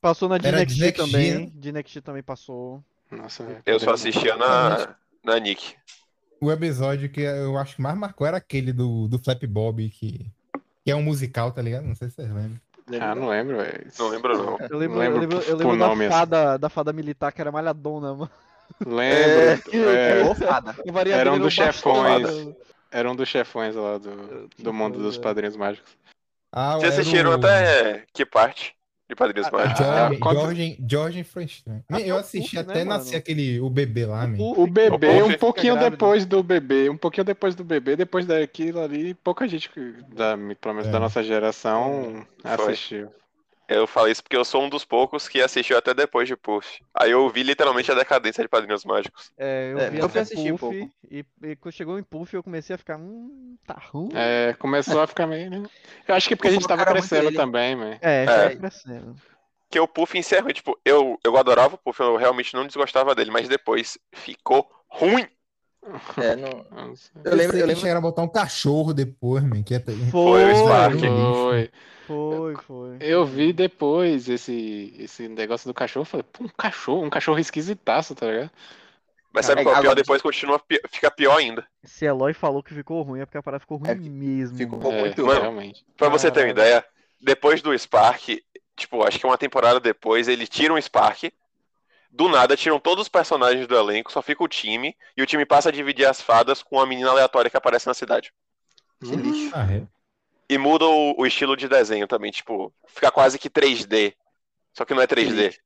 Passou 0.00 0.28
na 0.30 0.38
Dinexty, 0.38 0.92
também. 0.92 1.34
né? 1.46 1.50
Dinexty 1.54 2.00
também 2.00 2.22
passou. 2.22 2.82
Nossa, 3.10 3.44
velho. 3.44 3.62
Eu 3.66 3.78
só 3.80 3.92
assistia 3.92 4.34
na, 4.36 4.96
na 5.22 5.38
Nick. 5.38 5.74
O 6.40 6.50
episódio 6.50 7.08
que 7.10 7.20
eu 7.20 7.56
acho 7.58 7.76
que 7.76 7.82
mais 7.82 7.96
marcou 7.98 8.26
era 8.26 8.38
aquele 8.38 8.72
do, 8.72 9.08
do 9.08 9.18
Flap 9.18 9.42
Bob, 9.46 9.86
que, 9.90 10.26
que 10.84 10.90
é 10.90 10.96
um 10.96 11.02
musical, 11.02 11.50
tá 11.52 11.62
ligado? 11.62 11.84
Não 11.84 11.94
sei 11.94 12.08
se 12.10 12.16
vocês 12.16 12.28
lembram. 12.28 12.60
Ah, 13.00 13.14
não 13.14 13.28
lembro, 13.28 13.56
velho. 13.56 13.86
Não 13.98 14.08
lembro, 14.08 14.36
não. 14.36 14.58
Eu 14.68 14.76
lembro, 14.78 14.98
Lembro 14.98 15.16
eu 15.16 15.20
lembro, 15.20 15.38
eu 15.40 15.56
lembro 15.56 15.76
nome, 15.76 16.06
da, 16.08 16.10
assim. 16.10 16.18
fada, 16.18 16.58
da 16.58 16.68
fada 16.68 16.92
militar 16.92 17.32
que 17.32 17.40
era 17.40 17.50
malhadona, 17.50 18.12
mano. 18.14 18.30
Lembro. 18.84 19.78
é, 19.78 20.92
variador 20.92 21.20
Era 21.20 21.30
um 21.30 21.34
era 21.36 21.42
dos 21.42 21.52
chefões. 21.52 22.28
era 22.90 23.10
um 23.10 23.16
dos 23.16 23.28
chefões 23.28 23.74
lá 23.74 23.96
do, 23.98 24.48
do 24.58 24.72
mundo 24.72 24.98
dos 24.98 25.16
é. 25.16 25.20
Padrinhos 25.20 25.56
Mágicos. 25.56 25.96
Ah, 26.52 26.76
Vocês 26.76 26.98
assistiram 26.98 27.30
o- 27.30 27.34
até 27.34 28.04
que 28.12 28.24
parte 28.26 28.74
de 29.08 29.14
Padrinhos 29.14 29.50
Mágicos? 29.50 29.78
George, 29.86 30.16
quando- 30.18 30.40
George, 30.40 30.78
George 30.88 31.24
Frankenstein. 31.24 31.84
Até 31.90 32.10
Eu 32.10 32.16
o 32.16 32.18
assisti 32.18 32.56
né, 32.56 32.62
até 32.62 32.78
mano? 32.84 32.90
nascer 32.90 33.16
aquele, 33.16 33.60
o 33.60 33.68
bebê 33.68 34.06
lá, 34.06 34.26
man. 34.26 34.36
Puff, 34.36 34.60
O 34.60 34.66
bebê, 34.66 35.06
O 35.08 35.24
um 35.24 35.28
Puff 35.28 35.38
pouquinho 35.38 35.74
grávido. 35.74 35.90
depois 35.92 36.24
do 36.24 36.42
bebê, 36.42 36.88
um 36.88 36.96
pouquinho 36.96 37.24
depois 37.24 37.54
do 37.54 37.62
bebê, 37.64 37.96
depois 37.96 38.24
daquilo 38.26 38.80
ali, 38.80 39.12
pouca 39.14 39.46
gente, 39.46 39.70
da, 40.14 40.36
pelo 40.60 40.74
menos 40.74 40.88
É. 40.88 40.90
da 40.90 40.98
nossa 41.00 41.22
geração, 41.22 42.24
Foi. 42.42 42.50
assistiu. 42.72 43.08
Eu 43.68 43.86
falei 43.86 44.12
isso 44.12 44.22
porque 44.22 44.36
eu 44.36 44.44
sou 44.44 44.62
um 44.62 44.68
dos 44.68 44.84
poucos 44.84 45.26
que 45.28 45.40
assistiu 45.40 45.78
até 45.78 45.94
depois 45.94 46.28
de 46.28 46.36
Puff. 46.36 46.84
Aí 46.94 47.10
eu 47.10 47.28
vi 47.30 47.42
literalmente 47.42 47.90
a 47.90 47.94
decadência 47.94 48.42
de 48.42 48.48
Padrinhos 48.48 48.84
Mágicos. 48.84 49.32
É, 49.38 49.70
eu 49.72 49.78
É, 49.78 49.90
vi 49.90 49.98
eu 49.98 50.06
até 50.06 50.20
assisti 50.20 50.52
um 50.52 50.56
Puff, 50.56 50.90
e, 51.10 51.24
e 51.42 51.56
quando 51.56 51.72
chegou 51.74 51.98
em 51.98 52.02
Puff 52.02 52.34
eu 52.34 52.42
comecei 52.42 52.74
a 52.74 52.78
ficar, 52.78 52.98
hum, 52.98 53.56
tá 53.66 53.80
ruim. 53.90 54.10
É, 54.14 54.54
começou 54.58 55.00
a 55.00 55.06
ficar 55.06 55.26
meio. 55.26 55.48
né? 55.50 55.62
Eu 56.06 56.14
acho 56.14 56.28
que 56.28 56.34
é 56.34 56.36
porque 56.36 56.48
a 56.48 56.52
gente 56.52 56.66
tava 56.68 56.84
crescendo 56.84 57.32
também, 57.32 57.74
man. 57.76 57.98
É, 58.00 58.24
É. 58.24 58.56
crescendo. 58.56 59.14
Que 59.70 59.80
o 59.80 59.88
Puff 59.88 60.16
encerra, 60.16 60.52
tipo, 60.52 60.78
eu, 60.84 61.18
eu 61.24 61.36
adorava 61.36 61.74
o 61.74 61.78
Puff, 61.78 61.98
eu 62.00 62.16
realmente 62.16 62.54
não 62.54 62.66
desgostava 62.66 63.14
dele, 63.14 63.30
mas 63.30 63.48
depois 63.48 63.98
ficou 64.12 64.70
ruim. 64.88 65.26
É, 66.16 66.36
não... 66.36 66.64
Nossa. 66.70 67.10
Eu 67.22 67.34
lembro, 67.34 67.56
eu 67.56 67.66
que 67.66 67.66
lembro. 67.66 67.80
chegaram 67.80 67.98
a 67.98 68.02
botar 68.02 68.22
um 68.22 68.28
cachorro 68.28 68.92
depois, 68.94 69.42
man. 69.44 69.62
Que 69.62 69.74
é... 69.76 69.84
Foi 70.10 70.44
o 70.44 70.54
Spark. 70.56 70.98
Foi. 71.00 71.70
Foi, 72.06 72.56
foi. 72.56 72.96
Eu 73.00 73.24
vi 73.24 73.52
depois 73.52 74.28
esse, 74.28 74.94
esse 74.98 75.26
negócio 75.28 75.66
do 75.68 75.74
cachorro, 75.74 76.04
falei, 76.04 76.24
pô, 76.24 76.44
um 76.44 76.48
cachorro, 76.48 77.04
um 77.04 77.10
cachorro 77.10 77.38
esquisitaço, 77.38 78.14
tá 78.14 78.26
ligado? 78.26 78.50
Mas 79.32 79.46
sabe 79.46 79.60
É, 79.60 79.64
qual 79.64 79.74
é 79.74 79.78
o 79.78 79.80
pior? 79.80 79.94
Depois 79.94 80.22
continua, 80.22 80.60
fica 80.90 81.10
pior 81.10 81.36
ainda. 81.38 81.66
Se 81.82 82.04
Eloy 82.06 82.32
falou 82.34 82.62
que 82.62 82.74
ficou 82.74 83.02
ruim, 83.02 83.20
é 83.20 83.26
porque 83.26 83.38
a 83.38 83.42
parada 83.42 83.60
ficou 83.60 83.78
ruim 83.78 83.90
É, 83.90 83.94
mesmo. 83.94 84.56
ficou 84.56 84.78
mano. 84.78 84.92
É, 84.92 85.00
muito 85.00 85.22
Mano, 85.22 85.40
realmente. 85.40 85.84
Pra 85.96 86.08
você 86.08 86.30
ter 86.30 86.40
uma 86.44 86.50
ideia, 86.50 86.84
depois 87.20 87.62
do 87.62 87.76
Spark, 87.76 88.28
tipo, 88.76 89.02
acho 89.02 89.18
que 89.18 89.26
uma 89.26 89.38
temporada 89.38 89.80
depois, 89.80 90.28
ele 90.28 90.46
tira 90.46 90.72
um 90.74 90.80
Spark. 90.80 91.24
Do 92.14 92.28
nada, 92.28 92.56
tiram 92.56 92.78
todos 92.78 93.02
os 93.02 93.08
personagens 93.08 93.66
do 93.66 93.76
elenco, 93.76 94.12
só 94.12 94.22
fica 94.22 94.44
o 94.44 94.46
time, 94.46 94.96
e 95.16 95.22
o 95.22 95.26
time 95.26 95.44
passa 95.44 95.68
a 95.68 95.72
dividir 95.72 96.06
as 96.06 96.20
fadas 96.20 96.62
com 96.62 96.76
uma 96.76 96.86
menina 96.86 97.10
aleatória 97.10 97.50
que 97.50 97.56
aparece 97.56 97.88
na 97.88 97.94
cidade. 97.94 98.32
Que 99.00 99.16
lixo. 99.16 99.50
Ah, 99.52 99.66
é. 99.68 99.82
E 100.48 100.56
muda 100.56 100.84
o, 100.84 101.16
o 101.18 101.26
estilo 101.26 101.56
de 101.56 101.68
desenho 101.68 102.06
também, 102.06 102.30
tipo, 102.30 102.72
fica 102.86 103.10
quase 103.10 103.36
que 103.36 103.50
3D. 103.50 104.14
Só 104.72 104.84
que 104.84 104.94
não 104.94 105.02
é 105.02 105.08
3D. 105.08 105.56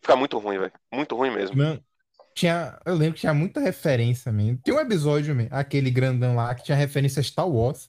Fica 0.00 0.16
muito 0.16 0.36
ruim, 0.38 0.58
velho. 0.58 0.72
Muito 0.92 1.14
ruim 1.14 1.30
mesmo. 1.30 1.56
Mano, 1.56 1.80
tinha, 2.34 2.76
eu 2.84 2.96
lembro 2.96 3.14
que 3.14 3.20
tinha 3.20 3.34
muita 3.34 3.60
referência, 3.60 4.32
man. 4.32 4.56
Tem 4.56 4.74
um 4.74 4.80
episódio, 4.80 5.36
man, 5.36 5.46
aquele 5.52 5.90
grandão 5.90 6.34
lá, 6.34 6.52
que 6.52 6.64
tinha 6.64 6.76
referência 6.76 7.20
a 7.20 7.22
Star 7.22 7.48
Wars. 7.48 7.88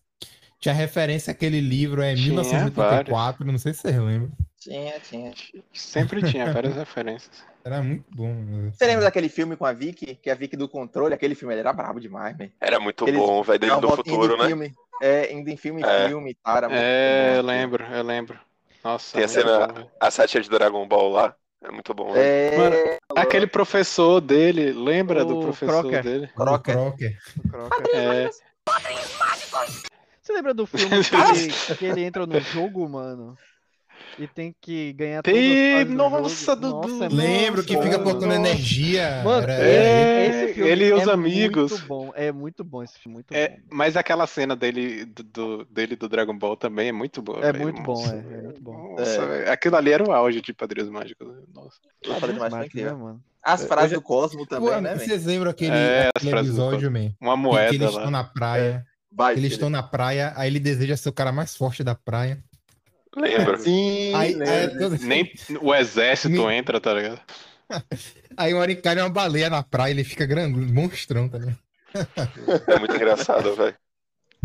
Tinha 0.59 0.73
referência 0.73 1.31
àquele 1.31 1.59
livro, 1.59 2.03
é 2.03 2.13
Tinha 2.13 2.27
1984, 2.27 3.43
não 3.43 3.57
sei 3.57 3.73
se 3.73 3.81
vocês 3.81 3.97
lembram. 3.97 4.31
Tinha, 4.59 4.99
tinha. 4.99 5.33
Sempre 5.73 6.21
tinha 6.23 6.51
várias 6.53 6.75
referências. 6.75 7.43
Era 7.63 7.81
muito 7.81 8.05
bom. 8.15 8.33
mano. 8.33 8.73
Você 8.73 8.85
lembra 8.85 9.03
daquele 9.05 9.29
filme 9.29 9.55
com 9.55 9.65
a 9.65 9.73
Vicky? 9.73 10.15
Que 10.15 10.29
é 10.29 10.33
a 10.33 10.35
Vicky 10.35 10.57
do 10.57 10.67
controle? 10.67 11.13
Aquele 11.13 11.35
filme 11.35 11.53
ele 11.53 11.61
era 11.61 11.73
brabo 11.73 11.99
demais, 11.99 12.35
velho. 12.37 12.51
Era 12.59 12.79
muito 12.79 13.07
Eles 13.07 13.19
bom, 13.19 13.43
velho, 13.43 13.59
dele 13.59 13.75
do 13.79 13.89
futuro, 13.89 14.37
né? 14.37 14.47
Filme, 14.47 14.73
é, 15.01 15.31
indo 15.33 15.49
em 15.49 15.57
filme 15.57 15.81
em 15.81 15.85
É. 15.85 16.07
filme. 16.07 16.37
Era 16.45 16.69
muito 16.69 16.81
É, 16.81 17.19
bom, 17.21 17.33
eu 17.35 17.39
assim. 17.39 17.47
lembro, 17.47 17.83
eu 17.85 18.03
lembro. 18.03 18.39
Nossa, 18.83 19.15
Tem 19.17 19.23
a 19.25 19.27
cena, 19.27 19.67
bom, 19.67 19.89
a 19.99 20.11
sátira 20.11 20.43
de 20.43 20.49
Dragon 20.49 20.87
Ball 20.87 21.09
lá. 21.11 21.35
É 21.61 21.71
muito 21.71 21.93
bom, 21.93 22.13
velho. 22.13 22.23
É, 22.25 22.55
Mano, 22.57 22.75
Aquele 23.15 23.47
professor 23.47 24.21
dele, 24.21 24.71
lembra 24.71 25.25
do 25.25 25.39
O 25.39 25.41
professor 25.41 25.81
Crocker. 25.81 26.03
dele? 26.03 26.27
Crocker. 26.35 26.75
Crocker. 26.75 27.17
O 27.37 27.49
Crocker. 27.49 27.95
É, 27.95 28.29
Você 30.21 30.33
lembra 30.33 30.53
do 30.53 30.65
filme 30.67 30.89
que 31.03 31.15
ele, 31.15 31.53
que 31.77 31.85
ele 31.85 32.03
entra 32.03 32.25
no 32.25 32.39
jogo, 32.39 32.87
mano? 32.87 33.35
E 34.19 34.27
tem 34.27 34.55
que 34.61 34.93
ganhar 34.93 35.21
Tem- 35.21 35.85
do 35.85 35.93
nossa, 35.93 36.55
jogo. 36.55 36.61
Dudu, 36.61 36.87
Nossa, 36.87 37.05
é 37.05 37.09
Lembro 37.09 37.63
que 37.63 37.77
fica 37.81 37.97
botando 37.97 38.31
energia. 38.33 39.21
Mano, 39.23 39.47
é, 39.49 40.25
esse 40.45 40.53
filme 40.55 40.69
ele 40.69 40.85
e 40.87 40.93
os 40.93 41.07
é 41.07 41.11
amigos. 41.11 41.71
Muito 41.71 41.85
bom, 41.87 42.11
é 42.15 42.31
muito 42.31 42.63
bom 42.63 42.83
esse 42.83 42.97
filme, 42.99 43.15
muito 43.15 43.33
É, 43.33 43.49
bom. 43.49 43.57
mas 43.71 43.95
aquela 43.95 44.25
cena 44.27 44.55
dele 44.55 45.05
do, 45.05 45.23
do- 45.23 45.65
dele 45.65 45.95
do 45.95 46.09
Dragon 46.09 46.37
Ball 46.37 46.57
também 46.57 46.89
é 46.89 46.91
muito 46.91 47.21
boa. 47.21 47.39
É 47.39 47.51
velho. 47.51 47.63
muito 47.63 47.81
bom, 47.81 47.93
Nossa, 48.01 48.15
é, 48.15 48.17
é 48.19 48.41
muito 48.41 48.61
bom. 48.61 48.95
Nossa, 48.97 49.21
É. 49.21 49.51
aquilo 49.51 49.75
ali 49.75 49.91
era 49.91 50.03
o 50.03 50.11
auge 50.11 50.41
de 50.41 50.53
Padrinhos 50.53 50.89
Mágicos. 50.89 51.27
né? 51.27 51.35
Nossa. 51.53 51.77
A 52.09 52.13
Fada 52.15 52.33
de 52.33 52.39
Mágica 52.39 52.49
foi 52.49 52.49
Mágico, 52.49 52.77
né, 52.77 52.83
incrível. 52.83 52.97
mano? 52.97 53.23
As 53.43 53.63
frases 53.65 53.91
já- 53.91 53.97
do 53.97 54.01
Cosmo 54.01 54.45
também, 54.45 54.69
Pô, 54.73 54.81
né? 54.81 54.97
Vocês 54.97 55.25
lembram 55.25 55.51
aquele, 55.51 55.71
É, 55.75 56.09
aquele 56.13 56.31
do 56.31 56.37
episódio, 56.39 56.91
man? 56.91 57.13
Uma 57.21 57.35
Que, 57.35 57.37
que 57.41 57.47
moeda 57.47 57.69
eles 57.75 57.81
lá. 57.81 57.87
estão 57.89 58.11
na 58.11 58.23
praia. 58.23 58.85
Vai, 59.09 59.33
Eles 59.33 59.43
filho. 59.45 59.53
estão 59.53 59.69
na 59.69 59.81
praia, 59.81 60.33
aí 60.35 60.49
ele 60.49 60.59
deseja 60.59 60.95
ser 60.97 61.09
o 61.09 61.13
cara 61.13 61.31
mais 61.31 61.55
forte 61.55 61.83
da 61.83 61.95
praia. 61.95 62.43
Lembra? 63.17 63.57
Sim, 63.57 64.13
Aí, 64.13 64.33
lembro. 64.35 64.93
aí, 64.95 64.99
Nem 64.99 65.31
o 65.61 65.73
exército 65.73 66.45
Me- 66.45 66.53
entra, 66.55 66.79
tá 66.79 66.93
ligado? 66.93 67.19
aí 68.35 68.53
uma 68.53 68.61
hora 68.61 68.71
encalha 68.71 69.03
uma 69.03 69.09
baleia 69.09 69.49
na 69.49 69.63
praia, 69.63 69.91
ele 69.91 70.03
fica 70.03 70.25
grande, 70.25 70.59
monstrão, 70.71 71.27
tá 71.27 71.37
ligado? 71.37 71.57
É 72.67 72.79
muito 72.79 72.95
engraçado, 72.95 73.55
velho. 73.55 73.75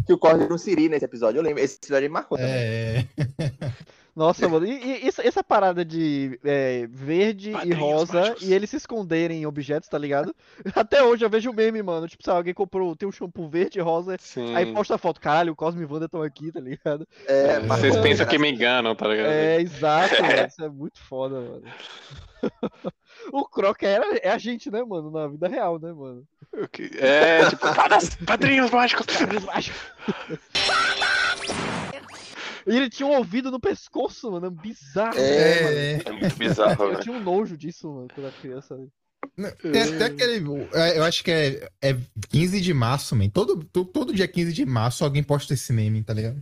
Que 0.06 0.12
o 0.14 0.18
era 0.24 0.52
um 0.52 0.58
Siri 0.58 0.88
nesse 0.88 1.04
episódio, 1.04 1.38
eu 1.38 1.42
lembro. 1.42 1.62
Esse 1.62 1.76
episódio 1.76 2.08
me 2.08 2.14
marcou 2.14 2.38
também. 2.38 2.52
É, 2.54 3.06
Nossa, 4.14 4.46
mano, 4.46 4.66
e, 4.66 5.02
e 5.04 5.08
essa, 5.08 5.26
essa 5.26 5.42
parada 5.42 5.82
de 5.84 6.38
é, 6.44 6.86
verde 6.90 7.48
e 7.48 7.52
Padrinhos 7.52 7.78
rosa 7.78 8.20
mágicos. 8.20 8.42
e 8.42 8.52
eles 8.52 8.68
se 8.68 8.76
esconderem 8.76 9.40
em 9.42 9.46
objetos, 9.46 9.88
tá 9.88 9.96
ligado? 9.96 10.34
Até 10.76 11.02
hoje 11.02 11.24
eu 11.24 11.30
vejo 11.30 11.50
o 11.50 11.54
meme, 11.54 11.82
mano. 11.82 12.06
Tipo, 12.06 12.22
sabe, 12.22 12.36
alguém 12.36 12.52
comprou, 12.52 12.94
tem 12.94 13.08
um 13.08 13.12
shampoo 13.12 13.48
verde 13.48 13.78
e 13.78 13.82
rosa, 13.82 14.16
Sim. 14.20 14.54
aí 14.54 14.70
posta 14.72 14.96
a 14.96 14.98
foto, 14.98 15.18
caralho, 15.20 15.54
o 15.54 15.56
Cosmo 15.56 15.80
e 15.80 15.86
Wanda 15.86 16.04
estão 16.04 16.22
aqui, 16.22 16.52
tá 16.52 16.60
ligado? 16.60 17.08
É, 17.26 17.54
Vocês 17.60 17.66
marcou, 17.66 18.02
pensam 18.02 18.26
né? 18.26 18.30
que 18.30 18.38
me 18.38 18.52
enganam, 18.52 18.94
tá 18.94 19.08
ligado? 19.08 19.30
É, 19.30 19.60
exato, 19.62 20.22
mano. 20.22 20.46
Isso 20.46 20.62
é 20.62 20.68
muito 20.68 21.00
foda, 21.00 21.36
mano. 21.40 21.62
o 23.32 23.44
Croc 23.48 23.82
era, 23.82 24.04
é 24.18 24.28
a 24.30 24.36
gente, 24.36 24.70
né, 24.70 24.82
mano, 24.84 25.10
na 25.10 25.26
vida 25.28 25.48
real, 25.48 25.78
né, 25.78 25.90
mano? 25.92 26.22
É, 27.00 27.48
tipo, 27.48 27.62
"Padas- 27.74 28.14
padrinhos 28.26 28.70
mágicos. 28.70 29.06
Padrinhos 29.06 29.44
mágicos. 29.46 29.80
E 32.66 32.76
ele 32.76 32.88
tinha 32.90 33.06
um 33.06 33.16
ouvido 33.16 33.50
no 33.50 33.58
pescoço, 33.60 34.30
mano. 34.30 34.50
Bizarro. 34.50 35.16
É, 35.18 35.62
mano. 35.62 35.76
é, 35.76 36.02
É 36.04 36.12
muito 36.12 36.36
bizarro, 36.38 36.84
Eu 36.84 36.90
velho. 36.90 37.00
tinha 37.02 37.14
um 37.16 37.20
nojo 37.22 37.56
disso, 37.56 37.90
mano, 37.92 38.08
quando 38.14 38.26
era 38.26 38.36
criança. 38.36 38.76
né? 39.36 39.50
Tem 39.62 39.82
até 39.82 40.04
aquele. 40.06 40.44
é, 40.74 40.98
Eu 40.98 41.04
acho 41.04 41.22
que 41.24 41.30
é, 41.30 41.68
é 41.82 41.96
15 42.30 42.60
de 42.60 42.74
março, 42.74 43.14
man. 43.16 43.28
Todo, 43.28 43.64
to- 43.64 43.84
todo 43.84 44.14
dia 44.14 44.28
15 44.28 44.52
de 44.52 44.64
março 44.66 45.04
alguém 45.04 45.22
posta 45.22 45.54
esse 45.54 45.72
meme, 45.72 46.02
tá 46.02 46.12
ligado? 46.12 46.40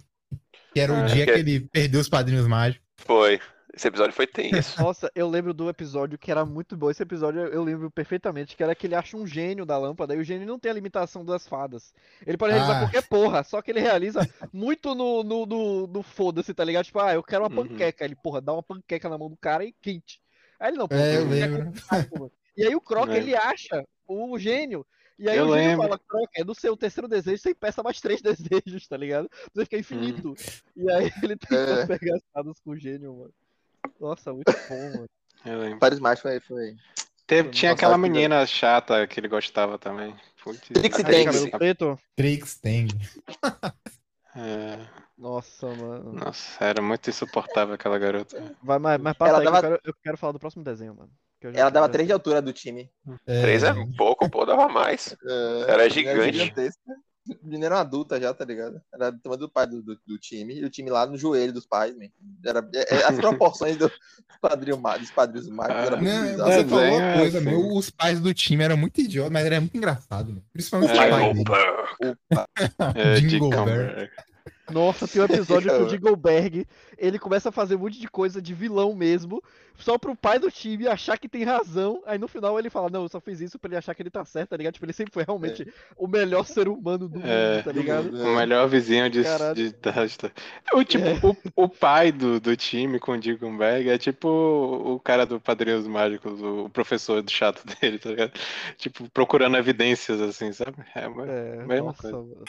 Que 0.72 0.80
era 0.80 0.92
o 0.92 0.96
Ah, 0.96 1.04
dia 1.06 1.26
que- 1.26 1.32
que 1.32 1.38
ele 1.38 1.60
perdeu 1.60 2.00
os 2.00 2.08
padrinhos 2.08 2.46
mágicos. 2.46 2.86
Foi. 2.98 3.40
Esse 3.72 3.86
episódio 3.88 4.12
foi 4.12 4.26
tenso. 4.26 4.50
Nossa, 4.82 5.10
eu 5.14 5.28
lembro 5.28 5.54
do 5.54 5.68
episódio 5.68 6.18
que 6.18 6.30
era 6.30 6.44
muito 6.44 6.76
bom. 6.76 6.90
Esse 6.90 7.02
episódio 7.02 7.40
eu 7.42 7.62
lembro 7.62 7.90
perfeitamente, 7.90 8.56
que 8.56 8.62
era 8.62 8.74
que 8.74 8.86
ele 8.86 8.94
acha 8.96 9.16
um 9.16 9.26
gênio 9.26 9.64
da 9.64 9.78
lâmpada, 9.78 10.14
e 10.14 10.18
o 10.18 10.24
gênio 10.24 10.46
não 10.46 10.58
tem 10.58 10.70
a 10.70 10.74
limitação 10.74 11.24
das 11.24 11.46
fadas. 11.46 11.94
Ele 12.26 12.36
pode 12.36 12.52
realizar 12.52 12.76
Ah. 12.76 12.80
qualquer 12.80 13.06
porra, 13.08 13.44
só 13.44 13.62
que 13.62 13.70
ele 13.70 13.80
realiza 13.80 14.28
muito 14.52 14.94
no, 14.94 15.22
no, 15.22 15.46
no, 15.46 15.86
no 15.86 16.02
foda-se, 16.02 16.52
tá 16.52 16.64
ligado? 16.64 16.84
Tipo, 16.86 16.98
ah, 17.00 17.14
eu 17.14 17.22
quero 17.22 17.44
uma 17.44 17.60
Uhum. 17.60 17.68
panqueca. 17.68 18.04
Ele, 18.04 18.16
porra, 18.16 18.40
dá 18.40 18.52
uma 18.52 18.62
panqueca 18.62 19.08
na 19.08 19.16
mão 19.18 19.30
do 19.30 19.36
cara 19.36 19.64
e 19.64 19.72
quente. 19.72 20.20
Aí 20.58 20.70
ele 20.70 20.78
não, 20.78 20.88
pô, 20.88 20.94
É, 20.96 21.16
eu 21.16 21.28
lembro. 21.28 21.72
mano. 22.12 22.32
E 22.56 22.64
aí 22.66 22.74
o 22.74 22.80
Croc, 22.80 23.06
Lembro. 23.08 23.22
ele 23.22 23.36
acha 23.36 23.86
o 24.06 24.38
gênio. 24.38 24.84
E 25.18 25.28
aí 25.28 25.36
Eu 25.36 25.46
o 25.46 25.54
gênio 25.54 25.68
lembro. 25.70 25.82
fala, 25.86 25.98
Croc, 25.98 26.28
é 26.34 26.42
do 26.42 26.54
seu 26.54 26.76
terceiro 26.76 27.06
desejo, 27.06 27.40
você 27.40 27.54
peça 27.54 27.82
mais 27.82 28.00
três 28.00 28.20
desejos, 28.66 28.88
tá 28.88 28.96
ligado? 28.96 29.30
Você 29.54 29.64
fica 29.64 29.78
infinito. 29.78 30.34
E 30.76 30.90
aí 30.90 31.10
ele 31.22 31.36
tenta 31.38 31.54
É. 31.54 31.86
pegar 31.86 32.16
as 32.16 32.22
fadas 32.32 32.58
com 32.60 32.70
o 32.72 32.76
gênio, 32.76 33.14
mano. 33.16 33.32
Nossa, 34.00 34.32
muito 34.32 34.52
bom, 34.68 34.90
mano. 34.90 35.08
Eu 35.44 35.58
lembro. 35.58 35.78
Vários 35.80 36.00
mais 36.00 36.20
foi. 36.20 36.40
foi. 36.40 36.76
Teve- 37.26 37.50
tinha 37.50 37.72
aquela 37.72 37.96
menina 37.96 38.44
chata 38.46 39.06
que 39.06 39.20
ele 39.20 39.28
gostava 39.28 39.78
também. 39.78 40.14
Putz. 40.42 40.68
Tang. 40.68 41.98
Trix 42.16 42.56
Tang. 42.56 42.88
É, 44.36 44.78
Nossa, 45.18 45.66
mano. 45.66 46.12
nossa, 46.12 46.64
era 46.64 46.80
muito 46.80 47.10
insuportável 47.10 47.74
aquela 47.74 47.98
garota. 47.98 48.56
Vai, 48.62 48.78
mas, 48.78 49.00
mas 49.00 49.16
passa 49.16 49.30
Ela 49.30 49.38
aí 49.40 49.46
que 49.46 49.52
dava- 49.52 49.66
eu, 49.66 49.70
quero, 49.70 49.80
eu 49.84 49.94
quero 50.02 50.16
falar 50.16 50.32
do 50.32 50.38
próximo 50.38 50.62
desenho, 50.64 50.94
mano. 50.94 51.10
que 51.40 51.46
eu 51.48 51.52
já- 51.52 51.58
Ela 51.60 51.70
dava 51.70 51.86
já- 51.86 51.92
três 51.92 52.06
de 52.06 52.12
altura 52.12 52.40
do 52.42 52.52
time. 52.52 52.90
Três 53.24 53.62
é 53.64 53.72
pouco, 53.96 54.28
pô, 54.30 54.44
dava 54.44 54.68
mais. 54.68 55.16
É, 55.26 55.70
Era 55.72 55.88
gigante. 55.90 56.32
gigantesca. 56.38 56.80
A 57.28 57.34
menina 57.44 57.66
era 57.66 57.74
uma 57.76 57.80
adulta 57.82 58.18
já, 58.20 58.32
tá 58.32 58.44
ligado? 58.44 58.80
Era 58.92 59.10
do 59.10 59.18
tamanho 59.20 59.40
do 59.40 59.48
pai 59.48 59.66
do, 59.66 59.82
do, 59.82 59.98
do 60.06 60.18
time. 60.18 60.54
E 60.58 60.64
o 60.64 60.70
time 60.70 60.88
lá 60.90 61.06
no 61.06 61.18
joelho 61.18 61.52
dos 61.52 61.66
pais, 61.66 61.94
man. 61.96 62.06
Era, 62.44 62.66
é- 62.74 62.94
é- 62.96 63.04
as 63.04 63.16
proporções 63.16 63.76
do 63.76 63.90
padrinho, 64.40 64.76
dos 64.98 65.10
padrinhos 65.10 65.48
mágicos 65.48 65.84
era 65.84 65.96
muito 65.96 66.12
Não, 66.14 66.22
bizarro. 66.30 66.50
você 66.52 66.64
falou 66.64 66.98
uma 66.98 67.12
coisa, 67.18 67.38
assim. 67.38 67.46
meu. 67.46 67.68
Os 67.76 67.90
pais 67.90 68.20
do 68.20 68.32
time 68.32 68.64
eram 68.64 68.76
muito 68.76 69.00
idiotas, 69.00 69.32
mas 69.32 69.44
era 69.44 69.60
muito 69.60 69.76
engraçado, 69.76 70.32
meu. 70.32 70.42
Principalmente 70.52 70.92
os 70.92 70.96
É, 70.98 71.08
pais 71.10 71.14
Michael 71.14 71.34
dele. 71.34 71.44
Burr. 71.44 72.94
É, 72.94 73.16
Jingleberg. 73.16 74.10
Nossa, 74.72 75.06
tem 75.08 75.20
um 75.20 75.24
episódio 75.24 75.70
que 75.70 75.82
o 75.82 75.88
Jingleberg, 75.90 76.66
ele 76.98 77.18
começa 77.18 77.48
a 77.48 77.52
fazer 77.52 77.76
um 77.76 77.80
monte 77.80 77.98
de 78.00 78.08
coisa 78.08 78.40
de 78.40 78.54
vilão 78.54 78.94
mesmo, 78.94 79.42
só 79.76 79.96
pro 79.96 80.14
pai 80.14 80.38
do 80.38 80.50
time 80.50 80.86
achar 80.86 81.16
que 81.18 81.28
tem 81.28 81.42
razão, 81.42 82.02
aí 82.04 82.18
no 82.18 82.28
final 82.28 82.58
ele 82.58 82.68
fala, 82.68 82.90
não, 82.90 83.02
eu 83.04 83.08
só 83.08 83.18
fiz 83.20 83.40
isso 83.40 83.58
pra 83.58 83.68
ele 83.70 83.76
achar 83.78 83.94
que 83.94 84.02
ele 84.02 84.10
tá 84.10 84.24
certo, 84.24 84.50
tá 84.50 84.56
ligado? 84.56 84.74
Tipo, 84.74 84.84
ele 84.84 84.92
sempre 84.92 85.12
foi 85.12 85.24
realmente 85.24 85.66
o 85.96 86.06
melhor 86.06 86.44
ser 86.44 86.68
humano 86.68 87.08
do 87.08 87.18
mundo, 87.18 87.26
É, 87.28 87.62
tá 87.62 87.72
ligado? 87.72 88.08
O 88.10 88.36
melhor 88.36 88.68
vizinho 88.68 89.08
de. 89.08 89.22
Caralho. 89.22 89.54
de, 89.54 89.70
de- 89.70 89.80
o, 90.74 90.84
tipo, 90.84 91.04
o, 91.56 91.64
o 91.64 91.68
pai 91.68 92.12
do, 92.12 92.38
do 92.38 92.54
time 92.56 92.98
com 92.98 93.12
o 93.12 93.18
Dickenberg 93.18 93.88
é 93.88 93.96
tipo 93.96 94.28
o 94.28 95.00
cara 95.00 95.24
do 95.24 95.40
Padrinhos 95.40 95.86
Mágicos, 95.86 96.40
o 96.42 96.68
professor 96.68 97.22
do 97.22 97.30
chato 97.30 97.62
dele, 97.80 97.98
tá 97.98 98.10
ligado? 98.10 98.32
Tipo, 98.76 99.08
procurando 99.10 99.56
evidências, 99.56 100.20
assim, 100.20 100.52
sabe? 100.52 100.76
É, 100.94 101.08
uma- 101.08 101.26
É, 101.26 101.56
Mesma 101.64 101.86
nossa, 101.86 102.02
coisa. 102.02 102.16
mano. 102.18 102.44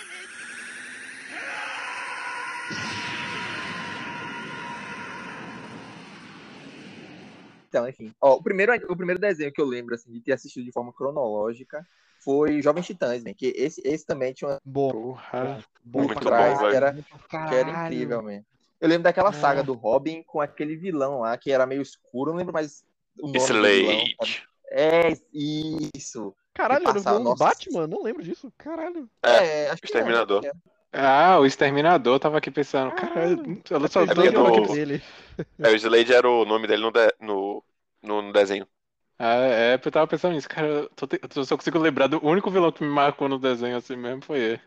Então, 7.67 7.87
enfim. 7.87 8.13
Ó, 8.19 8.35
o, 8.35 8.43
primeiro, 8.43 8.73
o 8.91 8.95
primeiro 8.97 9.19
desenho 9.19 9.51
que 9.51 9.61
eu 9.61 9.65
lembro, 9.65 9.95
assim, 9.95 10.11
de 10.11 10.19
ter 10.19 10.33
assistido 10.33 10.65
de 10.65 10.73
forma 10.73 10.91
cronológica 10.91 11.87
foi 12.19 12.61
Jovens 12.61 12.85
Titãs, 12.85 13.23
né? 13.23 13.33
Que 13.33 13.47
esse, 13.55 13.81
esse 13.85 14.05
também 14.05 14.33
tinha 14.33 14.49
uma 14.49 14.59
Bom, 14.63 14.91
Porra. 14.91 15.63
bom 15.81 15.99
Muito 15.99 16.19
pra 16.19 16.53
bom, 16.53 16.69
que 16.69 16.75
era, 16.75 16.93
que 16.93 17.55
era 17.55 17.69
incrível, 17.69 18.21
man. 18.21 18.43
Eu 18.79 18.89
lembro 18.89 19.03
daquela 19.03 19.29
É. 19.29 19.33
saga 19.33 19.63
do 19.63 19.73
Robin 19.73 20.21
com 20.23 20.41
aquele 20.41 20.75
vilão 20.75 21.21
lá, 21.21 21.37
que 21.37 21.49
era 21.51 21.65
meio 21.65 21.81
escuro, 21.81 22.31
não 22.31 22.37
lembro 22.39 22.53
mais 22.53 22.83
o 23.19 23.27
nome 23.27 23.33
do 23.39 23.45
vilão. 23.45 23.55
sabe? 23.55 24.07
Slade. 24.19 24.47
É, 24.69 25.17
isso. 25.33 26.35
Caralho, 26.53 26.87
era 26.89 26.99
o. 26.99 27.35
Batman? 27.35 27.87
Não 27.87 28.03
lembro 28.03 28.21
disso, 28.21 28.51
caralho. 28.57 29.09
É, 29.23 29.69
acho 29.69 29.81
que 29.81 29.87
Exterminador. 29.87 30.45
é. 30.45 30.51
Ah, 30.93 31.39
o 31.39 31.45
Exterminador 31.45 32.19
tava 32.19 32.37
aqui 32.37 32.51
pensando, 32.51 32.93
caralho, 32.93 33.61
ela 33.69 33.87
só 33.87 34.05
porque 34.05 34.29
no- 34.29 34.39
o 34.41 34.49
nome 34.49 34.67
dele. 34.67 35.03
É, 35.59 35.69
o 35.69 35.75
Slade 35.75 36.13
era 36.13 36.29
o 36.29 36.43
nome 36.43 36.67
dele 36.67 36.81
no, 36.81 36.91
de- 36.91 37.15
no, 37.19 37.63
no, 38.01 38.21
no 38.21 38.33
desenho. 38.33 38.67
Ah, 39.17 39.35
é, 39.35 39.75
eu 39.75 39.91
tava 39.91 40.07
pensando 40.07 40.33
nisso, 40.33 40.49
cara, 40.49 40.67
eu, 40.67 40.89
tô 40.89 41.07
te- 41.07 41.19
eu 41.35 41.45
só 41.45 41.55
consigo 41.55 41.77
lembrar 41.79 42.07
do 42.07 42.23
único 42.25 42.49
vilão 42.49 42.71
que 42.71 42.83
me 42.83 42.89
marcou 42.89 43.29
no 43.29 43.37
desenho 43.39 43.77
assim 43.77 43.95
mesmo 43.95 44.23
foi 44.25 44.39
ele. 44.39 44.61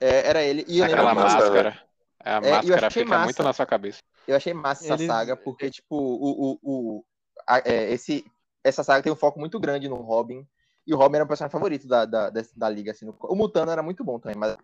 É, 0.00 0.28
era 0.28 0.42
ele. 0.42 0.64
E 0.66 0.78
eu 0.78 0.86
lembro 0.86 1.00
Aquela 1.02 1.14
massa, 1.14 1.36
máscara. 1.38 1.82
A 2.24 2.36
eu 2.36 2.50
máscara 2.50 2.86
achei 2.86 3.02
fica 3.04 3.14
massa. 3.14 3.24
muito 3.24 3.42
na 3.42 3.52
sua 3.52 3.66
cabeça. 3.66 3.98
Eu 4.26 4.36
achei 4.36 4.54
massa 4.54 4.84
essa 4.84 4.94
Eles- 4.94 5.06
saga, 5.06 5.36
porque, 5.36 5.70
tipo, 5.70 5.94
o, 5.96 6.52
o, 6.52 6.58
o, 6.62 7.04
a- 7.46 7.62
é, 7.64 7.92
esse, 7.92 8.24
essa 8.64 8.82
saga 8.82 9.02
tem 9.02 9.12
um 9.12 9.16
foco 9.16 9.38
muito 9.38 9.60
grande 9.60 9.88
no 9.88 9.96
Robin. 9.96 10.46
E 10.86 10.94
o 10.94 10.96
Robin 10.96 11.16
era 11.16 11.24
o 11.24 11.28
personagem 11.28 11.52
favorito 11.52 11.86
da, 11.86 12.04
da, 12.04 12.30
da, 12.30 12.42
da 12.56 12.68
liga. 12.68 12.92
Assim, 12.92 13.04
no- 13.04 13.16
o 13.20 13.36
Mutano 13.36 13.70
era 13.70 13.82
muito 13.82 14.02
bom 14.02 14.18
também, 14.18 14.36
mas 14.36 14.56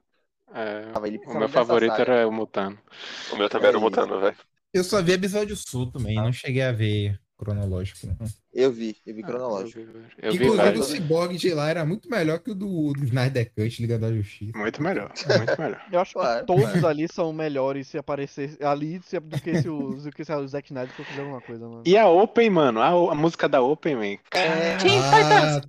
É, 0.55 0.93
ele 1.07 1.19
o 1.27 1.35
meu 1.35 1.49
favorito 1.49 1.97
saga. 1.97 2.03
era 2.03 2.29
o 2.29 2.33
Mutano. 2.33 2.79
O 3.33 3.37
meu 3.37 3.49
também 3.49 3.69
era 3.69 3.79
o 3.79 3.81
É. 3.81 3.83
Mutano, 3.83 4.21
velho. 4.21 4.37
Eu 4.73 4.85
só 4.85 5.03
vi 5.03 5.13
episódio 5.13 5.57
sul 5.57 5.91
também, 5.91 6.17
não 6.17 6.33
cheguei 6.33 6.63
a 6.63 6.73
ver 6.73 7.19
cronológico. 7.39 8.07
não. 8.07 8.27
Eu 8.53 8.73
vi, 8.73 8.97
eu 9.07 9.13
Ah, 9.13 9.17
vi 9.17 9.23
cronológico. 9.23 9.79
Eu 9.81 9.87
vi, 9.87 10.01
eu 10.23 10.33
vi 10.33 10.45
Inclusive, 10.47 10.79
o. 10.81 10.83
Cyborg 10.83 11.37
de 11.37 11.55
lá 11.55 11.71
era 11.71 11.85
muito 11.85 12.11
melhor 12.11 12.41
que 12.41 12.51
o 12.51 12.55
do, 12.55 12.93
do 12.93 13.05
Snyder 13.05 13.53
Cut, 13.55 13.81
Liga 13.81 13.99
da 13.99 14.13
Justiça. 14.13 14.59
Muito 14.59 14.83
melhor, 14.83 15.13
muito 15.39 15.61
melhor. 15.61 15.81
Eu 15.93 16.01
acho 16.01 16.13
que 16.15 16.19
Claro, 16.19 16.47
todos 16.47 16.85
ali 16.85 17.07
são 17.13 17.33
melhores 17.33 17.87
se 17.87 17.97
aparecer 17.99 18.59
ali 18.61 19.01
se- 19.03 19.21
do 19.21 19.41
que 19.41 19.61
se 19.63 19.69
o, 19.69 19.95
do 19.95 20.11
que 20.11 20.25
se 20.25 20.33
o 20.33 20.49
Zack 20.49 20.67
Snyder 20.71 20.93
for 20.95 21.05
fazer 21.05 21.21
alguma 21.21 21.41
coisa, 21.41 21.69
mano. 21.69 21.83
E 21.87 21.97
a 21.97 22.09
Open, 22.09 22.51
mano, 22.51 22.81
a, 22.81 22.89
a 22.89 23.15
música 23.15 23.49
da 23.49 23.63
Open, 23.63 23.95
man, 23.97 24.19
É, 24.35 24.77
Ah, 24.77 25.61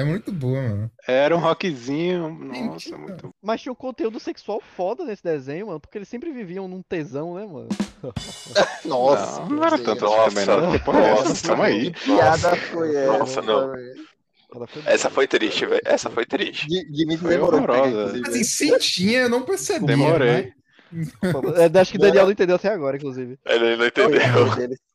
é 0.00 0.04
muito 0.04 0.32
boa, 0.32 0.60
mano. 0.62 0.90
era 1.06 1.36
um 1.36 1.40
rockzinho, 1.40 2.28
nossa, 2.30 2.96
muito 2.96 3.34
Mas 3.42 3.60
tinha 3.60 3.72
um 3.72 3.76
conteúdo 3.76 4.18
sexual 4.18 4.60
foda 4.60 5.04
nesse 5.04 5.22
desenho, 5.22 5.66
mano, 5.66 5.80
porque 5.80 5.98
eles 5.98 6.08
sempre 6.08 6.32
viviam 6.32 6.66
num 6.68 6.82
tesão, 6.82 7.34
né, 7.34 7.44
mano? 7.46 7.68
nossa. 8.84 9.40
Não, 9.40 9.48
não 9.50 9.64
era 9.64 9.78
tanto 9.78 10.04
Assim 10.22 10.44
também, 10.46 10.46
não. 10.62 10.72
Que 10.72 10.78
porra 10.84 11.00
é 11.00 11.10
essa? 11.10 11.28
Nossa. 11.28 11.46
Calma 11.48 11.64
aí. 11.66 11.90
Que 11.92 12.00
piada 12.04 12.56
foi 12.56 12.96
essa? 12.96 13.18
Nossa, 13.18 13.42
não. 13.42 13.70
foi 13.70 14.82
Essa 14.86 15.10
foi 15.10 15.26
triste, 15.26 15.66
velho. 15.66 15.82
Essa 15.84 16.10
foi 16.10 16.24
triste. 16.26 16.66
Di- 16.68 16.84
Dimitri 16.90 17.18
Foi 17.18 17.30
demorou 17.30 17.62
pra 17.62 17.74
pegar, 17.74 17.86
horrorosa. 17.88 18.18
inclusive. 18.18 18.44
Assim, 18.44 18.44
se 18.44 18.78
tinha, 18.78 19.20
eu 19.22 19.28
não 19.28 19.42
percebi. 19.42 19.86
Demorei. 19.86 20.52
É, 21.74 21.78
acho 21.80 21.90
que 21.92 21.98
o 21.98 22.00
Daniel 22.00 22.24
não 22.24 22.32
entendeu 22.32 22.56
até 22.56 22.68
agora, 22.68 22.96
inclusive. 22.96 23.38
Ele 23.46 23.76
não 23.76 23.86
entendeu. 23.86 24.20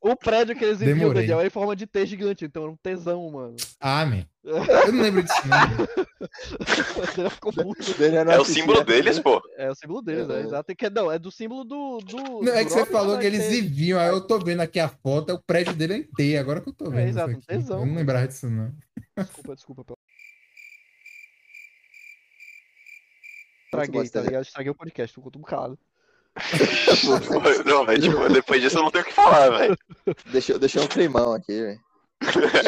O 0.02 0.16
prédio 0.16 0.56
que 0.56 0.64
eles 0.64 0.78
Demorei. 0.80 1.22
Daniel, 1.24 1.40
era 1.40 1.48
em 1.48 1.52
forma 1.52 1.76
de 1.76 1.86
T 1.86 2.06
gigante, 2.06 2.46
então 2.46 2.64
era 2.64 2.72
um 2.72 2.78
tesão, 2.78 3.30
mano. 3.30 3.56
Ah, 3.80 4.06
man. 4.06 4.26
Eu 4.44 4.92
não 4.94 5.02
lembro 5.04 5.22
disso, 5.22 5.42
não. 5.48 7.30
Ficou 7.30 7.52
É 8.32 8.40
o 8.40 8.46
símbolo 8.46 8.84
deles, 8.84 9.20
pô. 9.20 9.42
É 9.58 9.70
o 9.70 9.76
símbolo 9.76 10.02
deles, 10.02 10.30
é, 10.30 10.40
É. 10.40 10.42
exato. 10.44 10.76
Que, 10.76 10.90
não, 10.90 11.12
é 11.12 11.20
do 11.20 11.30
símbolo 11.32 11.64
do. 11.66 11.98
do 12.00 12.42
Não, 12.42 12.54
é 12.54 12.64
que 12.64 12.72
você 12.72 12.86
falou 12.86 13.16
né, 13.16 13.22
que 13.22 13.28
eles 13.28 13.48
viviam, 13.50 14.00
aí 14.00 14.08
eu 14.08 14.22
tô 14.26 14.40
vendo 14.40 14.62
aqui 14.62 14.80
a 14.80 14.88
foto, 14.88 15.32
é 15.32 15.34
o 15.36 15.42
prédio 15.42 15.74
dele 15.76 15.94
é 15.94 15.98
inteiro, 15.98 16.40
agora 16.40 16.62
que 16.62 16.70
eu 16.70 16.74
tô 16.74 16.86
vendo. 16.90 17.00
isso 17.10 17.10
exato, 17.20 17.32
um 17.32 17.38
aqui. 17.38 17.48
tesão, 17.48 17.80
Eu 17.82 17.86
não 17.86 17.96
lembrava 17.96 18.28
disso, 18.28 18.50
não. 18.50 18.74
Desculpa, 19.18 19.56
desculpa. 19.56 19.84
pelo- 19.84 19.98
Estraguei, 23.66 24.10
tá 24.10 24.20
dele. 24.20 24.28
ligado? 24.30 24.44
Estraguei 24.46 24.72
o 24.72 24.76
podcast, 24.76 25.14
ficou 25.14 25.32
tudo 25.32 25.46
calado. 25.46 25.78
Não, 27.66 27.86
mas 27.86 28.04
tipo, 28.04 28.30
depois 28.30 28.62
disso 28.62 28.78
eu 28.78 28.84
não 28.84 28.92
tenho 28.92 29.04
o 29.04 29.08
que 29.08 29.14
falar, 29.14 29.50
velho. 29.50 29.78
Deixou, 30.32 30.58
deixou 30.60 30.84
um 30.84 30.88
climão 30.88 31.34
aqui, 31.34 31.54
velho. 31.62 31.80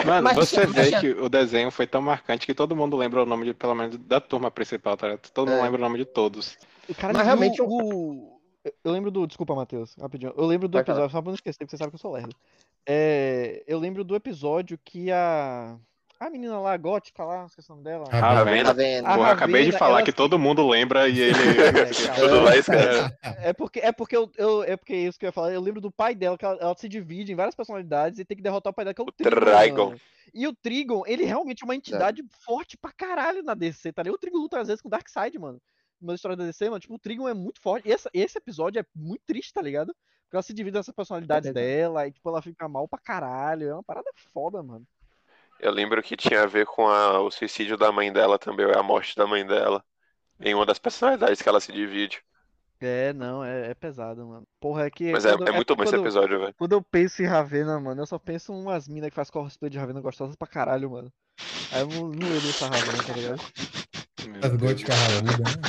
Mano, 0.05 0.23
Mas 0.23 0.35
você 0.35 0.65
deixa- 0.65 0.71
vê 0.71 0.81
deixa- 0.83 0.99
que 1.01 1.09
o 1.21 1.27
desenho 1.27 1.69
foi 1.71 1.85
tão 1.85 2.01
marcante 2.01 2.45
que 2.45 2.53
todo 2.53 2.75
mundo 2.75 2.95
lembra 2.95 3.21
o 3.23 3.25
nome 3.25 3.45
de, 3.45 3.53
pelo 3.53 3.75
menos, 3.75 3.97
da 3.97 4.21
turma 4.21 4.49
principal, 4.49 4.95
tá 4.95 5.07
ligado? 5.07 5.29
Todo 5.31 5.49
mundo 5.49 5.59
É. 5.59 5.63
lembra 5.63 5.77
o 5.77 5.81
nome 5.83 5.97
de 5.97 6.05
todos. 6.05 6.57
O 6.87 6.95
cara 6.95 7.13
Mas 7.13 7.25
realmente 7.25 7.61
o... 7.61 8.39
Eu 8.83 8.91
lembro 8.91 9.09
do. 9.09 9.25
Desculpa, 9.25 9.55
Matheus, 9.55 9.95
rapidinho. 9.99 10.33
Eu 10.37 10.45
lembro 10.45 10.67
do 10.67 10.77
episódio, 10.77 11.09
só 11.09 11.19
pra 11.19 11.29
não 11.31 11.35
esquecer, 11.35 11.57
porque 11.65 11.71
você 11.71 11.77
sabe 11.77 11.89
que 11.89 11.95
eu 11.95 11.99
sou 11.99 12.11
lerdo. 12.13 12.35
É, 12.87 13.63
eu 13.67 13.79
lembro 13.79 14.03
do 14.03 14.15
episódio 14.15 14.77
que 14.85 15.11
a. 15.11 15.75
A 16.21 16.29
menina 16.29 16.59
lá, 16.59 16.77
gótica 16.77 17.23
lá, 17.23 17.45
esqueci 17.45 17.71
o 17.71 17.73
nome 17.73 17.83
dela. 17.83 18.05
Vendo? 18.45 18.65
Tá 18.67 18.73
vendo? 18.73 19.05
A 19.07 19.15
Porra, 19.15 19.31
acabei 19.31 19.61
de 19.63 19.71
Ravena, 19.71 19.79
falar 19.79 19.97
ela- 19.97 20.03
que 20.05 20.11
todo 20.13 20.37
mundo 20.37 20.67
lembra 20.67 21.09
e 21.09 21.17
ele. 21.33 21.33
É, 21.33 21.71
cara. 22.05 22.15
Tudo 22.19 22.41
lá, 22.43 22.51
cara. 22.63 23.17
É 23.41 23.53
porque, 23.53 23.79
é 23.79 23.91
porque 23.91 24.15
eu, 24.15 24.31
eu- 24.37 24.63
é 24.63 24.77
porque 24.77 24.95
isso 24.95 25.17
que 25.17 25.25
eu 25.25 25.29
ia 25.29 25.33
falar. 25.33 25.51
Eu 25.51 25.59
lembro 25.59 25.81
do 25.81 25.89
pai 25.89 26.13
dela, 26.13 26.37
que 26.37 26.45
ela, 26.45 26.57
ela 26.61 26.75
se 26.77 26.87
divide 26.87 27.31
em 27.31 27.35
várias 27.35 27.55
personalidades 27.55 28.19
e 28.19 28.23
tem 28.25 28.37
que 28.37 28.43
derrotar 28.43 28.69
o 28.69 28.73
pai 28.73 28.85
dela, 28.85 28.93
que 28.93 29.01
é 29.01 29.03
o, 29.03 29.11
Trigon. 29.11 29.41
Trigon. 29.41 29.95
E 30.31 30.47
o 30.47 30.53
Trigon, 30.53 31.03
ele 31.07 31.23
realmente 31.25 31.63
é 31.63 31.65
uma 31.65 31.75
entidade 31.75 32.23
forte 32.45 32.77
pra 32.77 32.91
caralho 32.91 33.41
na 33.41 33.55
DC, 33.55 33.91
tá 33.91 34.03
ligado? 34.03 34.15
O 34.15 34.19
Trigon 34.19 34.37
luta 34.37 34.59
às 34.59 34.67
vezes 34.67 34.79
com 34.81 34.89
o 34.89 34.91
Darkseid, 34.91 35.39
mano. 35.39 35.59
Numa 35.99 36.13
história 36.13 36.37
da 36.37 36.45
DC, 36.45 36.65
mano, 36.69 36.79
tipo, 36.79 36.93
o 36.93 36.99
Trigon 36.99 37.27
é 37.29 37.33
muito 37.33 37.59
forte. 37.59 37.89
E 37.89 37.91
essa- 37.91 38.11
esse 38.13 38.37
episódio 38.37 38.79
é 38.79 38.85
muito 38.95 39.23
triste, 39.25 39.51
tá 39.51 39.61
ligado? 39.61 39.87
Porque 40.25 40.35
ela 40.35 40.43
se 40.43 40.53
divide 40.53 40.77
nessas 40.77 40.93
personalidades 40.93 41.49
É 41.49 41.53
dela 41.53 42.07
e, 42.07 42.11
tipo, 42.11 42.29
ela 42.29 42.43
fica 42.43 42.69
mal 42.69 42.87
pra 42.87 42.99
caralho. 42.99 43.69
É 43.69 43.73
uma 43.73 43.83
parada 43.83 44.09
foda, 44.31 44.61
mano. 44.61 44.85
Eu 45.61 45.71
lembro 45.71 46.01
que 46.01 46.17
tinha 46.17 46.43
a 46.43 46.47
ver 46.47 46.65
com 46.65 46.87
a- 46.87 47.19
o 47.21 47.29
suicídio 47.31 47.77
da 47.77 47.91
mãe 47.91 48.11
dela 48.11 48.39
também, 48.39 48.65
ou 48.65 48.77
a 48.77 48.81
morte 48.83 49.15
da 49.15 49.27
mãe 49.27 49.45
dela. 49.45 49.83
Em 50.39 50.55
uma 50.55 50.65
das 50.65 50.79
personalidades 50.79 51.41
que 51.41 51.47
ela 51.47 51.59
se 51.59 51.71
divide. 51.71 52.19
É, 52.79 53.13
não, 53.13 53.43
é, 53.43 53.69
é 53.69 53.73
pesado, 53.75 54.25
mano. 54.25 54.43
Porra, 54.59 54.87
é 54.87 54.89
que. 54.89 55.11
Mas 55.11 55.23
é, 55.23 55.37
quando- 55.37 55.47
é 55.47 55.51
muito 55.51 55.75
bom 55.75 55.83
esse 55.83 55.95
episódio, 55.95 56.39
velho. 56.39 56.55
Quando 56.57 56.71
eu 56.71 56.81
penso 56.81 57.21
em 57.21 57.27
Ravena, 57.27 57.79
mano, 57.79 58.01
eu 58.01 58.07
só 58.07 58.17
penso 58.17 58.51
em 58.51 58.59
umas 58.59 58.87
minas 58.87 59.09
que 59.11 59.15
faz 59.15 59.29
cosplay 59.29 59.69
de 59.69 59.77
Ravena 59.77 60.01
gostosas 60.01 60.35
pra 60.35 60.47
caralho, 60.47 60.89
mano. 60.89 61.13
Aí 61.71 61.81
eu 61.81 61.87
não, 61.87 62.07
não 62.07 62.27
lembro 62.27 62.41
dessa 62.41 62.65
Ravena, 62.67 63.03
tá 63.03 63.13
ligado? 63.13 63.41
As 64.43 64.55
góticas 64.57 64.95
raludas, 64.95 65.55
né? 65.57 65.61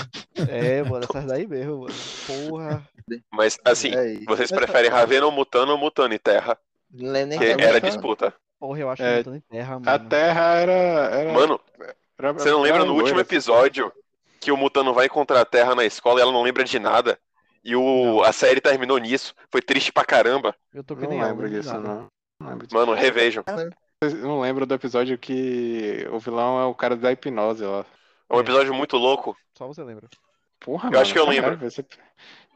É, 0.51 0.83
mano, 0.83 1.05
essas 1.05 1.25
daí 1.27 1.47
mesmo, 1.47 1.81
mano. 1.83 1.95
Porra. 2.27 2.89
Mas, 3.31 3.59
assim, 3.63 3.93
É 3.95 4.15
vocês 4.25 4.51
Mas- 4.51 4.53
preferem 4.53 4.91
Ravena 4.91 5.27
ou 5.27 5.33
Mutano 5.33 5.73
ou 5.73 5.79
Mutano 5.79 6.15
e 6.15 6.19
Terra? 6.19 6.57
Nem 6.91 7.29
Que 7.39 7.45
era 7.45 7.79
tá- 7.81 7.89
disputa. 7.89 8.35
Porra, 8.63 8.79
eu 8.79 8.91
acho 8.91 9.03
É, 9.03 9.15
que 9.15 9.19
eu 9.29 9.33
tô 9.33 9.35
em 9.35 9.41
terra, 9.41 9.81
mano. 9.81 9.91
A 9.91 9.99
Terra 9.99 10.55
era. 10.55 10.73
era, 10.73 11.33
Mano, 11.33 11.61
era- 12.17 12.33
você 12.33 12.49
não 12.49 12.61
lembra 12.61 12.85
no 12.85 12.93
último 12.93 13.09
loira. 13.17 13.23
episódio 13.23 13.93
que 14.41 14.53
o 14.53 14.57
Mutano 14.57 14.95
vai 14.95 15.07
encontrar 15.07 15.41
a 15.41 15.45
Terra 15.45 15.75
na 15.75 15.85
escola 15.85 16.21
e 16.21 16.23
ela 16.23 16.31
não 16.31 16.45
lembra 16.45 16.63
de 16.63 16.79
nada? 16.79 17.19
E 17.65 17.75
o, 17.75 18.23
a 18.23 18.33
série 18.33 18.61
terminou 18.61 18.99
nisso. 18.99 19.35
Foi 19.51 19.61
triste 19.61 19.91
pra 19.91 20.05
caramba. 20.05 20.55
Eu 20.73 20.85
tô 20.85 20.95
que 20.95 21.03
Não 21.03 21.11
nem 21.11 21.21
lembro 21.25 21.49
ela, 21.49 21.57
disso, 21.59 21.75
não. 21.77 22.07
Não 22.41 22.51
lembro 22.51 22.65
disso. 22.69 22.79
Mano, 22.79 22.93
revejam. 22.95 23.43
Eu 24.01 24.11
não 24.29 24.41
lembro 24.41 24.65
do 24.65 24.75
episódio 24.75 25.19
que 25.19 26.07
o 26.13 26.21
vilão 26.21 26.61
é 26.61 26.65
o 26.65 26.75
cara 26.75 26.95
da 26.95 27.11
hipnose 27.11 27.65
lá. 27.65 27.85
É 28.31 28.37
um 28.37 28.39
episódio 28.39 28.73
muito 28.73 28.97
louco. 28.97 29.37
Só 29.59 29.67
você 29.67 29.83
lembra. 29.83 30.07
Porra, 30.61 30.89
Eu 30.93 31.01
acho 31.01 31.13
que 31.13 31.19
eu 31.19 31.27
lembro. 31.29 31.57
você- 31.57 31.83
Que 31.83 31.99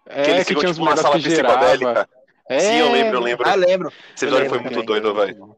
É, 0.08 0.30
eles 0.30 0.46
que 0.46 0.54
ficam 0.54 0.60
tinha 0.60 0.70
uns 0.70 0.76
tipo 0.76 0.88
negócios 0.88 1.02
sala 1.02 1.18
psicodélica. 1.18 2.08
É, 2.48 2.60
Sim, 2.60 2.76
eu 2.78 2.92
lembro, 2.92 3.16
eu 3.16 3.20
lembro. 3.22 3.48
Ah, 3.48 3.56
lembro. 3.56 3.88
Esse 4.14 4.24
episódio 4.24 4.44
eu 4.46 4.48
foi 4.50 4.58
lembro 4.58 4.72
muito 4.74 4.86
também. 4.86 5.02
doido, 5.02 5.14
velho. 5.16 5.56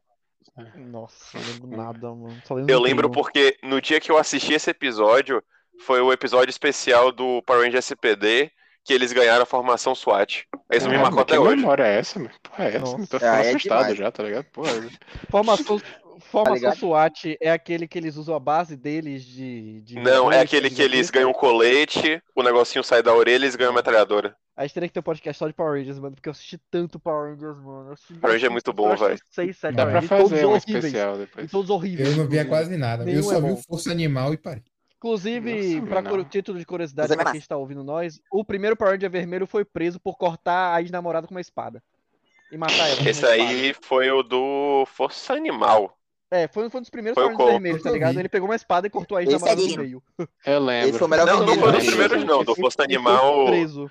Nossa, 0.76 1.38
não 1.38 1.44
lembro 1.46 1.68
nada, 1.76 2.09
mano. 2.14 2.40
Só 2.44 2.54
lembro 2.54 2.72
Eu 2.72 2.80
lembro 2.80 3.11
porque 3.11 3.59
no 3.62 3.80
dia 3.80 4.00
que 4.00 4.11
eu 4.11 4.18
assisti 4.18 4.52
esse 4.54 4.70
episódio, 4.70 5.42
foi 5.84 6.00
o 6.00 6.12
episódio 6.12 6.50
especial 6.50 7.12
do 7.12 7.42
Power 7.42 7.62
Ranger 7.64 7.78
SPD, 7.78 8.50
que 8.84 8.92
eles 8.92 9.12
ganharam 9.12 9.42
a 9.42 9.46
formação 9.46 9.94
SWAT. 9.94 10.46
Isso 10.72 10.88
me 10.88 10.96
Caralho, 10.96 11.00
marcou 11.02 11.24
que 11.24 11.32
até 11.34 11.40
hoje. 11.40 11.56
memória 11.56 11.84
é 11.84 11.98
essa, 11.98 12.18
meu? 12.18 12.30
Porra, 12.42 12.64
é 12.64 12.68
essa? 12.76 12.78
Nossa. 12.80 13.02
Eu 13.02 13.06
tô 13.06 13.16
Ah, 13.16 13.20
ficando 13.20 13.36
é 13.36 13.48
assustado 13.50 13.78
demais. 13.80 13.98
já, 13.98 14.11
tá 14.12 14.22
ligado? 14.22 14.44
Porra, 14.46 14.70
Formação, 15.30 15.80
formação 16.28 16.54
ligado? 16.54 16.76
SWAT 16.78 17.36
é 17.40 17.50
aquele 17.50 17.86
que 17.88 17.98
eles 17.98 18.16
usam 18.16 18.34
a 18.34 18.40
base 18.40 18.76
deles 18.76 19.24
de. 19.24 19.80
de 19.82 19.94
Não, 20.00 20.30
é 20.32 20.40
aquele 20.40 20.70
que 20.70 20.80
eles 20.82 21.10
ganham 21.10 21.30
um 21.30 21.34
colete, 21.34 22.22
o 22.34 22.42
negocinho 22.42 22.82
sai 22.84 23.02
da 23.02 23.12
orelha 23.14 23.42
e 23.42 23.46
eles 23.46 23.56
ganham 23.56 23.72
a 23.72 23.74
metralhadora. 23.74 24.36
A 24.56 24.62
gente 24.62 24.74
teria 24.74 24.88
que 24.88 24.92
ter 24.94 25.00
um 25.00 25.04
podcast 25.04 25.38
só 25.38 25.46
de 25.46 25.52
Power 25.54 25.78
Rangers, 25.78 25.98
mano, 26.00 26.16
porque 26.16 26.28
eu 26.28 26.32
assisti 26.32 26.58
tanto 26.70 26.98
Power 26.98 27.30
Rangers, 27.30 27.56
mano. 27.58 27.94
Power 28.20 28.32
Ranger 28.34 28.46
é 28.46 28.52
muito 28.52 28.72
bom, 28.72 28.96
velho. 28.96 29.16
Dá 29.72 29.72
pra 29.72 30.00
Rangers, 30.00 30.06
fazer 30.08 30.44
um 30.46 30.50
horríveis. 30.50 30.84
especial 30.84 31.14
E 31.14 31.18
depois. 31.18 31.50
todos 31.50 31.70
horríveis. 31.70 32.08
Eu 32.10 32.16
não 32.16 32.28
via 32.28 32.44
quase 32.44 32.76
nada. 32.76 33.04
Nenhum 33.04 33.18
Eu 33.18 33.22
só 33.22 33.36
é 33.36 33.40
vi 33.40 33.62
Força 33.62 33.90
Animal 33.92 34.34
e 34.34 34.36
parei. 34.36 34.62
Inclusive, 34.96 35.74
Nossa, 35.76 35.86
pra 35.86 36.02
mano. 36.02 36.16
cur- 36.16 36.24
título 36.28 36.58
de 36.58 36.66
curiosidade, 36.66 37.14
mais 37.14 37.30
quem 37.30 37.38
está 37.38 37.56
ouvindo 37.56 37.84
nós, 37.84 38.20
o 38.32 38.44
primeiro 38.44 38.76
Power 38.76 38.94
Ranger 38.94 39.08
vermelho 39.08 39.46
foi 39.46 39.64
preso 39.64 40.00
por 40.00 40.16
cortar 40.18 40.74
a 40.74 40.82
ex-namorada 40.82 41.26
com 41.28 41.34
uma 41.34 41.40
espada. 41.40 41.80
E 42.50 42.56
matar 42.56 42.88
ela. 42.88 43.00
Esse 43.02 43.10
espada. 43.10 43.34
aí 43.34 43.74
foi 43.80 44.10
o 44.10 44.24
do 44.24 44.84
Força 44.86 45.34
Animal. 45.34 45.96
É, 46.30 46.46
foi, 46.46 46.68
foi 46.68 46.78
um 46.78 46.82
dos 46.82 46.90
primeiros 46.90 47.14
Foi 47.14 47.34
vermelhos, 47.34 47.82
tá 47.82 47.90
ligado? 47.90 48.18
Ele 48.18 48.28
pegou 48.28 48.48
uma 48.48 48.56
espada 48.56 48.86
e 48.86 48.90
cortou 48.90 49.16
a 49.16 49.22
Esse 49.22 49.32
é 49.32 49.34
ex-namorada 49.34 49.62
no 49.62 49.76
meio. 49.78 50.02
Eu 50.44 50.60
lembro. 50.60 50.88
Esse 50.90 50.98
foi 50.98 51.06
o 51.06 51.10
melhor 51.10 51.26
Não, 51.26 51.46
não 51.46 51.54
foi 51.54 51.72
do 51.72 51.78
dos 51.78 51.86
primeiros, 51.86 52.24
não. 52.24 52.44
Do 52.44 52.54
Força 52.54 52.82
Animal 52.82 53.46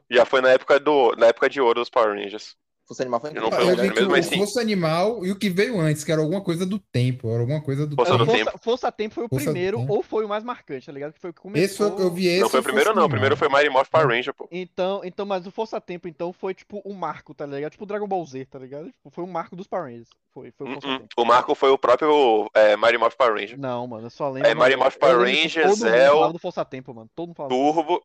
já 0.09 0.25
foi 0.25 0.41
na 0.41 0.49
época, 0.49 0.79
do, 0.79 1.15
na 1.17 1.27
época 1.27 1.49
de 1.49 1.59
ouro 1.59 1.79
dos 1.79 1.89
Power 1.89 2.09
Rangers. 2.09 2.55
Força 2.87 3.03
Animal 3.03 3.19
foi 3.19 3.29
Eu 3.31 3.41
não 3.41 3.51
foi 3.51 3.63
eu 3.63 3.67
o 3.67 3.69
vi 3.71 3.75
que 3.75 3.81
primeiro, 3.87 4.07
o 4.07 4.11
mas 4.11 4.25
sim. 4.27 4.37
Força 4.37 4.61
Animal 4.61 5.25
e 5.25 5.31
o 5.31 5.35
que 5.35 5.49
veio 5.49 5.79
antes, 5.79 6.03
que 6.03 6.11
era 6.11 6.21
alguma 6.21 6.41
coisa 6.41 6.65
do 6.65 6.79
tempo, 6.79 7.29
era 7.29 7.41
alguma 7.41 7.61
coisa 7.61 7.85
do 7.85 7.95
Força 7.95 8.13
É, 8.13 8.17
do 8.17 8.25
tempo. 8.25 8.31
Força, 8.31 8.45
Tempo. 8.51 8.63
Força 8.63 8.91
Tempo 8.91 9.15
foi 9.15 9.25
o 9.25 9.27
Força 9.29 9.45
primeiro 9.51 9.77
Tempo. 9.79 9.93
ou 9.93 10.01
foi 10.01 10.23
o 10.25 10.29
mais 10.29 10.43
marcante, 10.43 10.85
tá 10.85 10.91
ligado? 10.93 11.13
Que 11.13 11.19
foi 11.19 11.29
o 11.31 11.33
que 11.33 11.41
começou. 11.41 11.65
Esse 11.65 11.77
foi, 11.95 12.05
eu 12.05 12.09
vi 12.11 12.27
esse. 12.27 12.41
Não 12.41 12.49
foi 12.49 12.59
o 12.61 12.63
primeiro, 12.63 12.85
Força 12.87 12.99
não. 12.99 13.05
O 13.07 13.09
primeiro 13.09 13.35
foi 13.37 13.49
Mighty 13.49 13.69
Morph 13.69 13.89
Power 13.89 14.07
Ranger, 14.07 14.33
pô. 14.33 14.47
Então, 14.49 15.01
então, 15.03 15.25
mas 15.25 15.45
o 15.45 15.51
Força 15.51 15.81
Tempo, 15.81 16.07
então, 16.07 16.31
foi 16.31 16.53
tipo 16.53 16.81
um 16.85 16.93
marco, 16.93 17.33
tá 17.33 17.45
ligado? 17.45 17.71
Tipo 17.71 17.83
o 17.83 17.87
Dragon 17.87 18.07
Ball 18.07 18.25
Z, 18.25 18.45
tá 18.45 18.57
ligado? 18.59 18.85
Tipo, 18.85 19.09
foi 19.09 19.23
um 19.23 19.27
marco 19.27 19.55
dos 19.55 19.67
Power 19.67 19.85
Rangers. 19.85 20.09
Foi, 20.33 20.51
foi 20.51 20.67
o 20.67 20.73
Força 20.73 20.87
Uh-uh. 20.87 20.99
Tempo. 20.99 21.09
O 21.17 21.25
Marco 21.25 21.55
foi 21.55 21.69
o 21.71 21.77
próprio 21.77 22.49
é, 22.53 22.77
Mighty 22.77 22.97
Morph 22.97 23.15
Power 23.15 23.33
Ranger. 23.33 23.59
Não, 23.59 23.85
mano, 23.87 24.05
eu 24.05 24.09
só 24.09 24.29
lembro. 24.29 24.49
É, 24.49 24.55
Mighty 24.55 24.75
Morph 24.77 24.95
Power 24.97 25.19
Ranger, 25.19 25.63
todo 25.63 25.69
mundo 25.71 25.79
Zell, 25.89 26.13
falava 26.13 26.33
do 26.33 26.39
Força 26.39 26.63
Tempo, 26.63 26.93
mano. 26.93 27.09
Todo 27.15 27.27
mundo 27.27 27.35
falava. 27.35 27.53
Turbo. 27.53 28.01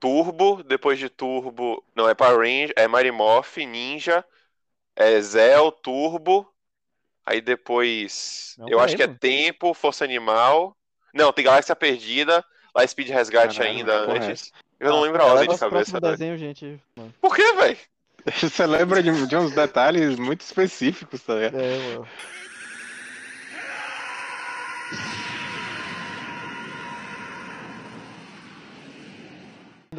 Turbo, 0.00 0.62
depois 0.62 0.98
de 0.98 1.08
Turbo. 1.08 1.84
Não, 1.94 2.08
é 2.08 2.14
Power 2.14 2.38
Ranger, 2.38 2.72
é 2.76 2.86
Mighty 2.88 3.10
Morph, 3.10 3.56
Ninja, 3.58 4.24
é 4.96 5.20
Zell, 5.20 5.70
Turbo. 5.70 6.50
Aí 7.24 7.40
depois. 7.40 8.54
Não, 8.58 8.68
eu 8.68 8.80
acho 8.80 8.96
que 8.96 9.02
é 9.02 9.08
Tempo, 9.08 9.74
Força 9.74 10.04
Animal. 10.04 10.76
Não, 11.12 11.32
tem 11.32 11.44
Galáxia 11.44 11.76
Perdida. 11.76 12.44
Lá 12.74 12.86
Speed 12.86 13.08
Resgate 13.08 13.58
Caralho, 13.58 13.76
ainda 13.76 13.92
é 13.92 14.16
antes. 14.16 14.52
Eu 14.78 14.90
não 14.90 15.00
lembro 15.00 15.20
a 15.20 15.24
ela 15.24 15.34
ordem 15.34 15.48
de 15.48 15.58
cabeça, 15.58 16.00
desenho, 16.00 16.38
gente. 16.38 16.80
Mano. 16.96 17.12
Por 17.20 17.34
que, 17.34 17.52
velho? 17.54 17.76
Você 18.40 18.66
lembra 18.66 19.02
de, 19.02 19.26
de 19.26 19.36
uns 19.36 19.52
detalhes 19.52 20.16
muito 20.16 20.42
específicos, 20.42 21.22
tá 21.22 21.34
ligado? 21.34 21.58
É, 21.58 21.78
mano. 21.78 22.08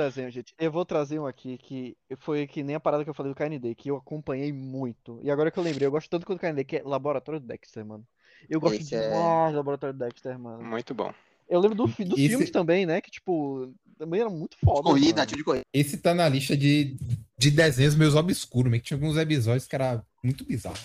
Desenho, 0.04 0.32
gente. 0.32 0.54
Eu 0.58 0.72
vou 0.72 0.86
trazer 0.86 1.20
um 1.20 1.26
aqui 1.28 1.58
que 1.58 1.96
foi 2.18 2.48
que 2.48 2.64
nem 2.64 2.76
a 2.76 2.80
parada 2.80 3.04
que 3.04 3.10
eu 3.10 3.14
falei 3.14 3.32
do 3.32 3.36
KND, 3.36 3.76
que 3.76 3.90
eu 3.92 3.96
acompanhei 3.98 4.52
muito. 4.52 5.20
E 5.24 5.30
agora 5.32 5.52
que 5.52 5.58
eu 5.60 5.64
lembrei, 5.64 5.86
eu 5.88 5.92
gosto 5.92 6.10
tanto 6.10 6.26
do 6.26 6.40
KND, 6.40 6.64
que 6.64 6.78
é 6.78 6.82
Laboratório 6.84 7.40
Dexter, 7.40 7.86
mano. 7.86 8.06
Eu 8.50 8.60
gosto 8.60 8.80
Esse 8.82 8.96
é- 8.96 9.10
demais 9.10 9.52
do 9.52 9.58
Laboratório 9.58 9.96
Dexter, 9.98 10.40
mano. 10.40 10.64
Muito 10.64 10.94
bom. 10.94 11.14
Eu 11.50 11.60
lembro 11.60 11.76
do, 11.76 11.88
dos 11.88 12.00
Esse- 12.20 12.30
filmes 12.30 12.52
também, 12.52 12.86
né? 12.86 13.02
Que, 13.02 13.10
tipo, 13.12 13.74
também 13.98 14.22
era 14.22 14.30
muito 14.30 14.56
foda. 14.64 14.84
Corrida, 14.84 15.26
tiro 15.26 15.40
de 15.40 15.44
corrida. 15.44 15.66
Esse 15.74 15.98
tá 15.98 16.14
na 16.14 16.30
lista 16.30 16.56
de, 16.56 16.96
de 17.38 17.52
desenhos 17.52 17.96
meus 17.96 18.16
obscuros, 18.16 18.70
meio 18.70 18.82
que 18.82 18.88
tinha 18.88 18.98
alguns 18.98 19.18
episódios 19.18 19.68
que 19.68 19.76
era 19.76 20.04
muito 20.24 20.46
bizarro. 20.46 20.78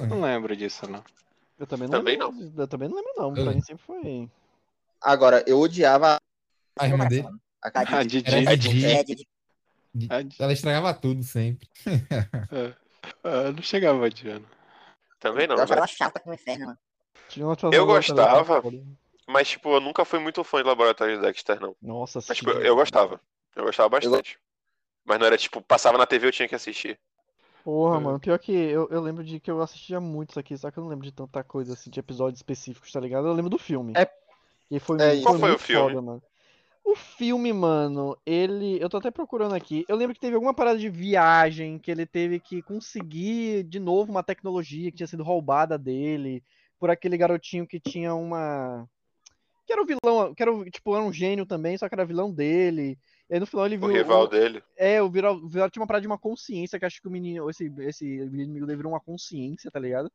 Não. 0.00 0.06
Não 0.08 0.20
lembro 0.20 0.54
disso, 0.56 0.86
não. 0.90 1.02
Eu 1.58 1.66
também 1.66 1.88
não 1.88 1.98
Também 1.98 2.18
lembro. 2.18 2.52
Eu 2.62 2.68
também 2.68 2.88
não 2.88 2.96
lembro, 2.96 3.12
não. 3.16 3.28
Eu 3.28 3.32
Pra 3.34 3.42
mim 3.44 3.48
lembro. 3.50 3.66
sempre 3.66 3.84
foi. 3.84 4.28
Agora, 5.00 5.44
eu 5.46 5.58
odiava 5.58 6.18
A 6.78 6.86
irmã 6.86 7.06
dele, 7.06 7.28
a 7.62 7.98
A. 7.98 8.02
Didi. 8.04 8.22
Era 8.26 8.50
A 8.50 8.54
Didi. 8.56 8.86
É, 8.86 9.04
Didi. 9.04 9.28
A 10.08 10.22
Didi. 10.22 10.36
ela 10.42 10.52
estragava 10.52 10.94
tudo 10.94 11.22
sempre. 11.22 11.68
Ah, 13.24 13.50
não 13.54 13.62
chegava 13.62 14.04
adiante. 14.06 14.46
Também 15.18 15.46
não, 15.46 15.56
Eu 15.56 15.62
achava 15.62 15.80
ela 15.80 15.86
chata 15.86 16.20
como 16.20 16.34
inferno, 16.34 16.66
mano. 16.66 16.78
Tinha 17.28 17.46
uma 17.46 17.56
Eu 17.72 17.86
gostava. 17.86 18.62
Mas, 19.28 19.48
tipo, 19.48 19.68
eu 19.72 19.80
nunca 19.80 20.04
fui 20.04 20.18
muito 20.18 20.42
fã 20.42 20.58
de 20.62 20.68
Laboratório 20.68 21.20
Dexter, 21.20 21.60
não. 21.60 21.76
Nossa, 21.80 22.20
Mas, 22.26 22.36
tipo, 22.38 22.50
eu 22.50 22.74
gostava. 22.74 23.20
Eu 23.54 23.64
gostava 23.64 23.88
bastante. 23.88 24.38
Mas 25.04 25.18
não 25.18 25.26
era 25.26 25.36
tipo, 25.36 25.60
passava 25.62 25.98
na 25.98 26.06
TV 26.06 26.28
eu 26.28 26.32
tinha 26.32 26.48
que 26.48 26.54
assistir. 26.54 26.98
Porra, 27.62 27.96
É. 27.96 28.00
mano, 28.00 28.18
pior 28.20 28.38
que 28.38 28.52
eu, 28.52 28.88
eu 28.90 29.00
lembro 29.00 29.22
de 29.22 29.38
que 29.38 29.50
eu 29.50 29.60
assistia 29.60 30.00
muito 30.00 30.30
isso 30.30 30.40
aqui, 30.40 30.56
só 30.56 30.70
que 30.70 30.78
eu 30.78 30.82
não 30.82 30.90
lembro 30.90 31.04
de 31.04 31.12
tanta 31.12 31.44
coisa 31.44 31.74
assim, 31.74 31.90
de 31.90 32.00
episódios 32.00 32.38
específicos, 32.38 32.90
tá 32.90 32.98
ligado? 33.00 33.26
Eu 33.28 33.32
lembro 33.34 33.50
do 33.50 33.58
filme. 33.58 33.92
É- 33.96 34.10
E 34.70 34.78
foi, 34.80 34.96
é 34.96 35.00
foi 35.00 35.12
isso. 35.14 35.22
Qual 35.24 35.38
foi 35.38 35.48
o 35.48 35.52
muito 35.52 35.62
filme? 35.62 35.88
foda, 35.90 36.02
mano. 36.02 36.22
O 36.84 36.94
filme, 36.96 37.52
mano, 37.52 38.16
ele. 38.26 38.78
Eu 38.82 38.88
tô 38.88 38.96
até 38.96 39.10
procurando 39.10 39.54
aqui. 39.54 39.84
Eu 39.88 39.96
lembro 39.96 40.14
que 40.14 40.20
teve 40.20 40.34
alguma 40.34 40.54
parada 40.54 40.78
de 40.78 40.88
viagem, 40.88 41.78
que 41.78 41.90
ele 41.90 42.06
teve 42.06 42.40
que 42.40 42.62
conseguir 42.62 43.62
de 43.64 43.78
novo 43.78 44.10
uma 44.10 44.22
tecnologia 44.22 44.90
que 44.90 44.96
tinha 44.96 45.06
sido 45.06 45.22
roubada 45.22 45.78
dele, 45.78 46.42
por 46.78 46.90
aquele 46.90 47.16
garotinho 47.16 47.66
que 47.66 47.78
tinha 47.78 48.14
uma. 48.14 48.88
Que 49.66 49.72
era 49.72 49.82
o 49.82 49.86
vilão, 49.86 50.34
que 50.34 50.42
era, 50.42 50.52
o- 50.52 50.68
tipo, 50.68 50.96
era 50.96 51.04
um 51.04 51.12
gênio 51.12 51.46
também, 51.46 51.78
só 51.78 51.88
que 51.88 51.94
era 51.94 52.04
vilão 52.04 52.32
dele. 52.32 52.98
E 53.28 53.34
aí 53.34 53.40
no 53.40 53.46
final 53.46 53.66
ele 53.66 53.76
O 53.76 53.80
viu. 53.86 53.92
rival 53.92 54.26
dele. 54.26 54.62
É, 54.76 55.00
o 55.00 55.10
Viral, 55.10 55.36
o 55.36 55.48
Viral 55.48 55.70
tinha 55.70 55.82
uma 55.82 55.86
parada 55.86 56.00
de 56.00 56.06
uma 56.08 56.18
consciência, 56.18 56.78
que 56.78 56.86
acho 56.86 57.00
que 57.02 57.06
o 57.06 57.10
menino, 57.10 57.48
esse, 57.50 57.70
esse 57.80 58.06
inimigo 58.06 58.66
dele 58.66 58.78
virou 58.78 58.92
uma 58.92 59.00
consciência, 59.00 59.70
tá 59.70 59.78
ligado? 59.78 60.10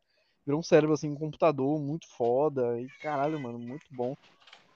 Virou 0.45 0.59
um 0.59 0.63
cérebro, 0.63 0.93
assim, 0.93 1.07
um 1.09 1.16
computador 1.16 1.80
muito 1.80 2.07
foda. 2.18 2.82
E 2.82 2.88
caralho, 2.99 3.39
mano, 3.39 3.59
muito 3.59 3.86
bom. 3.91 4.18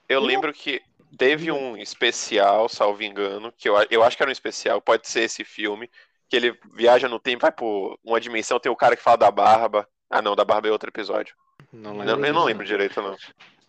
Eu 0.08 0.20
Tem 0.20 0.28
lembro 0.28 0.52
que 0.52 0.80
teve 1.18 1.50
um 1.52 1.76
especial, 1.76 2.68
salvo 2.68 3.02
engano, 3.02 3.52
que 3.52 3.68
eu, 3.68 3.74
eu 3.90 4.02
acho 4.02 4.16
que 4.16 4.22
era 4.22 4.30
um 4.30 4.32
especial, 4.32 4.80
pode 4.80 5.08
ser 5.08 5.22
esse 5.22 5.44
filme, 5.44 5.90
que 6.28 6.36
ele 6.36 6.58
viaja 6.74 7.08
no 7.08 7.18
tempo, 7.20 7.42
vai 7.42 7.52
por 7.52 7.98
uma 8.04 8.20
dimensão, 8.20 8.60
tem 8.60 8.70
o 8.70 8.76
cara 8.76 8.96
que 8.96 9.02
fala 9.02 9.16
da 9.18 9.30
barba. 9.30 9.88
Ah, 10.08 10.22
não, 10.22 10.34
da 10.36 10.44
barba 10.44 10.68
é 10.68 10.72
outro 10.72 10.90
episódio. 10.90 11.34
Não 11.72 11.94
Não, 11.94 12.04
lembro. 12.04 12.26
eu 12.26 12.34
não 12.34 12.44
lembro 12.44 12.64
direito, 12.66 13.00
não. 13.02 13.16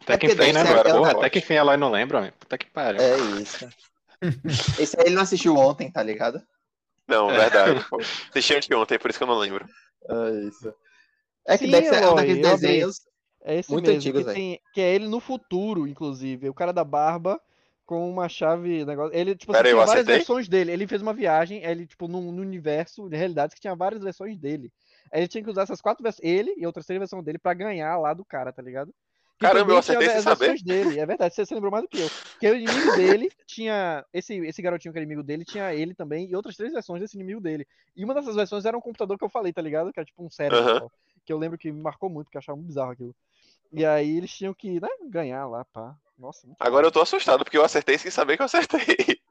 Até 0.02 0.18
que 0.18 0.28
É 0.28 0.30
enfim, 0.32 0.52
né, 0.54 0.64
mano? 0.64 0.80
aquela 0.80 0.98
Porra, 1.00 1.12
até 1.12 1.30
que 1.30 1.40
enfim 1.40 1.54
ela 1.56 1.78
não 1.78 1.92
lembra, 1.92 2.22
mano. 2.22 2.34
Puta 2.40 2.58
que 2.58 2.70
pariu. 2.70 3.02
É 3.02 3.18
isso. 3.42 3.68
Esse 4.80 4.98
aí 5.00 5.06
ele 5.08 5.16
não 5.16 5.24
assistiu 5.24 5.56
ontem, 5.56 5.92
tá 5.92 6.02
ligado? 6.04 6.42
Não, 7.08 7.30
É. 7.30 7.38
verdade. 7.38 7.86
pô. 7.90 7.98
Assisti 8.30 8.56
anteontem, 8.56 8.98
por 9.00 9.10
isso 9.10 9.20
que 9.20 9.24
eu 9.24 9.28
não 9.28 9.38
lembro. 9.38 9.66
É 10.10 10.48
isso. 10.48 10.74
É 11.48 11.58
que 11.58 11.66
Sim, 11.66 11.72
deve 11.72 11.88
ser 11.88 12.06
um 12.08 12.16
daqueles 12.16 12.46
abri. 12.46 12.62
desenhos. 12.68 13.02
É 13.44 13.58
esse 13.58 13.72
Muito 13.72 13.86
mesmo, 13.86 13.98
antigos, 13.98 14.26
que, 14.26 14.34
tem, 14.34 14.62
que 14.72 14.82
é 14.82 14.94
ele 14.94 15.08
no 15.08 15.20
futuro, 15.20 15.88
inclusive. 15.88 16.50
O 16.50 16.54
cara 16.54 16.72
da 16.72 16.84
barba 16.84 17.42
com 17.86 18.10
uma 18.10 18.30
chave. 18.30 18.86
Negócio, 18.86 19.14
ele, 19.14 19.36
tipo, 19.36 19.52
Pera 19.52 19.68
assim, 19.68 19.70
aí, 19.70 19.74
tinha 19.74 19.84
eu 19.84 19.88
várias 19.88 20.06
versões 20.06 20.48
dele. 20.48 20.72
Ele 20.72 20.88
fez 20.88 21.02
uma 21.02 21.14
viagem, 21.14 21.64
ele, 21.64 21.86
tipo, 21.86 22.08
num, 22.08 22.32
num 22.32 22.42
universo 22.42 23.10
de 23.10 23.18
realidades 23.18 23.54
que 23.54 23.60
tinha 23.60 23.76
várias 23.76 24.02
versões 24.02 24.38
dele. 24.38 24.72
Aí 25.12 25.22
ele 25.22 25.28
tinha 25.28 25.44
que 25.44 25.50
usar 25.50 25.64
essas 25.64 25.82
quatro 25.82 26.02
versões, 26.02 26.24
ele 26.24 26.54
e 26.58 26.66
outra 26.66 26.82
terceira 26.82 27.00
versão 27.00 27.22
dele, 27.22 27.38
pra 27.38 27.54
ganhar 27.54 27.98
lá 27.98 28.14
do 28.14 28.24
cara, 28.24 28.54
tá 28.54 28.62
ligado? 28.62 28.94
Que 29.38 29.46
Caramba, 29.46 29.74
eu 29.74 29.82
tinha 29.82 29.98
acertei 29.98 30.08
as 30.08 30.14
sem 30.14 30.22
saber. 30.22 30.48
versões 30.48 30.62
dele. 30.62 31.00
É 31.00 31.06
verdade, 31.06 31.34
você, 31.34 31.46
você 31.46 31.54
lembrou 31.56 31.72
mais 31.72 31.84
do 31.84 31.90
que 31.90 31.98
eu. 31.98 32.08
Porque 32.08 32.48
o 32.48 32.56
inimigo 32.56 32.96
dele 32.96 33.32
tinha. 33.46 34.06
Esse, 34.14 34.36
esse 34.36 34.62
garotinho 34.62 34.94
que 34.94 35.00
era 35.00 35.04
inimigo 35.04 35.24
dele 35.24 35.44
tinha 35.44 35.74
ele 35.74 35.94
também 35.96 36.30
e 36.30 36.36
outras 36.36 36.56
três 36.56 36.72
versões 36.72 37.02
desse 37.02 37.18
inimigo 37.18 37.42
dele. 37.42 37.68
E 37.96 38.06
uma 38.06 38.14
dessas 38.14 38.36
versões 38.36 38.66
era 38.66 38.78
um 38.78 38.82
computador 38.82 39.18
que 39.18 39.26
eu 39.26 39.30
falei, 39.30 39.52
tá 39.52 39.62
ligado? 39.62 39.92
Que 39.92 40.00
era 40.00 40.06
tipo 40.06 40.24
um 40.24 40.30
cérebro. 40.30 40.60
Aham. 40.60 40.80
só. 40.80 40.92
Que 41.32 41.34
eu 41.34 41.38
lembro 41.38 41.58
que 41.58 41.72
me 41.72 41.82
marcou 41.82 42.10
muito, 42.10 42.30
que 42.30 42.36
eu 42.36 42.40
achava 42.40 42.58
muito 42.58 42.68
bizarro 42.68 42.92
aquilo. 42.92 43.16
E 43.72 43.86
aí 43.86 44.18
eles 44.18 44.30
tinham 44.30 44.54
que, 44.54 44.82
né, 44.82 44.90
ganhar 45.10 45.48
lá, 45.48 45.64
pá. 45.64 45.96
Nossa, 46.20 46.46
muito 46.46 46.58
Agora 46.60 46.86
eu 46.86 46.92
tô 46.92 47.00
assustado, 47.00 47.46
porque 47.46 47.58
eu 47.58 47.64
acertei 47.64 47.98
sem 47.98 48.12
saber 48.12 48.36
que 48.36 48.42
eu 48.42 48.48
acertei. 48.48 49.22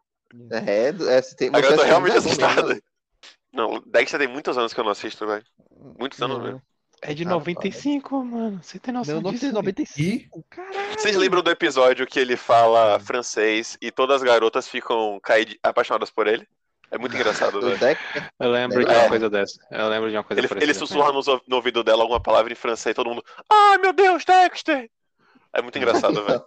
É, 0.51 0.86
é, 0.88 0.92
você 1.20 1.36
tem, 1.36 1.48
Agora 1.48 1.66
eu 1.66 1.76
tô 1.76 1.82
realmente 1.82 2.14
mesmo, 2.14 2.30
assustado. 2.30 2.68
né? 2.74 2.80
Não, 3.53 3.82
Dexter 3.84 4.18
tem 4.18 4.28
muitos 4.28 4.57
anos 4.57 4.72
que 4.72 4.80
eu 4.80 4.84
não 4.84 4.92
assisto, 4.92 5.26
velho. 5.26 5.44
Muitos 5.98 6.22
anos 6.22 6.38
Não, 6.38 6.44
mesmo. 6.44 6.62
É 7.03 7.12
de 7.12 7.24
Ah, 7.24 7.30
95, 7.30 8.24
mano. 8.24 8.62
Você 8.62 8.78
tem 8.78 8.94
noção 8.94 9.20
Meu 9.20 9.32
disso? 9.32 9.53
velho? 9.53 9.62
1995, 9.62 10.44
caralho. 10.48 10.98
Vocês 10.98 11.16
lembram 11.16 11.42
do 11.42 11.51
episódio 11.51 12.07
que 12.07 12.18
ele 12.18 12.36
fala 12.36 12.98
francês 12.98 13.76
e 13.82 13.90
todas 13.90 14.16
as 14.16 14.22
garotas 14.22 14.68
ficam 14.68 15.20
caídas, 15.22 15.57
apaixonadas 15.62 16.11
por 16.11 16.26
ele? 16.26 16.48
É 16.91 16.99
muito 16.99 17.14
engraçado, 17.16 17.61
velho. 17.62 17.78
Dexter, 17.78 18.30
Eu 18.38 18.51
lembro 18.51 18.84
de 18.84 18.93
É. 18.93 18.99
uma 18.99 19.09
coisa 19.09 19.30
dessa. 19.30 19.61
Eu 19.70 19.88
lembro 19.88 20.11
de 20.11 20.16
uma 20.16 20.24
coisa 20.24 20.41
Ele, 20.41 20.49
parecida. 20.49 20.64
ele 20.72 20.78
sussurra 20.78 21.12
no, 21.12 21.20
no 21.47 21.57
ouvido 21.57 21.84
dela 21.84 22.03
alguma 22.03 22.20
palavra 22.20 22.53
em 22.53 22.57
francês 22.57 22.93
e 22.93 22.95
todo 22.95 23.09
mundo. 23.11 23.24
Ai 23.51 23.78
meu 23.78 23.93
Deus, 23.93 24.24
Dexter! 24.24 24.91
É 25.53 25.62
muito 25.62 25.76
engraçado, 25.78 26.24
velho. 26.24 26.43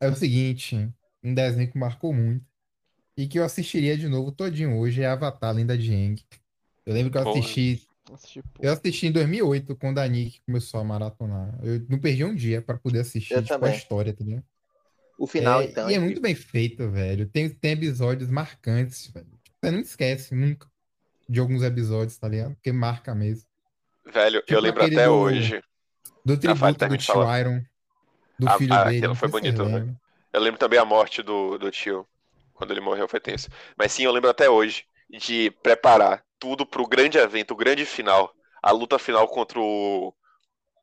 É 0.00 0.08
o 0.08 0.14
seguinte, 0.14 0.88
um 1.22 1.34
desenho 1.34 1.70
que 1.70 1.78
marcou 1.78 2.12
muito 2.12 2.44
e 3.16 3.26
que 3.28 3.38
eu 3.38 3.44
assistiria 3.44 3.96
de 3.98 4.08
novo 4.08 4.32
todinho 4.32 4.78
hoje 4.78 5.02
é 5.02 5.06
Avatar, 5.06 5.54
Lenda 5.54 5.76
de 5.76 5.92
Aang. 5.92 6.22
Eu 6.86 6.94
lembro 6.94 7.12
que 7.12 7.18
eu 7.18 7.24
Porra. 7.24 7.38
assisti, 7.38 7.82
Assisti, 8.14 8.42
pô. 8.42 8.62
eu 8.62 8.72
assisti 8.72 9.06
em 9.06 9.12
2008, 9.12 9.76
quando 9.76 9.98
a 9.98 10.06
Nick 10.08 10.40
começou 10.42 10.80
a 10.80 10.84
maratonar. 10.84 11.58
Eu 11.62 11.84
não 11.88 11.98
perdi 11.98 12.24
um 12.24 12.34
dia 12.34 12.60
pra 12.62 12.78
poder 12.78 13.00
assistir, 13.00 13.34
Eu 13.34 13.42
tipo, 13.42 13.54
a 13.54 13.58
também. 13.58 13.76
história, 13.76 14.12
tá 14.14 14.24
ligado? 14.24 14.44
O 15.18 15.26
final, 15.26 15.60
É, 15.60 15.64
então. 15.64 15.90
e 15.90 15.94
é 15.94 15.96
é 15.96 16.00
muito 16.00 16.20
bem 16.20 16.34
feito, 16.34 16.90
velho. 16.90 17.28
Tem, 17.28 17.48
tem 17.48 17.72
episódios 17.72 18.30
marcantes, 18.30 19.06
velho. 19.08 19.26
Você 19.62 19.70
não 19.70 19.80
esquece 19.80 20.34
nunca 20.34 20.66
de 21.28 21.38
alguns 21.38 21.62
episódios, 21.62 22.16
tá 22.16 22.26
ligado? 22.28 22.54
Porque 22.54 22.72
marca 22.72 23.14
mesmo. 23.14 23.48
Velho, 24.06 24.40
Tipo 24.40 24.54
eu 24.54 24.60
lembro 24.60 24.84
até 24.84 25.06
do- 25.06 25.12
hoje. 25.12 25.62
Do 26.24 26.36
tributo 26.38 26.88
do 26.88 26.96
tio 26.96 27.12
falar. 27.14 27.40
Iron, 27.40 27.62
do 28.38 28.48
Ah, 28.48 28.58
filho 28.58 28.74
ah, 28.74 28.84
dele. 28.84 28.96
aquilo 28.98 29.14
foi 29.14 29.28
bonito, 29.28 29.62
lembra. 29.62 29.94
Eu 30.32 30.40
lembro 30.40 30.58
também 30.58 30.78
a 30.78 30.84
morte 30.84 31.22
do, 31.22 31.58
do 31.58 31.70
tio. 31.70 32.06
Quando 32.54 32.72
ele 32.72 32.80
morreu 32.80 33.08
foi 33.08 33.20
tenso. 33.20 33.48
Mas 33.76 33.92
sim, 33.92 34.04
eu 34.04 34.12
lembro 34.12 34.30
até 34.30 34.48
hoje 34.48 34.84
de 35.10 35.50
preparar 35.62 36.22
tudo 36.40 36.66
pro 36.66 36.88
grande 36.88 37.18
evento, 37.18 37.52
o 37.52 37.56
grande 37.56 37.84
final. 37.84 38.32
A 38.62 38.72
luta 38.72 38.98
final 38.98 39.28
contra 39.28 39.60
o. 39.60 40.12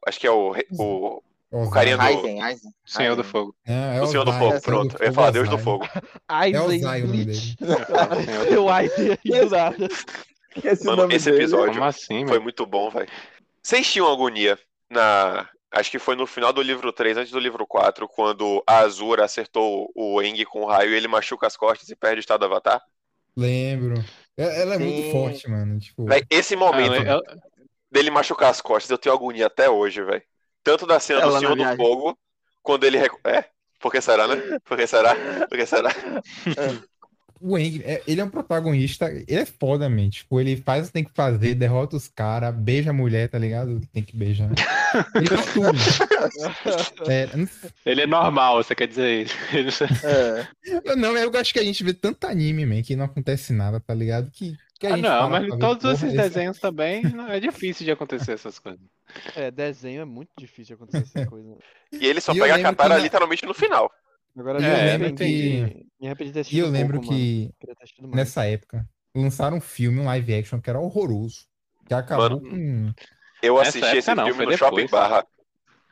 Acho 0.08 0.20
que 0.20 0.28
é 0.28 0.32
o. 0.32 0.56
o, 0.80 1.22
Ozai. 1.52 1.72
carinha 1.74 1.98
do- 1.98 2.04
Aizen, 2.04 2.42
Aizen. 2.42 2.72
Senhor 2.86 3.16
do. 3.16 3.24
Fogo. 3.24 3.56
Não, 3.68 3.76
é 3.94 4.02
o 4.02 4.08
Senhor 4.08 4.24
do 4.26 4.32
Fogo, 4.34 4.54
é 4.54 4.58
o 4.58 4.60
Senhor 4.62 4.62
do 4.62 4.90
pronto. 4.90 4.98
Eu 5.02 5.08
ia 5.08 5.14
falar 5.14 5.32
Deus 5.32 5.50
do. 5.50 5.58
Fogo. 5.58 5.86
Aizen 6.28 6.62
Ozai 6.62 7.04
o 7.04 7.08
do 7.08 7.14
Eu 8.54 8.70
Aizen 8.70 9.12
aí 9.12 9.40
do 9.46 9.50
nada. 9.50 9.88
Esse 10.64 10.86
Mano, 10.86 11.12
esse 11.12 11.26
dele. 11.30 11.44
episódio 11.44 11.84
assim, 11.84 12.20
foi 12.22 12.34
mano? 12.34 12.42
muito 12.44 12.66
bom, 12.66 12.90
velho. 12.90 13.08
Vocês 13.62 13.92
tinham 13.92 14.12
agonia 14.12 14.58
na. 14.90 15.48
Acho 15.70 15.92
que 15.92 16.00
foi 16.00 16.16
no 16.16 16.26
final 16.26 16.54
do 16.54 16.62
livro 16.62 16.92
3, 16.94 17.18
antes 17.18 17.32
do 17.32 17.40
livro 17.40 17.68
4, 17.68 18.08
quando 18.08 18.64
a 18.66 18.80
Azura 18.80 19.26
acertou 19.26 19.92
o 19.94 20.22
Eng 20.22 20.44
com 20.46 20.62
o 20.62 20.66
raio 20.66 20.92
e 20.92 20.96
ele 20.96 21.10
machuca 21.10 21.46
as 21.46 21.58
costas 21.58 21.90
e 21.90 21.96
perde 21.96 22.20
o 22.20 22.22
estado 22.22 22.40
do 22.40 22.46
Avatar? 22.46 22.82
Lembro. 23.36 24.04
É- 24.38 24.62
Ela 24.62 24.76
é 24.76 24.78
muito 24.78 25.02
Sim. 25.02 25.12
forte, 25.12 25.50
mano. 25.50 25.80
Tipo, 25.80 26.06
Véi, 26.06 26.24
esse 26.30 26.54
Ah, 26.54 26.58
momento 26.58 26.96
eu- 27.08 27.22
dele 27.92 28.12
machucar 28.12 28.50
as 28.50 28.62
costas, 28.62 28.90
eu 28.92 28.98
tenho 28.98 29.16
agonia 29.16 29.48
até 29.48 29.70
hoje, 29.70 30.04
velho. 30.04 30.24
Tanto 30.64 30.86
da 30.86 31.00
cena 31.00 31.22
Ela 31.22 31.34
do 31.34 31.40
Senhor 31.40 31.56
do 31.56 31.64
viagem. 31.64 31.78
Fogo, 31.78 32.18
quando 32.62 32.84
ele. 32.84 32.98
É? 33.26 33.46
Por 33.80 33.92
que 33.92 34.02
será, 34.02 34.28
né? 34.28 34.60
Por 34.64 34.78
que 34.78 34.88
será? 34.88 35.16
Por 35.48 35.58
que 35.58 35.66
será? 35.66 35.90
o 37.40 37.56
Aang, 37.56 37.82
é- 37.84 38.02
ele 38.08 38.22
é 38.22 38.24
um 38.24 38.30
protagonista, 38.30 39.06
ele 39.12 39.26
é 39.42 39.46
foda, 39.46 39.90
man. 39.90 40.10
Tipo, 40.10 40.40
ele 40.40 40.58
faz 40.58 40.84
o 40.86 40.88
que 40.88 40.94
tem 40.94 41.04
que 41.04 41.12
fazer, 41.14 41.56
derrota 41.56 41.96
os 41.96 42.08
caras, 42.08 42.54
beija 42.56 42.90
a 42.90 42.94
mulher, 42.94 43.30
tá 43.30 43.38
ligado? 43.38 43.80
Tem 43.94 44.04
que 44.04 44.16
beijar. 44.16 44.50
Ele 45.16 45.28
faz 45.28 45.54
tudo. 45.54 47.12
É, 47.12 47.28
Ele 47.86 48.02
é 48.02 48.08
normal, 48.08 48.64
você 48.64 48.74
quer 48.74 48.88
dizer 48.88 49.26
isso? 49.26 49.36
Ele- 49.54 49.70
É. 50.04 50.48
Eu 50.86 50.96
não, 50.96 51.16
eu 51.18 51.32
acho 51.38 51.54
que 51.54 51.60
a 51.60 51.64
gente 51.64 51.84
vê 51.84 51.94
tanto 51.94 52.26
anime, 52.26 52.66
man, 52.66 52.82
que 52.82 52.96
não 52.96 53.06
acontece 53.06 53.52
nada, 53.54 53.80
tá 53.80 53.94
ligado? 53.94 54.32
Que, 54.32 54.56
que 54.80 54.88
a 54.88 54.94
Ah, 54.94 54.98
não, 54.98 55.10
fala 55.10 55.30
mas 55.30 55.46
ver, 55.46 55.58
todos 55.58 55.84
esses 55.92 56.04
esse- 56.14 56.18
desenhos 56.18 56.60
também 56.60 57.04
não- 57.04 57.28
é 57.30 57.40
difícil 57.40 57.86
de 57.86 57.92
acontecer 57.92 58.32
essas 58.34 58.60
coisas. 58.60 58.80
É, 59.36 59.52
desenho 59.52 60.02
é 60.02 60.06
muito 60.06 60.30
difícil 60.38 60.66
de 60.78 60.84
acontecer 60.84 61.04
essa 61.20 61.26
coisa. 61.30 61.56
E 61.92 62.06
ele 62.06 62.22
só 62.22 62.34
E 62.34 62.40
pega 62.40 62.56
a 62.56 62.62
Katara 62.62 62.96
na- 62.96 63.04
literalmente 63.04 63.46
no 63.46 63.54
final. 63.54 63.92
Agora 64.38 64.60
me 64.60 64.66
eu 64.66 64.72
É, 64.72 64.98
lembro 64.98 65.16
que 65.16 65.86
Me 66.00 66.08
arrependi 66.08 66.32
de 66.32 66.44
ter 66.44 66.56
E 66.56 66.60
eu 66.60 66.70
lembro 66.70 67.00
pouco, 67.00 67.14
mano. 67.14 67.20
que 67.20 68.02
mais. 68.02 68.16
nessa 68.16 68.46
época 68.46 68.88
lançaram 69.16 69.58
um 69.58 69.62
filme, 69.62 70.00
um 70.00 70.06
live 70.06 70.34
action 70.36 70.62
que 70.62 70.70
era 70.70 70.80
horroroso. 70.80 71.48
Que 71.88 71.94
acabou 71.94 72.30
Mano, 72.30 72.42
com. 72.42 72.94
Eu 73.42 73.58
assisti 73.60 73.98
esse 73.98 74.14
não, 74.14 74.26
filme 74.26 74.46
no 74.46 74.52
depois. 74.52 74.60
Shopping 74.60 74.88
Barra. 74.88 75.26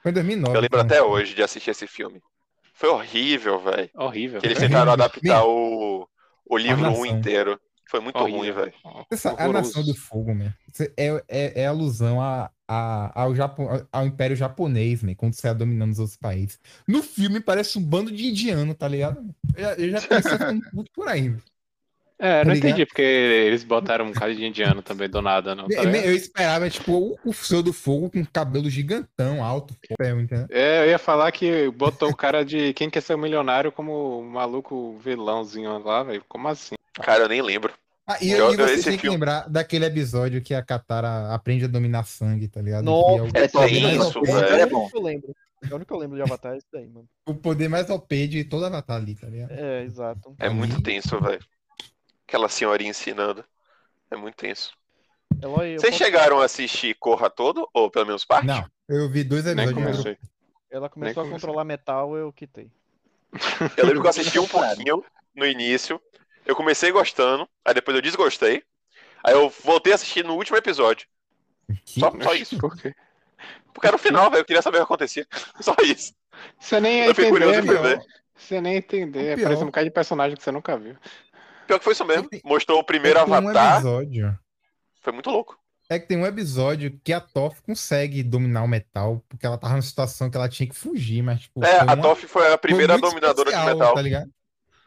Foi 0.02 0.12
em 0.12 0.14
2009. 0.14 0.58
Eu 0.58 0.62
lembro 0.62 0.80
então. 0.80 0.98
até 0.98 1.02
hoje 1.02 1.34
de 1.34 1.42
assistir 1.42 1.72
esse 1.72 1.88
filme. 1.88 2.22
Foi 2.74 2.90
horrível, 2.90 3.60
velho. 3.60 3.90
Horrível. 3.96 4.42
Que 4.42 4.48
eles 4.48 4.60
tentaram 4.60 4.92
adaptar 4.92 5.46
o, 5.46 6.08
o 6.46 6.58
livro 6.58 6.86
1 6.86 6.90
nação. 6.90 7.06
inteiro. 7.06 7.60
Foi 7.90 8.00
muito 8.00 8.18
ruim, 8.18 8.36
Horrível. 8.38 8.66
velho. 8.66 8.74
Essa, 9.12 9.32
a. 9.38 9.48
Nação 9.48 9.84
do 9.84 9.94
Fogo. 9.96 10.32
Isso 10.74 10.84
É, 10.98 11.24
é, 11.28 11.62
é 11.62 11.68
alusão 11.68 12.20
a, 12.22 12.52
a, 12.68 13.22
ao, 13.22 13.36
Japo, 13.36 13.68
ao 13.92 14.06
Império 14.06 14.36
Japonês, 14.36 15.04
man, 15.04 15.14
quando 15.16 15.34
você 15.34 15.48
é 15.48 15.54
dominando 15.54 15.92
os 15.92 16.00
outros 16.00 16.18
países. 16.18 16.60
No 16.88 17.04
filme 17.04 17.40
parece 17.40 17.78
um 17.78 17.84
bando 17.84 18.12
de 18.12 18.26
indiano, 18.28 18.74
tá 18.74 18.88
ligado? 18.88 19.24
Eu, 19.56 19.64
já- 19.64 19.74
eu 19.76 19.90
já 19.92 20.02
comecei 20.08 20.32
ficando 20.32 20.70
puto 20.72 20.92
por 20.94 21.08
aí. 21.08 21.36
É, 22.18 22.40
Tá 22.40 22.46
não 22.46 22.54
ligado? 22.54 22.70
entendi 22.70 22.86
porque 22.86 23.02
eles 23.02 23.64
botaram 23.66 24.06
um 24.06 24.14
cara 24.14 24.34
de 24.34 24.46
indiano 24.46 24.82
também 24.82 25.10
do 25.10 25.22
nada, 25.22 25.54
não. 25.54 25.68
tá 25.68 25.76
Eu, 25.76 25.84
ligado? 25.84 26.06
eu 26.06 26.16
esperava, 26.16 26.70
tipo, 26.70 26.94
o, 26.94 27.20
o 27.30 27.34
Senhor 27.34 27.62
do 27.62 27.74
Fogo 27.74 28.10
com 28.10 28.26
cabelo 28.26 28.70
gigantão, 28.70 29.44
alto, 29.44 29.76
ferro, 30.02 30.22
entendeu? 30.22 30.48
É, 30.50 30.86
eu 30.86 30.90
ia 30.92 30.98
falar 30.98 31.30
que 31.34 31.70
botou 31.72 32.10
o 32.10 32.16
cara 32.16 32.46
de 32.46 32.74
Quem 32.74 32.90
Quer 32.90 33.02
Ser 33.02 33.16
um 33.16 33.20
Milionário 33.20 33.70
como 33.72 34.22
um 34.22 34.30
maluco 34.30 34.98
vilãozinho 35.00 35.78
lá, 35.80 36.04
velho. 36.04 36.24
Como 36.28 36.48
assim? 36.48 36.76
Cara, 37.02 37.24
eu 37.24 37.30
nem 37.30 37.42
lembro. 37.42 37.74
Ah, 38.08 38.18
e, 38.22 38.32
Eu- 38.32 38.54
e 38.54 38.56
você 38.58 38.84
tem 38.84 38.94
que 38.94 39.00
filme- 39.02 39.10
lembrar 39.16 39.50
daquele 39.50 39.86
episódio 39.86 40.42
que 40.42 40.54
a 40.54 40.62
Katara 40.64 41.34
aprende 41.34 41.66
a 41.66 41.68
dominar 41.68 42.06
sangue, 42.06 42.48
tá 42.48 42.62
ligado? 42.62 42.84
Nossa, 42.86 43.32
Que 43.32 43.38
é 43.40 43.44
o- 43.46 43.50
talvez 43.52 43.82
tenso, 43.82 44.22
mais 44.22 44.34
velho. 44.42 44.56
É 44.56 44.66
bom. 44.68 44.90
Eu 44.94 45.02
lembro. 45.02 45.36
É 45.64 45.68
o 45.72 45.76
único 45.76 45.86
que 45.88 45.94
eu 45.94 45.98
lembro 45.98 46.16
de 46.16 46.22
Avatar 46.22 46.54
é 46.54 46.58
esse 46.58 46.68
daí, 46.72 46.88
mano. 46.88 47.08
O 47.26 47.34
poder 47.34 47.68
mais 47.68 47.90
OP 47.90 48.28
de 48.28 48.44
todo 48.44 48.66
Avatar 48.66 48.98
ali, 48.98 49.16
tá 49.16 49.28
ligado? 49.28 49.52
É, 49.52 49.82
exato. 49.84 50.36
É 50.38 50.48
muito 50.50 50.80
tenso, 50.84 51.20
velho. 51.20 51.40
Aquela 52.28 52.48
senhorinha 52.48 52.92
ensinando. 52.92 53.44
É 54.12 54.16
muito 54.16 54.36
tenso. 54.36 54.72
Eloy, 55.42 55.74
eu 55.76 55.80
Vocês 55.80 55.94
posso- 55.98 56.04
chegaram 56.04 56.40
a 56.40 56.46
assistir 56.46 56.96
Corra 57.00 57.30
todo? 57.30 57.68
Ou 57.74 57.90
pelo 57.90 58.06
menos 58.06 58.24
parte? 58.24 58.46
Não, 58.46 58.64
eu 58.88 59.10
vi 59.10 59.24
dois 59.24 59.46
Nem 59.46 59.54
episódios. 59.66 59.84
comecei. 59.98 60.18
Ela 60.70 60.88
começou 60.90 61.12
a 61.22 61.24
comecei. 61.26 61.32
controlar 61.32 61.64
metal, 61.64 62.16
eu 62.16 62.32
quitei. 62.32 62.70
Eu 63.78 63.86
lembro 63.88 64.02
que 64.02 64.08
eu 64.08 64.10
assisti 64.12 64.40
um 64.40 64.48
pouquinho 64.48 65.04
no 65.36 65.46
início. 65.46 66.00
Eu 66.46 66.56
comecei 66.56 66.92
gostando, 66.92 67.48
aí 67.64 67.74
depois 67.74 67.96
eu 67.96 68.02
desgostei. 68.02 68.64
Aí 69.24 69.34
eu 69.34 69.50
voltei 69.64 69.92
a 69.92 69.96
assistir 69.96 70.24
no 70.24 70.36
último 70.36 70.58
episódio. 70.58 71.08
Que- 71.86 72.00
Só, 72.00 72.12
só 72.22 72.34
isso. 72.36 72.58
Por 72.60 72.76
quê? 72.78 72.94
Porque 73.74 73.88
era 73.88 73.96
o 73.96 74.00
final, 74.00 74.30
velho. 74.30 74.42
Eu 74.42 74.46
queria 74.46 74.62
saber 74.62 74.78
o 74.78 74.80
que 74.82 74.84
acontecia. 74.86 75.28
Só 75.60 75.76
isso. 75.84 76.14
Você 76.60 76.80
nem 76.80 77.00
ia 77.00 77.06
Eu 77.08 77.16
curioso 77.16 77.54
entender, 77.60 77.62
meu. 77.74 77.86
entender. 77.92 78.06
Você 78.36 78.62
nem 78.62 78.76
entender. 78.78 79.36
Pior- 79.36 79.46
Parece 79.46 79.64
um 79.64 79.66
bocado 79.68 79.86
de 79.86 79.92
personagem 79.92 80.38
que 80.38 80.44
você 80.44 80.52
nunca 80.52 80.78
viu. 80.78 80.96
Pior 81.68 81.80
que 81.80 81.84
foi 81.84 81.94
isso 81.94 82.06
mesmo. 82.06 82.30
Mostrou 82.44 82.80
o 82.80 82.84
primeiro 82.84 83.18
é 83.20 83.24
que 83.24 83.30
tem 83.30 83.34
um 83.34 83.38
avatar. 83.50 83.74
episódio. 83.76 84.40
Foi 85.02 85.12
muito 85.14 85.30
louco. 85.30 85.58
É 85.90 86.00
que 86.00 86.08
tem 86.08 86.18
um 86.18 86.26
episódio 86.26 87.00
que 87.04 87.12
a 87.14 87.20
Toph 87.20 87.60
consegue 87.62 88.24
dominar 88.24 88.64
o 88.64 88.68
metal, 88.68 89.24
porque 89.30 89.46
ela 89.46 89.58
tava 89.58 89.74
numa 89.74 89.82
situação 89.82 90.30
que 90.30 90.38
ela 90.38 90.50
tinha 90.50 90.68
que 90.70 90.76
fugir, 90.76 91.22
mas 91.22 91.42
tipo. 91.42 91.64
É, 91.64 91.80
foi 91.80 91.80
a 91.80 91.94
uma- 91.94 92.02
Toff 92.02 92.28
foi 92.28 92.46
a 92.48 92.50
foi 92.52 92.58
primeira 92.58 92.94
muito 92.94 93.08
dominadora 93.10 93.50
especial, 93.50 93.74
de 93.74 93.80
metal. 93.80 93.94
Tá 93.96 94.02
ligado? 94.02 94.30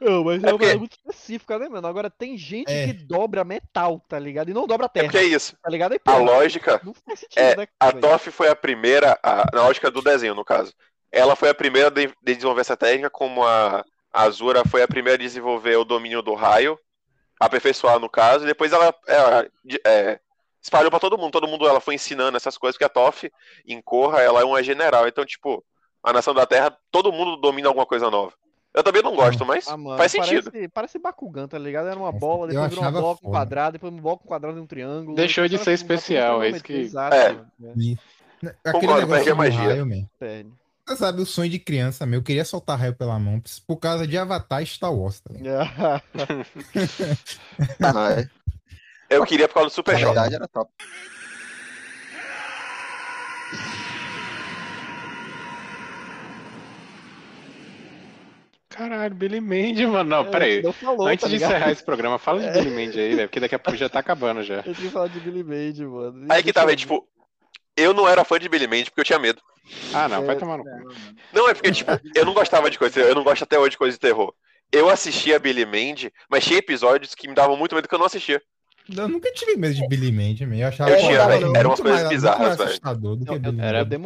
Não, 0.00 0.22
mas 0.24 0.42
É 0.44 0.48
é, 0.48 0.50
porque- 0.50 0.74
muito 0.76 0.92
específica, 0.96 1.58
né, 1.58 1.68
mano? 1.68 1.86
Agora 1.88 2.08
tem 2.08 2.36
gente 2.38 2.70
É. 2.70 2.86
que 2.86 2.92
dobra 2.92 3.42
metal, 3.44 3.98
tá 4.08 4.18
ligado? 4.18 4.48
E 4.50 4.54
não 4.54 4.66
dobra 4.66 4.86
É 4.86 4.88
terra, 4.88 5.04
porque 5.06 5.18
é 5.18 5.24
isso. 5.24 5.56
tá 5.62 5.68
ligado? 5.68 5.92
Aí, 5.92 6.00
A 6.04 6.12
pô, 6.12 6.18
lógica. 6.18 6.80
Não 6.84 6.94
faz 6.94 7.20
sentido, 7.20 7.38
É, 7.40 7.56
né? 7.56 7.66
A? 7.80 7.92
Toff 7.92 8.30
foi 8.30 8.48
a 8.48 8.54
primeira, 8.56 9.18
a- 9.22 9.44
na 9.52 9.62
lógica 9.64 9.90
do 9.90 10.00
desenho, 10.00 10.34
no 10.34 10.44
caso. 10.44 10.72
Ela 11.10 11.34
foi 11.34 11.48
a 11.48 11.54
primeira 11.54 11.90
de, 11.90 12.06
de 12.06 12.34
desenvolver 12.34 12.60
essa 12.60 12.76
técnica, 12.76 13.10
como 13.10 13.44
a, 13.44 13.84
a 14.12 14.22
Azura 14.22 14.62
foi 14.64 14.82
a 14.82 14.88
primeira 14.88 15.14
a 15.16 15.18
desenvolver 15.26 15.76
o 15.76 15.84
domínio 15.84 16.22
do 16.22 16.34
raio, 16.34 16.78
aperfeiçoar 17.40 17.98
no 17.98 18.08
caso, 18.08 18.44
e 18.44 18.46
depois 18.46 18.72
ela 18.72 18.94
é, 19.06 19.50
de- 19.64 19.80
é, 19.84 20.20
espalhou 20.62 20.90
pra 20.90 21.00
todo 21.00 21.16
mundo. 21.18 21.32
Todo 21.32 21.48
mundo 21.48 21.66
ela 21.68 21.80
foi 21.80 21.94
ensinando 21.94 22.36
essas 22.36 22.56
coisas, 22.58 22.76
porque 22.76 22.84
a 22.84 22.88
Toff, 22.88 23.30
em 23.66 23.80
Korra, 23.82 24.20
ela 24.20 24.40
é 24.40 24.44
uma 24.44 24.62
general. 24.62 25.08
Então, 25.08 25.24
tipo, 25.24 25.64
a 26.02 26.12
nação 26.12 26.34
da 26.34 26.46
Terra, 26.46 26.76
todo 26.90 27.12
mundo 27.12 27.36
domina 27.36 27.68
alguma 27.68 27.86
coisa 27.86 28.10
nova. 28.10 28.32
Eu 28.78 28.82
também 28.84 29.02
não 29.02 29.16
gosto, 29.16 29.44
mas 29.44 29.66
Ah, 29.66 29.76
mano, 29.76 29.96
faz 29.98 30.12
sentido. 30.12 30.50
Parece, 30.52 30.68
parece 30.68 30.98
Bakugan, 31.00 31.48
tá 31.48 31.58
ligado? 31.58 31.88
Era 31.88 31.98
uma 31.98 32.12
bola, 32.12 32.46
depois 32.46 32.70
virou 32.70 32.92
bola 32.92 33.16
com 33.16 33.22
foda. 33.22 33.30
quadrado, 33.32 33.72
depois 33.72 33.92
uma 33.92 34.00
bola 34.00 34.16
com 34.18 34.28
quadrado 34.28 34.56
e 34.58 34.60
um 34.60 34.66
triângulo. 34.66 35.16
Deixou 35.16 35.48
de 35.48 35.58
ser 35.58 35.70
um 35.70 35.74
especial, 35.74 36.42
é 36.44 36.50
isso 36.50 36.62
que- 36.62 36.72
Exato, 36.74 37.16
É. 37.16 37.20
é, 37.26 37.34
Aquele 37.34 37.96
Concordo, 38.62 38.86
negócio 39.00 39.08
perde 39.08 39.30
a 39.30 39.32
do 39.32 39.36
magia. 39.36 39.58
raio, 39.60 39.84
man. 39.86 40.06
Você 40.86 40.96
sabe, 40.96 41.20
o 41.20 41.26
sonho 41.26 41.50
de 41.50 41.58
criança 41.58 42.06
meu, 42.06 42.20
eu 42.20 42.22
queria 42.22 42.44
soltar 42.44 42.78
raio 42.78 42.94
pela 42.94 43.18
mão 43.18 43.42
por 43.66 43.76
causa 43.78 44.06
de 44.06 44.16
Avatar 44.16 44.62
e 44.62 44.66
Star 44.66 44.94
Wars, 44.94 45.18
tá 45.20 45.34
ligado? 45.34 45.68
Ah, 47.82 48.12
é. 48.20 48.28
Eu 49.10 49.24
queria 49.26 49.48
por 49.48 49.54
causa 49.54 49.70
do 49.70 49.72
Super 49.72 49.94
Na 49.98 50.04
verdade 50.06 50.34
era 50.36 50.46
top. 50.46 50.70
Caralho, 58.78 59.14
Billy 59.14 59.40
Mandy, 59.40 59.86
mano. 59.86 60.08
Não, 60.08 60.20
É, 60.20 60.30
peraí. 60.30 60.62
não 60.62 60.72
falou, 60.72 61.06
Antes 61.08 61.22
tá 61.22 61.26
de 61.28 61.34
ligado? 61.34 61.50
encerrar 61.50 61.72
esse 61.72 61.84
programa, 61.84 62.18
fala 62.18 62.40
de 62.40 62.50
Billy 62.50 62.70
Mandy 62.70 63.00
aí, 63.00 63.14
velho, 63.16 63.28
porque 63.28 63.40
daqui 63.40 63.54
a 63.54 63.58
pouco 63.58 63.76
já 63.78 63.88
tá 63.88 63.98
acabando 63.98 64.42
já. 64.42 64.56
Eu 64.66 64.74
tinha 64.74 64.86
que 64.86 64.88
falar 64.90 65.08
de 65.08 65.20
Billy 65.20 65.42
Mandy, 65.42 65.84
mano. 65.84 66.26
Aí 66.30 66.42
que 66.42 66.52
tá, 66.52 66.64
velho, 66.64 66.76
tipo, 66.78 67.06
eu 67.76 67.92
não 67.92 68.08
era 68.08 68.24
fã 68.24 68.38
de 68.38 68.48
Billy 68.48 68.66
Mandy 68.66 68.84
porque 68.86 69.00
eu 69.00 69.04
tinha 69.04 69.18
medo. 69.18 69.40
Ah, 69.92 70.08
não, 70.08 70.24
vai 70.24 70.34
É, 70.34 70.38
tomar 70.38 70.58
no 70.58 70.64
cu. 70.64 70.70
Não, 71.32 71.48
é 71.48 71.54
porque, 71.54 71.70
tipo, 71.70 71.90
eu 72.14 72.24
não 72.24 72.32
gostava 72.34 72.70
de 72.70 72.78
coisa, 72.78 73.00
eu 73.00 73.14
não 73.14 73.22
gosto 73.24 73.42
até 73.44 73.58
hoje 73.58 73.70
de 73.72 73.78
coisa 73.78 73.92
de 73.96 74.00
terror. 74.00 74.32
Eu 74.72 74.88
assistia 74.90 75.38
Billy 75.38 75.64
Mandy, 75.64 76.12
mas 76.30 76.44
tinha 76.44 76.58
episódios 76.58 77.14
que 77.14 77.28
me 77.28 77.34
davam 77.34 77.56
muito 77.56 77.74
medo 77.74 77.86
que 77.88 77.94
eu 77.94 77.98
não 77.98 78.06
assistia. 78.06 78.40
Eu 78.96 79.06
nunca 79.08 79.30
tive 79.32 79.54
medo 79.56 79.74
de 79.74 79.86
Billy 79.86 80.10
Mandy, 80.10 80.46
man. 80.46 80.56
Eu 80.56 80.68
achava 80.68 80.90
Eu 80.90 80.96
que 80.96 81.02
tinha, 81.02 81.14
era 81.18 81.26
velho, 81.28 81.56
eram 81.56 81.70
umas 81.70 81.80
coisas 81.80 82.00
mais- 82.00 82.08
bizarras, 82.08 82.56
velho. 82.56 82.68
assustador 82.70 83.16
do 83.16 83.24
que 83.24 83.30
Não, 83.30 83.34
eu- 83.36 83.52
Billy 83.52 83.60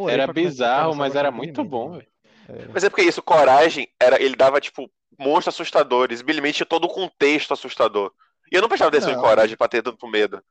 Era, 0.07 0.13
era 0.23 0.33
bizarro, 0.33 0.93
mas 0.95 1.15
era 1.15 1.31
muito 1.31 1.63
bom, 1.63 1.89
mano. 1.91 2.03
Velho. 2.47 2.71
Mas 2.73 2.83
é 2.83 2.89
porque 2.89 3.03
isso, 3.03 3.21
coragem, 3.21 3.87
era, 3.99 4.21
ele 4.21 4.35
dava, 4.35 4.59
tipo, 4.59 4.89
monstros 5.19 5.55
assustadores. 5.55 6.21
Billy 6.21 6.41
Mandy 6.41 6.53
tinha 6.53 6.65
todo 6.65 6.85
o 6.85 6.89
contexto 6.93 7.53
assustador. 7.53 8.11
E 8.51 8.55
eu 8.55 8.61
não 8.61 8.67
prestava 8.67 8.89
atenção 8.89 9.11
em 9.11 9.17
coragem 9.19 9.55
pra 9.57 9.67
ter 9.67 9.81
tanto 9.81 10.07
medo. 10.07 10.41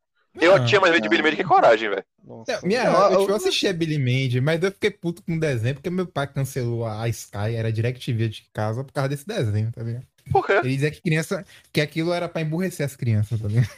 Eu 0.41 0.59
Não, 0.59 0.65
tinha 0.65 0.81
mais 0.81 0.93
medo 0.93 1.03
de. 1.03 1.09
Billy 1.11 1.23
Mandy 1.23 1.37
que 1.37 1.45
coragem, 1.45 1.91
velho. 1.91 2.05
Nossa. 2.25 2.53
É, 2.53 2.61
Minha, 2.67 2.85
Não, 2.85 3.13
eu, 3.13 3.21
eu- 3.21 3.29
eu 3.29 3.35
assistia 3.37 3.73
Billy 3.73 3.99
Mandy, 3.99 4.41
mas 4.41 4.63
eu 4.63 4.73
fiquei 4.73 4.91
puto 4.91 5.23
com 5.23 5.35
o 5.37 5.41
desenho, 5.41 5.75
porque 5.75 5.91
meu 5.91 6.07
pai 6.07 6.27
cancelou 6.27 6.87
a 6.87 7.07
Sky, 7.09 7.55
era 7.55 7.71
DirecTV 7.71 8.29
de 8.31 8.49
casa, 8.53 8.83
por 8.83 8.93
causa 8.93 9.11
desse 9.11 9.27
desenho, 9.27 9.71
tá 9.71 9.83
ligado? 9.83 10.07
Por 10.31 10.47
quê? 10.47 10.53
Ele 10.55 10.75
dizia 10.75 10.91
que 10.91 11.03
criança, 11.03 11.45
que 11.73 11.81
aquilo 11.83 12.13
era 12.15 12.29
pra 12.29 12.41
emburrecer 12.41 12.87
as 12.87 12.97
crianças, 12.97 13.41
tá 13.41 13.47
ligado? 13.49 13.69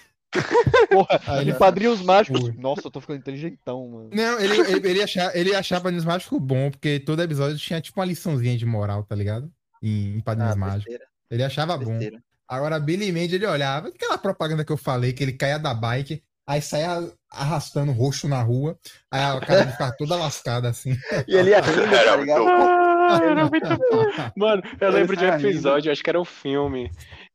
Porra, 0.91 1.20
Aí, 1.26 1.49
e 1.49 1.55
Padrinhos 1.55 2.01
Mágicos. 2.03 2.43
Ui. 2.43 2.55
Nossa, 2.59 2.82
eu 2.87 2.91
tô 2.91 3.01
ficando 3.01 3.18
inteligentão, 3.18 3.89
mano. 3.89 4.11
Não, 4.12 4.41
ele, 4.41 4.61
ele, 4.61 4.89
ele, 4.89 5.03
achava, 5.03 5.32
ele 5.39 5.55
achava 5.55 5.82
Padrinhos 5.82 6.05
Mágicos 6.05 6.39
bom, 6.41 6.70
porque 6.70 6.99
todo 7.01 7.22
episódio 7.22 7.57
tinha 7.59 7.80
tipo 7.80 8.01
uma 8.01 8.07
liçãozinha 8.07 8.57
de 8.57 8.66
moral, 8.66 9.03
tá 9.05 9.14
ligado? 9.14 9.51
Em, 9.82 10.16
em 10.16 10.20
Padrinhos 10.20 10.53
Ah, 10.55 10.57
Mágicos. 10.57 10.85
besteira, 10.85 11.05
Ele 11.30 11.43
achava 11.43 11.76
bom. 11.76 11.91
besteira. 11.91 12.22
Agora, 12.49 12.78
Billy 12.78 13.11
Mandy, 13.11 13.37
ele 13.37 13.47
olhava, 13.47 13.89
aquela 13.89 14.18
propaganda 14.18 14.64
que 14.64 14.72
eu 14.72 14.76
falei, 14.76 15.12
que 15.12 15.22
ele 15.22 15.32
caía 15.32 15.59
da 15.59 15.72
bike, 15.72 16.22
aí 16.47 16.61
saia 16.61 17.11
arrastando 17.30 17.91
roxo 17.91 18.28
na 18.28 18.43
rua, 18.43 18.78
aí 19.11 19.22
a 19.22 19.41
cara 19.41 19.66
ficava 19.72 19.95
toda 19.97 20.14
lascada 20.16 20.68
assim. 20.68 20.95
E 21.26 21.35
ele 21.37 21.51
ia 21.51 21.61
rindo, 21.61 21.80
Era 21.82 22.05
tá 22.05 22.16
muito 22.16 22.20
ligado? 22.28 22.47
Ah, 22.49 23.20
era 23.22 23.49
muito 23.49 23.68
bom. 23.68 24.05
Mano, 24.37 24.62
eu 24.80 24.91
lembro 24.91 25.16
de 25.16 25.24
um 25.24 25.28
episódio, 25.28 25.91
acho 25.91 26.03
que 26.03 26.11
era 26.11 26.20
um 26.20 26.24
filme, 26.24 26.91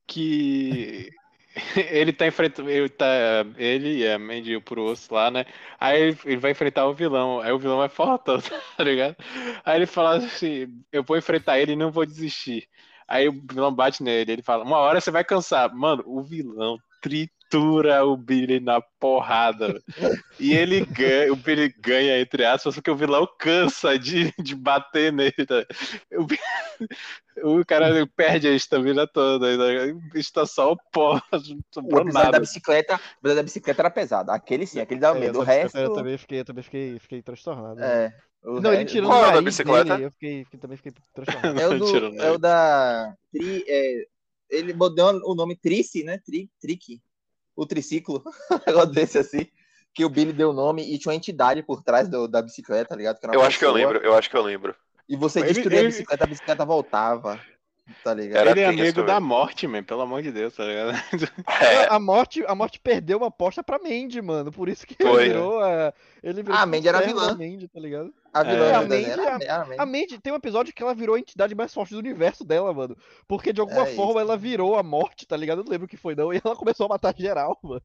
que 0.08 1.10
ele 1.92 2.14
tá 2.14 2.28
enfrentando. 2.28 2.70
Ele, 2.70 2.90
tá, 2.90 3.08
ele 3.58 4.00
e 4.00 4.08
a 4.08 4.20
Mandy 4.20 4.52
e 4.52 4.56
o 4.56 4.62
Purosso 4.62 5.14
lá, 5.14 5.32
né? 5.32 5.46
Aí 5.80 6.02
ele, 6.02 6.20
ele 6.26 6.38
vai 6.38 6.52
enfrentar 6.52 6.88
o 6.88 6.94
vilão. 6.94 7.40
Aí 7.40 7.52
o 7.52 7.60
vilão 7.60 7.84
é 7.84 7.90
fortão, 7.90 8.40
tá 8.78 8.84
ligado? 8.84 9.16
Aí 9.66 9.78
ele 9.78 9.86
fala 9.86 10.18
assim: 10.18 10.68
Eu 10.92 11.04
vou 11.04 11.18
enfrentar 11.18 11.60
ele 11.60 11.74
e 11.74 11.76
não 11.76 11.92
vou 11.92 12.06
desistir. 12.06 12.68
Aí 13.08 13.28
o 13.28 13.34
vilão 13.52 13.74
bate 13.74 14.04
nele. 14.04 14.32
Ele 14.32 14.42
fala: 14.44 14.64
Uma 14.64 14.78
hora 14.78 15.02
você 15.02 15.12
vai 15.12 15.24
cansar. 15.24 15.74
Mano, 15.74 16.04
o 16.06 16.22
vilão 16.24 16.78
tritura 17.50 18.06
o 18.06 18.16
Billy 18.16 18.60
na 18.60 18.80
porrada. 19.00 19.82
E 20.40 20.54
ele 20.54 20.86
ganha, 20.86 21.34
o 21.34 21.36
Billy 21.36 21.74
ganha, 21.80 22.20
entre 22.22 22.46
aspas, 22.46 22.76
porque 22.76 22.92
o 22.92 22.96
vilão 22.96 23.28
cansa 23.40 23.98
de, 23.98 24.32
de 24.40 24.56
bater 24.56 25.12
nele. 25.12 25.34
tá? 25.48 25.66
O, 27.44 27.58
o 27.60 27.66
cara 27.66 28.06
perde 28.16 28.48
a 28.48 28.52
estamina 28.52 29.08
toda. 29.08 29.58
né? 29.58 30.00
Está 30.16 30.46
só 30.46 30.74
o 30.74 30.78
pó, 30.92 31.22
não 31.32 31.40
O 31.40 31.64
sobrou 31.74 32.02
episódio 32.02 32.14
da 32.14 32.24
nada. 32.24 32.40
bicicleta, 32.40 33.00
o 33.24 33.28
da 33.36 33.44
bicicleta 33.44 33.82
era 33.82 33.90
pesado. 33.90 34.32
Aquele 34.32 34.68
sim, 34.68 34.80
aquele 34.80 35.00
dava 35.00 35.18
É, 35.18 35.22
medo. 35.22 35.40
O 35.40 35.42
essa- 35.44 35.52
resto. 35.52 35.78
Eu 35.78 35.94
também 35.94 36.18
fiquei, 36.18 36.40
eu 36.42 36.46
também 36.46 36.64
fiquei, 36.64 37.00
fiquei 37.00 37.22
transtornado. 37.22 37.82
É. 37.82 38.14
o 38.44 38.60
Não, 38.62 38.72
ele 38.74 38.86
tirou 38.86 39.10
Qual 39.10 39.24
é 39.24 39.28
o 39.28 39.32
o 39.32 39.34
da 39.36 39.42
bicicleta? 39.42 39.94
dele, 39.96 40.06
eu 40.06 40.12
fiquei, 40.12 40.44
fiquei- 40.46 40.60
também 40.60 40.78
fiquei 40.78 40.94
transtornado. 41.14 41.60
É 41.60 41.68
o, 41.68 41.78
do, 41.80 42.12
né? 42.12 42.26
é 42.28 42.32
o 42.32 42.38
da. 42.38 43.14
Tri, 43.32 43.64
é, 43.68 44.06
ele 44.50 44.74
botou 44.74 45.22
o 45.26 45.36
nome 45.36 45.56
Trice, 45.56 46.04
né? 46.04 46.18
Tri, 46.26 46.50
Trick. 46.60 47.00
O 47.62 47.66
triciclo. 47.66 48.24
um 48.52 48.60
negócio 48.68 48.92
desse 48.92 49.18
assim. 49.18 49.48
Que 49.94 50.06
o 50.06 50.10
Billy 50.10 50.32
deu 50.32 50.52
o 50.52 50.54
nome 50.54 50.84
e 50.84 50.98
tinha 50.98 51.12
uma 51.12 51.16
entidade 51.18 51.62
por 51.64 51.82
trás 51.82 52.08
do- 52.08 52.28
da 52.28 52.42
bicicleta, 52.42 52.90
tá 52.90 52.96
ligado? 52.96 53.20
Que 53.20 53.26
era 53.26 53.34
uma 53.36 53.42
Eu 53.44 53.46
acho 53.48 53.58
que 53.60 53.66
eu 53.66 53.72
lembro, 53.72 53.98
eu 54.00 54.16
acho 54.16 54.30
que 54.30 54.38
eu 54.38 54.42
lembro. 54.44 54.76
E 55.10 55.16
você 55.16 55.40
Ele- 55.40 55.48
destruía 55.54 55.80
ele- 55.80 55.88
a 55.88 55.90
bicicleta, 55.92 56.24
a 56.24 56.28
bicicleta 56.28 56.66
voltava. 56.66 57.40
Tá 58.04 58.14
ligado? 58.14 58.38
Era 58.42 58.52
Ele 58.52 58.62
é 58.62 58.66
amigo 58.68 59.02
da 59.02 59.20
morte, 59.20 59.66
man, 59.68 59.84
pelo 59.84 60.02
amor 60.02 60.22
de 60.22 60.32
Deus, 60.32 60.56
tá 60.56 60.64
ligado? 60.64 60.92
É, 61.60 61.88
A 61.90 62.00
morte, 62.00 62.44
a 62.48 62.54
morte 62.54 62.80
perdeu 62.80 63.18
uma 63.18 63.28
aposta 63.30 63.64
pra 63.64 63.80
Mandy, 63.80 64.22
mano. 64.22 64.52
Por 64.52 64.70
isso 64.70 64.86
que 64.86 64.96
Foi. 65.02 65.24
ele 65.26 65.34
virou 65.34 65.60
a. 65.60 65.92
Ele 66.22 66.44
virou 66.44 66.56
Ah, 66.56 66.62
a 66.62 66.66
Mandy 66.68 66.88
era 66.88 67.02
vilã. 67.02 67.30
Mandy, 67.36 67.68
tá 67.68 67.80
ligado? 67.80 68.14
A 68.34 68.44
vilã 68.44 68.66
É, 68.66 68.74
a 68.76 68.82
Mandy- 68.82 69.06
era- 69.06 69.22
era 69.42 69.56
a 69.56 69.66
Mandy. 69.66 69.76
A 69.80 69.86
Mandy 69.86 70.20
tem 70.22 70.32
um 70.34 70.36
episódio 70.36 70.74
que 70.74 70.84
ela 70.84 70.94
virou 70.94 71.16
a 71.16 71.20
entidade 71.20 71.56
mais 71.56 71.74
forte 71.74 71.94
do 71.94 72.00
universo 72.00 72.44
dela, 72.46 72.74
mano. 72.74 72.96
Porque 73.28 73.52
de 73.52 73.60
alguma 73.62 73.88
É 73.88 73.96
forma 73.96 74.12
isso. 74.12 74.20
ela 74.22 74.38
virou 74.38 74.76
a 74.76 74.84
morte, 74.84 75.26
tá 75.28 75.36
ligado? 75.36 75.60
Eu 75.60 75.64
não 75.66 75.72
lembro 75.72 75.86
o 75.86 75.90
que 75.90 75.98
foi, 75.98 76.16
não. 76.16 76.34
E 76.34 76.42
ela 76.44 76.56
começou 76.56 76.86
a 76.86 76.90
matar 76.90 77.14
geral, 77.18 77.58
mano. 77.64 77.82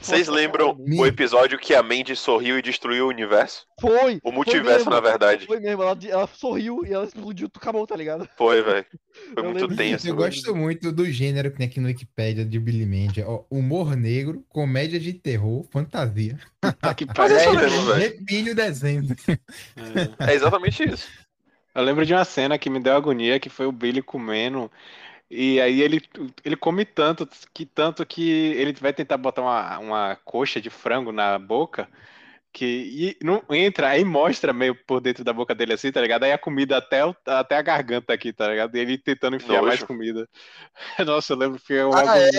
Vocês 0.00 0.28
lembram 0.28 0.76
o 0.78 1.06
episódio 1.06 1.58
que 1.58 1.74
a 1.74 1.82
Mandy 1.82 2.16
sorriu 2.16 2.58
e 2.58 2.62
destruiu 2.62 3.06
o 3.06 3.08
universo? 3.08 3.66
Foi! 3.80 4.16
O 4.16 4.20
foi 4.28 4.32
multiverso, 4.32 4.78
mesmo, 4.78 4.90
na 4.90 5.00
verdade. 5.00 5.46
Foi 5.46 5.60
mesmo, 5.60 5.82
ela, 5.82 5.96
ela 6.08 6.26
sorriu 6.26 6.84
e 6.86 6.92
ela 6.92 7.04
explodiu, 7.04 7.48
acabou, 7.54 7.86
tá 7.86 7.96
ligado? 7.96 8.28
Foi, 8.36 8.62
velho. 8.62 8.86
Foi 9.34 9.44
Eu 9.46 9.50
muito 9.52 9.76
tenso. 9.76 10.08
Eu 10.08 10.16
gosto 10.16 10.54
muito 10.54 10.90
do 10.92 11.04
gênero 11.10 11.50
que 11.50 11.58
tem 11.58 11.66
aqui 11.66 11.80
no 11.80 11.86
Wikipedia 11.88 12.44
de 12.44 12.58
Billy 12.58 12.86
Mandy. 12.86 13.22
Ó, 13.22 13.44
humor 13.50 13.94
negro, 13.96 14.44
comédia 14.48 14.98
de 14.98 15.12
terror, 15.12 15.64
fantasia. 15.70 16.38
Tá 16.80 16.94
que 16.94 17.04
pariu. 17.06 17.36
é 17.36 17.44
É, 17.44 17.52
mesmo, 17.52 17.82
velho. 17.86 17.98
Repine 18.00 18.50
o 18.50 18.54
desenho. 18.54 19.02
É. 20.20 20.32
É 20.32 20.34
exatamente 20.34 20.82
isso. 20.82 21.08
Eu 21.74 21.82
lembro 21.82 22.04
de 22.04 22.12
uma 22.12 22.24
cena 22.24 22.58
que 22.58 22.68
me 22.68 22.80
deu 22.80 22.94
agonia, 22.94 23.40
que 23.40 23.48
foi 23.48 23.66
o 23.66 23.72
Billy 23.72 24.02
comendo. 24.02 24.70
E 25.30 25.60
aí 25.60 25.80
ele, 25.80 26.02
ele 26.44 26.56
come 26.56 26.84
tanto 26.84 27.26
que 27.54 27.64
tanto 27.64 28.04
que 28.04 28.30
ele 28.30 28.72
vai 28.74 28.92
tentar 28.92 29.16
botar 29.16 29.42
uma, 29.42 29.78
uma 29.78 30.16
coxa 30.16 30.60
de 30.60 30.68
frango 30.68 31.10
na 31.12 31.38
boca. 31.38 31.88
Que 32.52 33.16
e 33.20 33.24
não 33.24 33.42
entra, 33.50 33.88
aí 33.88 34.04
mostra 34.04 34.52
meio 34.52 34.74
por 34.86 35.00
dentro 35.00 35.24
da 35.24 35.32
boca 35.32 35.54
dele 35.54 35.72
assim, 35.72 35.90
tá 35.90 36.00
ligado? 36.00 36.24
Aí 36.24 36.32
a 36.32 36.38
comida 36.38 36.76
até, 36.76 37.04
o- 37.04 37.16
até 37.26 37.56
a 37.56 37.62
garganta 37.62 38.12
aqui, 38.12 38.32
tá 38.32 38.48
ligado? 38.48 38.76
E 38.76 38.80
ele 38.80 38.98
tentando 38.98 39.36
enfiar 39.36 39.56
Nojo. 39.56 39.66
mais 39.68 39.82
comida. 39.82 40.28
Nossa, 41.06 41.32
eu 41.32 41.36
lembro 41.38 41.58
que 41.58 41.66
foi 41.66 41.82
uma 41.84 42.00
Ah, 42.12 42.18
é? 42.18 42.30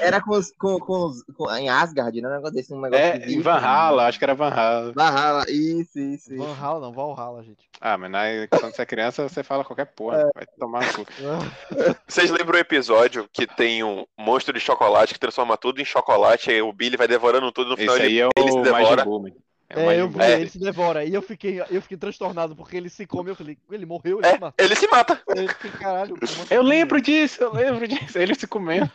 Era 0.00 0.20
com, 0.20 0.32
os- 0.32 0.50
com, 0.58 0.78
com, 0.80 1.06
os- 1.06 1.22
com- 1.36 1.50
em 1.54 1.68
Asgard, 1.68 2.20
né? 2.20 2.28
Um 2.28 2.32
negócio 2.32 2.54
desse, 2.54 2.74
um 2.74 2.80
negócio 2.80 3.04
É, 3.04 3.18
de 3.18 3.24
em 3.24 3.28
bicho, 3.28 3.42
Van 3.42 3.60
né? 3.60 4.02
Acho 4.08 4.18
que 4.18 4.24
era 4.24 4.34
Van 4.34 4.48
Hala. 4.50 4.92
Valhalla, 4.94 5.44
isso, 5.48 5.98
isso, 5.98 6.32
isso. 6.34 6.36
Valhalla 6.36 6.80
não, 6.80 6.92
Valhalla, 6.92 7.42
gente. 7.42 7.68
Ah, 7.80 7.96
mas 7.96 8.10
na, 8.10 8.22
quando 8.50 8.74
você 8.74 8.82
é 8.82 8.86
criança, 8.86 9.28
você 9.28 9.44
fala 9.44 9.64
qualquer 9.64 9.86
porra. 9.86 10.28
Vai 10.34 10.44
tomar 10.58 10.84
no 10.84 10.92
cu. 10.94 11.06
Vocês 12.08 12.30
lembram 12.30 12.56
o 12.56 12.60
episódio 12.60 13.28
que 13.32 13.46
tem 13.46 13.84
um 13.84 14.04
monstro 14.18 14.52
de 14.52 14.60
chocolate 14.60 15.14
que 15.14 15.20
transforma 15.20 15.56
tudo 15.56 15.80
em 15.80 15.84
chocolate 15.84 16.50
e 16.50 16.60
o 16.62 16.72
Billy 16.72 16.96
vai 16.96 17.06
devorando 17.06 17.52
tudo 17.52 17.70
no 17.70 17.76
final 17.76 17.96
Esse 17.96 18.06
ele, 18.06 18.22
aí 18.22 18.28
é 18.28 18.40
ele 18.40 18.50
se 18.52 18.58
o 18.58 18.62
devora? 18.62 18.82
Majin 18.96 19.04
Buu, 19.04 19.22
man. 19.22 19.27
É 19.70 19.80
É, 19.80 20.00
eu 20.00 20.10
É. 20.20 20.40
ele 20.40 20.48
se 20.50 20.58
devora. 20.58 21.04
E 21.04 21.12
eu 21.12 21.20
fiquei, 21.20 21.60
eu 21.70 21.82
fiquei 21.82 21.96
transtornado, 21.98 22.56
porque 22.56 22.76
ele 22.76 22.88
se 22.88 23.06
come, 23.06 23.30
eu 23.30 23.36
falei, 23.36 23.58
ele 23.70 23.84
morreu, 23.84 24.18
ele 24.18 24.26
É, 24.26 24.32
se 24.34 24.38
matou. 24.40 24.64
ele 24.66 24.76
se 24.76 24.88
mata. 24.88 25.22
Eu 25.28 25.48
fiquei, 25.48 25.70
caralho. 25.72 26.14
assim, 26.22 26.46
Eu 26.50 26.62
lembro 26.62 27.00
disso, 27.00 27.42
eu 27.42 27.52
lembro 27.52 27.86
disso. 27.86 28.18
Ele 28.18 28.34
se 28.34 28.46
comendo. 28.46 28.90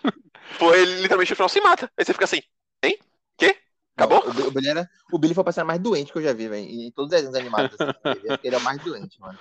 Foi 0.58 0.82
ele 0.82 0.96
literalmente 1.02 1.32
no 1.32 1.36
final 1.36 1.50
se 1.50 1.62
mata. 1.62 1.90
Aí 1.98 2.04
você 2.06 2.14
fica 2.14 2.26
assim, 2.26 2.42
hein? 2.84 2.98
Quê? 3.38 3.56
Acabou? 3.96 4.24
O, 4.26 4.48
o 4.48 4.52
Billy 4.52 4.68
era, 4.70 4.90
o 5.12 5.20
Billy 5.20 5.34
foi 5.36 5.42
o 5.42 5.46
personagem 5.46 5.68
mais 5.68 5.80
doente 5.80 6.12
que 6.12 6.18
eu 6.18 6.24
já 6.24 6.34
vi, 6.34 6.48
velho. 6.48 6.66
Em 6.68 6.92
todos 6.92 7.12
os 7.14 7.22
desenhos 7.22 7.36
animados. 7.36 7.80
Assim, 7.80 8.20
ele, 8.44 8.56
é 8.56 8.58
o 8.58 8.62
mais 8.62 8.82
doente, 8.84 9.20
mano. 9.22 9.38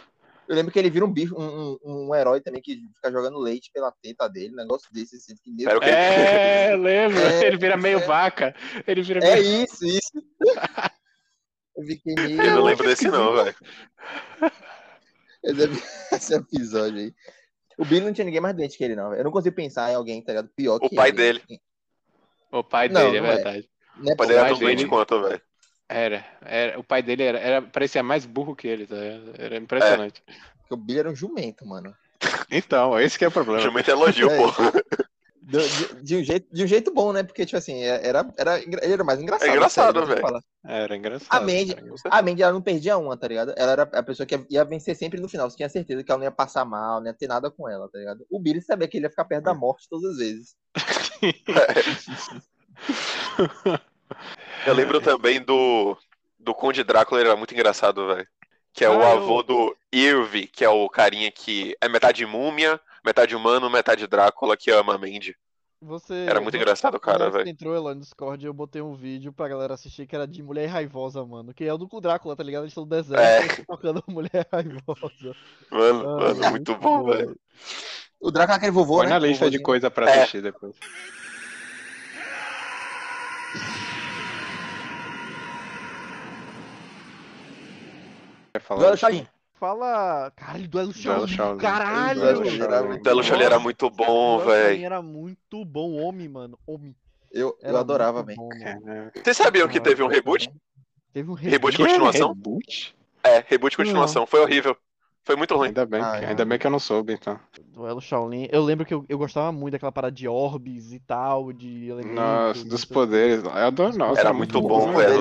Eu 0.48 0.56
lembro 0.56 0.70
que 0.72 0.78
ele 0.78 0.90
vira 0.90 1.04
um 1.04 1.10
bicho, 1.10 1.34
um, 1.38 1.78
um, 1.82 2.08
um 2.08 2.14
herói 2.14 2.40
também 2.40 2.60
que 2.60 2.82
fica 2.94 3.10
jogando 3.10 3.38
leite 3.38 3.70
pela 3.72 3.90
teta 4.02 4.28
dele, 4.28 4.52
um 4.52 4.56
negócio 4.56 4.88
desse, 4.92 5.16
assim, 5.16 5.34
que 5.42 5.50
mesmo-? 5.50 5.82
É, 5.82 6.72
eu 6.74 6.76
lembro. 6.76 7.18
É, 7.18 7.46
ele 7.46 7.56
vira 7.56 7.76
meio 7.76 7.98
é. 8.00 8.04
vaca. 8.06 8.54
Ele 8.86 9.02
vira 9.02 9.24
É 9.24 9.34
meio... 9.36 9.64
isso, 9.64 9.84
isso. 9.86 10.10
Eu 11.76 12.56
não 12.56 12.64
lembro 12.64 12.86
desse 12.86 13.08
não, 13.08 13.32
velho. 13.34 13.54
Esse, 15.42 15.62
esse 16.14 16.34
episódio 16.34 16.98
aí. 17.00 17.14
O 17.76 17.84
Billy 17.84 18.04
não 18.04 18.12
tinha 18.12 18.24
ninguém 18.24 18.40
mais 18.40 18.54
doente 18.54 18.76
que 18.78 18.84
ele, 18.84 18.94
não. 18.94 19.10
velho. 19.10 19.20
Eu 19.20 19.24
não 19.24 19.32
consigo 19.32 19.56
pensar 19.56 19.90
em 19.90 19.94
alguém, 19.94 20.22
tá 20.22 20.32
ligado? 20.32 20.48
Pior 20.54 20.76
O 20.80 20.88
que 20.88 20.94
pai 20.94 21.08
ele. 21.08 21.16
dele. 21.16 21.42
O 22.52 22.62
pai 22.62 22.88
Não, 22.88 23.00
dele, 23.00 23.16
é 23.16 23.20
não 23.20 23.28
é. 23.28 23.34
verdade. 23.34 23.70
É 24.06 24.12
O 24.12 24.16
pai 24.16 24.26
dele 24.28 24.38
era 24.38 24.48
tão 24.50 24.58
doente 24.58 24.86
quanto, 24.86 25.20
velho. 25.22 25.40
Era, 25.88 26.24
era. 26.42 26.78
O 26.78 26.84
pai 26.84 27.02
dele 27.02 27.22
era, 27.24 27.38
era- 27.40 27.62
parecia 27.62 28.02
mais 28.02 28.24
burro 28.24 28.54
que 28.54 28.68
ele, 28.68 28.86
tá? 28.86 28.94
ligado? 28.94 29.32
Era 29.38 29.56
impressionante. 29.56 30.22
porque 30.60 30.74
o 30.74 30.76
Billy 30.76 30.98
era 31.00 31.10
um 31.10 31.14
jumento, 31.16 31.66
mano. 31.66 31.92
Então, 32.50 32.98
esse 33.00 33.18
que 33.18 33.24
é 33.24 33.28
o 33.28 33.32
problema. 33.32 33.60
Jumento 33.60 33.90
elogio, 33.90 34.30
É 34.30 34.36
pô. 34.36 34.46
De, 35.44 35.58
de- 35.58 36.02
de 36.04 36.16
um 36.16 36.22
jeito, 36.24 36.54
de 36.54 36.62
um 36.62 36.66
jeito 36.68 36.94
bom, 36.94 37.12
né? 37.12 37.24
Porque, 37.24 37.44
tipo 37.44 37.58
assim, 37.58 37.82
era, 37.82 38.32
era, 38.38 38.60
ele 38.60 38.76
era 38.92 39.02
mais 39.02 39.20
engraçado. 39.20 39.48
É 39.48 39.52
engraçado, 39.52 40.00
o 40.00 40.06
velho. 40.06 40.20
falar. 40.20 40.40
Era 40.64 40.96
engraçado. 40.96 41.28
A 41.36 41.40
Mandy, 41.40 41.72
era 41.72 41.80
engraçado. 41.80 42.12
a 42.12 42.22
Mandy, 42.22 42.42
ela 42.44 42.52
não 42.52 42.62
perdia 42.62 42.96
uma, 42.96 43.16
tá 43.16 43.26
ligado? 43.26 43.52
Ela 43.56 43.72
era 43.72 43.82
a 43.82 44.02
pessoa 44.04 44.24
que 44.24 44.36
ia, 44.36 44.46
ia 44.48 44.64
vencer 44.64 44.94
sempre 44.94 45.20
no 45.20 45.28
final. 45.28 45.50
Você 45.50 45.56
tinha 45.56 45.68
certeza 45.68 46.04
que 46.04 46.10
ela 46.12 46.18
não 46.18 46.24
ia 46.24 46.30
passar 46.30 46.64
mal, 46.64 47.00
não 47.00 47.08
ia 47.08 47.12
ter 47.14 47.26
nada 47.26 47.50
com 47.50 47.68
ela, 47.68 47.88
tá 47.90 47.98
ligado? 47.98 48.24
O 48.30 48.38
Billy 48.40 48.62
sabia 48.62 48.86
que 48.86 48.96
ele 48.96 49.06
ia 49.06 49.10
ficar 49.10 49.24
perto 49.24 49.42
da 49.44 49.52
morte 49.54 49.88
todas 49.90 50.12
as 50.12 50.18
vezes. 50.18 50.54
Eu 54.66 54.74
lembro 54.74 55.00
também 55.00 55.40
do, 55.40 55.96
do 56.38 56.54
Conde 56.54 56.84
Drácula, 56.84 57.20
ele 57.20 57.28
era 57.30 57.36
muito 57.36 57.52
engraçado, 57.54 58.06
velho. 58.06 58.26
Que 58.72 58.84
é 58.84 58.88
o 58.88 59.00
Ah, 59.02 59.10
eu- 59.10 59.18
avô 59.18 59.42
do 59.42 59.76
Irvi, 59.92 60.46
que 60.46 60.64
é 60.64 60.68
o 60.68 60.88
carinha 60.88 61.30
que 61.30 61.76
é 61.80 61.88
metade 61.88 62.24
múmia, 62.24 62.80
metade 63.04 63.34
humano, 63.34 63.68
metade 63.70 64.06
Drácula, 64.06 64.56
que 64.56 64.70
ama 64.70 64.94
a 64.94 64.98
Mandy. 64.98 65.36
Você, 65.84 66.26
Era 66.28 66.40
muito 66.40 66.52
você- 66.54 66.58
engraçado 66.58 66.94
o 66.94 67.00
cara, 67.00 67.28
velho. 67.28 67.48
entrou 67.48 67.82
lá 67.82 67.92
no 67.92 68.00
Discord, 68.00 68.46
eu 68.46 68.54
botei 68.54 68.80
um 68.80 68.94
vídeo 68.94 69.32
pra 69.32 69.48
galera 69.48 69.74
assistir 69.74 70.06
que 70.06 70.14
era 70.14 70.28
de 70.28 70.40
Mulher 70.40 70.66
Raivosa, 70.68 71.24
mano. 71.26 71.52
Que 71.52 71.64
é 71.64 71.74
o 71.74 71.78
do 71.78 71.88
Drácula, 72.00 72.36
tá 72.36 72.42
ligado? 72.44 72.62
Eles 72.62 72.70
estão 72.70 72.84
no 72.84 72.90
deserto 72.90 73.60
É. 73.60 73.64
tocando 73.66 74.02
Mulher 74.06 74.46
Raivosa. 74.52 75.34
Mano, 75.70 76.08
Ah, 76.20 76.34
mano, 76.34 76.50
muito 76.50 76.76
bom, 76.76 77.04
velho. 77.04 77.36
O 78.20 78.30
Drácula 78.30 78.54
é 78.54 78.58
aquele 78.58 78.70
vovô, 78.70 78.98
Põe 78.98 79.06
né? 79.06 79.10
na 79.14 79.18
lista 79.18 79.50
de 79.50 79.60
coisa 79.60 79.90
pra 79.90 80.08
É. 80.08 80.18
assistir 80.20 80.40
depois. 80.40 80.76
Quer 88.52 88.60
falar? 88.60 88.96
Fala. 89.62 90.32
Caralho, 90.34 90.66
duelo 90.66 90.92
Shaolin. 90.92 91.28
Shaolin. 91.28 91.58
Caralho! 91.60 92.20
Duelo 92.20 92.44
Shaolin 92.44 92.62
era 92.64 92.82
muito 92.82 92.98
O 92.98 93.02
Belo 93.04 93.22
Shaolin 93.22 93.42
era 93.44 93.50
Nossa, 93.54 93.62
muito 93.62 93.90
bom, 93.90 94.04
Duelo 94.06 94.40
Shaolin 94.40 94.60
velho. 94.64 94.84
Era 94.84 95.02
muito 95.02 95.64
bom, 95.64 95.92
homem, 96.02 96.28
mano. 96.28 96.58
Homem. 96.66 96.96
Eu, 97.30 97.56
eu 97.62 97.68
Era 97.68 97.78
adorava, 97.78 98.24
velho. 98.24 98.40
Vocês 99.22 99.36
sabiam 99.36 99.68
que 99.68 99.78
teve 99.78 100.02
um 100.02 100.08
reboot? 100.08 100.50
Teve 101.12 101.30
um 101.30 101.34
Reboot 101.34 101.76
reboot. 101.76 101.78
continuação? 101.78 102.28
Reboot? 102.30 102.96
É, 103.22 103.44
reboot 103.46 103.76
continuação. 103.76 104.26
Foi 104.26 104.40
horrível. 104.40 104.76
Foi 105.22 105.36
muito 105.36 105.54
ruim. 105.54 105.68
Ainda 105.68 105.86
bem, 105.86 106.02
Ah, 106.02 106.18
que- 106.18 106.24
é. 106.24 106.28
ainda 106.30 106.44
bem 106.44 106.58
que 106.58 106.66
eu 106.66 106.70
não 106.72 106.80
soube, 106.80 107.12
então. 107.12 107.38
Duelo 107.68 108.00
Shaolin. 108.00 108.48
Eu 108.50 108.64
lembro 108.64 108.84
que 108.84 108.92
eu, 108.92 109.04
eu 109.08 109.16
gostava 109.16 109.52
muito 109.52 109.74
daquela 109.74 109.92
parada 109.92 110.12
de 110.12 110.26
orbes 110.26 110.90
e 110.90 110.98
tal, 110.98 111.52
de 111.52 111.86
elementos. 111.88 112.16
Nossa, 112.16 112.64
dos 112.64 112.84
poderes. 112.84 113.44
Eu 113.44 113.52
adoro, 113.52 113.96
nossa. 113.96 114.18
Era 114.20 114.32
muito 114.32 114.60
bom, 114.60 114.92
velho. 114.92 115.20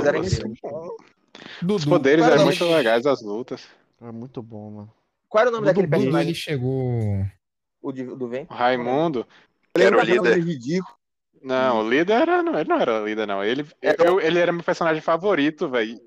Os 1.75 1.85
poderes 1.85 2.25
eram 2.25 2.35
era 2.37 2.43
muito 2.43 2.65
legais, 2.65 3.05
as 3.05 3.21
lutas. 3.21 3.61
Era 4.01 4.11
muito 4.11 4.41
bom, 4.41 4.71
mano. 4.71 4.93
Qual 5.29 5.41
era 5.41 5.49
o 5.49 5.53
nome 5.53 5.65
Dudu 5.67 5.73
daquele 5.73 5.87
Billy, 5.87 6.01
personagem? 6.03 6.29
ele 6.29 6.37
chegou. 6.37 7.25
O 7.81 7.91
de- 7.91 8.03
do 8.03 8.27
vento? 8.27 8.51
O 8.51 8.53
Raimundo. 8.53 9.25
Lembro 9.77 9.99
Era 9.99 10.03
o 10.03 10.05
líder. 10.05 10.19
coisa 10.19 10.39
ridícula. 10.39 10.95
Não, 11.41 11.79
o 11.81 11.89
líder 11.89 12.13
era. 12.21 12.43
Não, 12.43 12.59
ele 12.59 12.69
não 12.69 12.79
era 12.79 13.01
o 13.01 13.05
líder, 13.05 13.25
não. 13.27 13.43
Ele, 13.43 13.65
Era 13.81 14.03
eu- 14.05 14.19
ele 14.19 14.37
era 14.39 14.51
meu 14.51 14.63
personagem 14.63 15.01
favorito, 15.01 15.69
velho. 15.69 15.99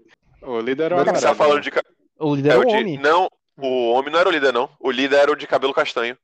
O 0.42 0.60
líder 0.60 0.84
era 0.92 0.96
o 1.02 1.04
Você 1.04 1.20
tá 1.26 1.34
falando 1.34 1.60
de. 1.62 1.70
O 2.18 2.34
líder 2.36 2.50
É 2.50 2.52
era 2.52 2.60
o 2.60 2.62
o 2.62 2.66
de... 2.66 2.74
homem. 2.76 2.98
Não, 2.98 3.28
o 3.58 3.90
homem 3.92 4.12
não 4.12 4.18
era 4.20 4.28
o 4.28 4.32
líder, 4.32 4.52
não. 4.52 4.68
O 4.78 4.90
líder 4.90 5.16
era 5.16 5.32
o 5.32 5.36
de 5.36 5.46
cabelo 5.46 5.72
castanho. 5.74 6.16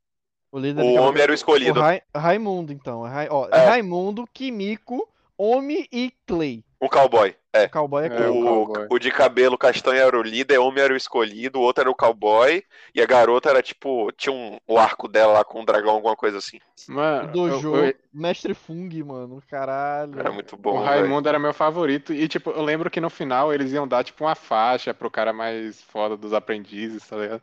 O 0.53 0.59
líder 0.59 0.83
O 0.83 0.95
homem 0.95 1.23
era 1.23 1.33
o 1.33 1.35
escolhido. 1.35 1.79
O 1.81 1.83
Rai- 1.83 2.03
Raimundo, 2.15 2.73
então. 2.73 3.07
É 3.07 3.11
Rai- 3.11 3.29
ó, 3.31 3.49
É. 3.51 3.67
Raimundo, 3.67 4.29
Kimiko, 4.33 5.09
Homem 5.39 5.89
e 5.91 6.13
Clay. 6.27 6.63
O 6.79 6.89
cowboy. 6.89 7.35
É. 7.53 7.65
O 7.65 7.69
cowboy 7.71 8.05
é 8.05 8.09
É, 8.09 8.29
o 8.29 8.39
o, 8.63 8.67
cowboy. 8.67 8.87
o 8.91 8.99
de 8.99 9.11
cabelo 9.11 9.59
castanho 9.59 10.01
era 10.01 10.19
o 10.19 10.23
líder, 10.23 10.59
o 10.59 10.67
homem 10.67 10.83
era 10.85 10.93
o 10.95 10.97
escolhido, 10.97 11.59
o 11.59 11.63
outro 11.63 11.83
era 11.83 11.91
o 11.91 11.95
cowboy, 11.95 12.65
e 12.95 13.03
a 13.03 13.07
garota 13.07 13.51
era 13.51 13.63
tipo, 13.63 14.11
tinha 14.13 14.33
um, 14.33 14.59
o 14.67 14.79
arco 14.79 15.09
dela 15.09 15.33
lá 15.33 15.45
com 15.45 15.61
um 15.61 15.65
dragão, 15.65 15.91
alguma 15.93 16.17
coisa 16.17 16.39
assim. 16.39 16.61
Mano, 16.89 17.29
O 17.29 17.33
Dojo, 17.33 17.77
eu- 17.77 17.85
eu- 17.87 17.95
Mestre 18.13 18.55
Fung, 18.55 19.03
mano. 19.05 19.43
Caralho. 19.49 20.19
Era 20.19 20.33
muito 20.33 20.55
o 20.55 20.59
bom, 20.59 20.73
velho. 20.83 20.85
Raimundo 20.85 21.29
era 21.29 21.39
meu 21.39 21.53
favorito. 21.53 22.13
E, 22.13 22.27
tipo, 22.27 22.51
eu 22.51 22.63
lembro 22.63 22.91
que 22.91 23.01
no 23.01 23.11
final 23.11 23.53
eles 23.53 23.73
iam 23.73 23.87
dar, 23.87 24.03
tipo, 24.03 24.25
uma 24.25 24.35
faixa 24.35 24.93
pro 24.95 25.11
cara 25.11 25.33
mais 25.33 25.81
foda 25.83 26.17
dos 26.17 26.33
aprendizes, 26.33 27.07
tá 27.07 27.17
ligado? 27.17 27.43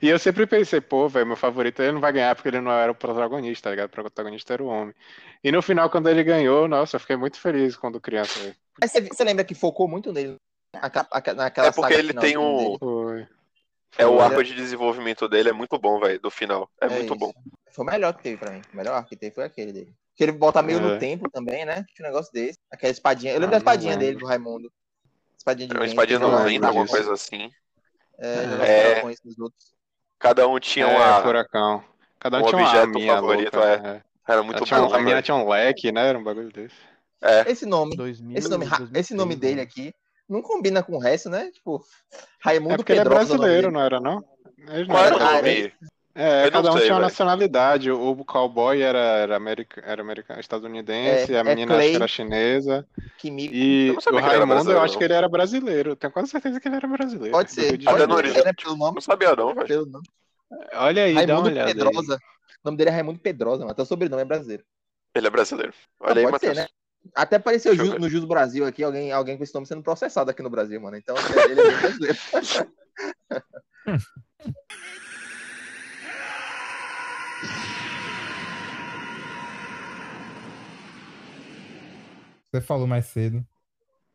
E 0.00 0.08
eu 0.08 0.18
sempre 0.18 0.46
pensei, 0.46 0.80
pô, 0.80 1.08
velho, 1.08 1.26
meu 1.26 1.36
favorito 1.36 1.80
ele 1.82 1.92
não 1.92 2.00
vai 2.00 2.12
ganhar 2.12 2.34
porque 2.34 2.48
ele 2.48 2.60
não 2.60 2.70
era 2.72 2.90
o 2.92 2.94
protagonista, 2.94 3.64
tá 3.64 3.70
ligado? 3.70 3.88
O 3.88 3.92
protagonista 3.92 4.54
era 4.54 4.62
o 4.62 4.66
homem. 4.68 4.94
E 5.42 5.52
no 5.52 5.62
final, 5.62 5.90
quando 5.90 6.08
ele 6.08 6.22
ganhou, 6.24 6.68
nossa, 6.68 6.96
eu 6.96 7.00
fiquei 7.00 7.16
muito 7.16 7.38
feliz 7.40 7.76
quando 7.76 8.00
criança, 8.00 8.38
você, 8.80 9.00
você 9.00 9.24
lembra 9.24 9.44
que 9.46 9.54
focou 9.54 9.88
muito 9.88 10.12
nele? 10.12 10.36
Aqua- 10.74 11.06
naquela 11.34 11.68
É 11.68 11.72
porque 11.72 11.94
saga 11.94 11.94
ele 11.94 12.12
tem 12.12 12.36
um- 12.36 12.76
dele. 12.76 13.28
É 13.98 14.06
o 14.06 14.20
arco 14.20 14.44
de 14.44 14.54
desenvolvimento 14.54 15.26
dele, 15.26 15.48
é 15.48 15.52
muito 15.52 15.78
bom, 15.78 15.98
velho, 15.98 16.20
do 16.20 16.30
final. 16.30 16.68
É, 16.80 16.86
muito 16.88 17.06
isso. 17.06 17.14
bom. 17.16 17.32
Foi 17.70 17.82
o 17.84 17.88
melhor 17.88 18.12
que 18.14 18.22
teve 18.22 18.36
pra 18.36 18.50
mim. 18.50 18.60
O 18.72 18.76
melhor 18.76 18.94
arco 18.94 19.08
que 19.08 19.16
teve 19.16 19.34
foi 19.34 19.44
aquele 19.44 19.72
dele. 19.72 19.94
Que 20.14 20.24
ele 20.24 20.32
bota 20.32 20.60
meio 20.62 20.78
É. 20.78 20.82
no 20.82 20.98
tempo 20.98 21.30
também, 21.30 21.64
né? 21.64 21.84
Um 22.00 22.02
negócio 22.02 22.30
desse. 22.32 22.58
Aquela 22.70 22.90
espadinha. 22.92 23.32
Eu 23.32 23.36
lembro 23.40 23.48
Ah, 23.48 23.50
da 23.52 23.56
espadinha 23.58 23.92
não 23.92 23.98
dele, 23.98 24.18
do 24.18 24.26
Raimundo. 24.26 24.70
Espadinha 25.38 25.68
de 25.68 25.74
É 25.76 25.78
uma 25.78 25.86
espadinha 25.86 26.18
não 26.18 26.28
no 26.30 26.36
lembro 26.36 26.50
vento, 26.50 26.64
alguma 26.66 26.86
coisa 26.86 27.12
assim. 27.12 27.50
É, 28.18 28.98
É. 28.98 29.02
Cada 30.18 30.46
um 30.48 30.58
tinha 30.58 30.86
É, 30.86 30.96
uma. 30.96 31.22
furacão. 31.22 31.84
Cada 32.18 32.38
um 32.38 32.42
um 32.42 32.46
tinha 32.48 32.62
objeto 32.62 33.06
favorito, 33.06 33.54
louca, 33.54 33.68
é. 33.70 33.78
né? 33.80 34.02
Era 34.28 34.38
Ela 34.38 34.42
muito 34.42 34.64
tinha 34.64 34.82
um- 34.82 34.88
bom, 34.88 34.94
a 34.94 34.98
mina 34.98 35.10
velho. 35.10 35.22
tinha 35.22 35.34
um 35.36 35.48
leque, 35.48 35.92
né? 35.92 36.08
Era 36.08 36.18
um 36.18 36.24
bagulho 36.24 36.50
desse. 36.50 36.74
É. 37.22 37.50
Esse 37.50 37.64
nome, 37.66 37.96
2000, 37.96 38.36
esse 38.38 38.48
nome, 38.48 38.64
Ra- 38.64 38.78
2003, 38.78 39.04
esse 39.04 39.14
nome 39.14 39.36
dele 39.36 39.56
né? 39.56 39.62
aqui 39.62 39.94
não 40.28 40.42
combina 40.42 40.82
com 40.82 40.96
o 40.96 40.98
resto, 40.98 41.30
né? 41.30 41.50
Tipo, 41.50 41.82
Raimundo 42.40 42.74
É 42.74 42.76
porque 42.76 42.92
ele 42.92 43.00
é 43.00 43.04
Pedrosa. 43.04 43.26
brasileiro, 43.26 43.62
dele. 43.68 43.74
não 43.74 43.80
era, 43.80 44.00
não? 44.00 44.24
Ele 44.58 44.80
não 44.86 44.94
Qual 44.94 45.04
era 45.04 45.14
o 45.16 45.18
Ah, 45.22 45.32
nome? 45.36 45.72
É, 46.18 46.40
Eu 46.40 46.44
não 46.44 46.50
cada 46.50 46.70
um 46.70 46.72
sei, 46.72 46.82
tinha 46.82 46.94
uma 46.94 47.00
nacionalidade. 47.02 47.90
O 47.90 48.24
cowboy 48.24 48.80
era, 48.80 48.98
era, 48.98 49.36
america, 49.36 49.82
era 49.84 50.00
americano, 50.00 50.40
estadunidense, 50.40 51.34
É, 51.34 51.36
a 51.36 51.40
é 51.40 51.44
menina 51.44 51.72
acho 51.72 51.78
Clay. 51.78 51.90
que 51.90 51.96
era 51.96 52.08
chinesa. 52.08 52.86
Kimiko. 53.18 53.54
E 53.54 53.88
Eu 53.88 53.92
não 53.92 53.98
o 53.98 54.02
que 54.02 54.10
Raimundo, 54.28 54.72
eu 54.72 54.80
acho 54.80 54.94
não. 54.94 54.98
que 54.98 55.04
ele 55.04 55.12
era 55.12 55.28
brasileiro. 55.28 55.94
Tenho 55.94 56.10
quase 56.12 56.30
certeza 56.30 56.58
que 56.58 56.68
ele 56.68 56.76
era 56.76 56.88
brasileiro. 56.88 57.32
Pode 57.32 57.52
ser. 57.52 57.78
Até 57.86 58.06
no. 58.06 58.18
É 58.18 58.52
pelo 58.54 58.76
nome. 58.76 58.94
Não 58.94 59.00
sabia, 59.02 59.36
não, 59.36 59.54
velho. 59.54 59.66
Pelo 59.66 59.86
nome. 59.86 60.06
Olha 60.74 61.04
aí, 61.04 61.14
dá 61.14 61.20
uma 61.20 61.26
Raimundo 61.26 61.48
olhada. 61.50 61.68
aí. 61.70 61.74
Pedrosa. 61.74 62.14
O 62.16 62.18
nome 62.64 62.78
dele 62.78 62.90
é 62.90 62.92
Raimundo 62.94 63.18
Pedrosa, 63.20 63.62
mas 63.64 63.72
até 63.72 63.82
o 63.82 63.86
sobrenome 63.86 64.22
é 64.22 64.24
brasileiro. 64.24 64.64
Ele 65.14 65.26
é 65.26 65.30
brasileiro. 65.30 65.74
Ah, 66.00 66.10
Olha 66.10 66.20
aí, 66.20 66.30
pode 66.30 66.40
ser, 66.40 66.46
Matheus. 66.48 66.56
né? 66.56 66.66
Até 67.14 67.36
apareceu 67.36 67.76
Deixa 67.76 67.98
no 67.98 68.08
Jus 68.08 68.24
Brasil 68.24 68.66
aqui, 68.66 68.82
alguém, 68.82 69.12
alguém 69.12 69.36
com 69.36 69.44
esse 69.44 69.54
nome 69.54 69.66
sendo 69.66 69.82
processado 69.82 70.30
aqui 70.30 70.42
no 70.42 70.50
Brasil, 70.50 70.80
mano. 70.80 70.96
Então, 70.96 71.14
ele 71.50 71.60
é 71.60 71.64
bem 71.64 71.78
brasileiro. 71.78 72.18
Você 82.56 82.60
falou 82.60 82.86
mais 82.86 83.06
cedo. 83.06 83.44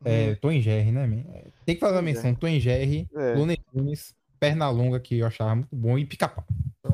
É, 0.03 0.33
Tom 0.35 0.51
e 0.51 0.61
Jerry, 0.61 0.91
né, 0.91 1.05
man? 1.05 1.23
Tem 1.65 1.75
que 1.75 1.81
fazer 1.81 1.95
uma 1.95 2.01
e 2.01 2.05
menção. 2.05 2.33
Tom 2.33 2.47
e 2.47 2.59
Jerry, 2.59 3.07
É. 3.15 3.35
Looney 3.35 3.57
Tunes, 3.71 4.15
Pernalonga, 4.39 4.99
que 4.99 5.19
eu 5.19 5.27
achava 5.27 5.55
muito 5.55 5.75
bom, 5.75 5.97
e 5.97 6.05
Pica-Pau. 6.05 6.43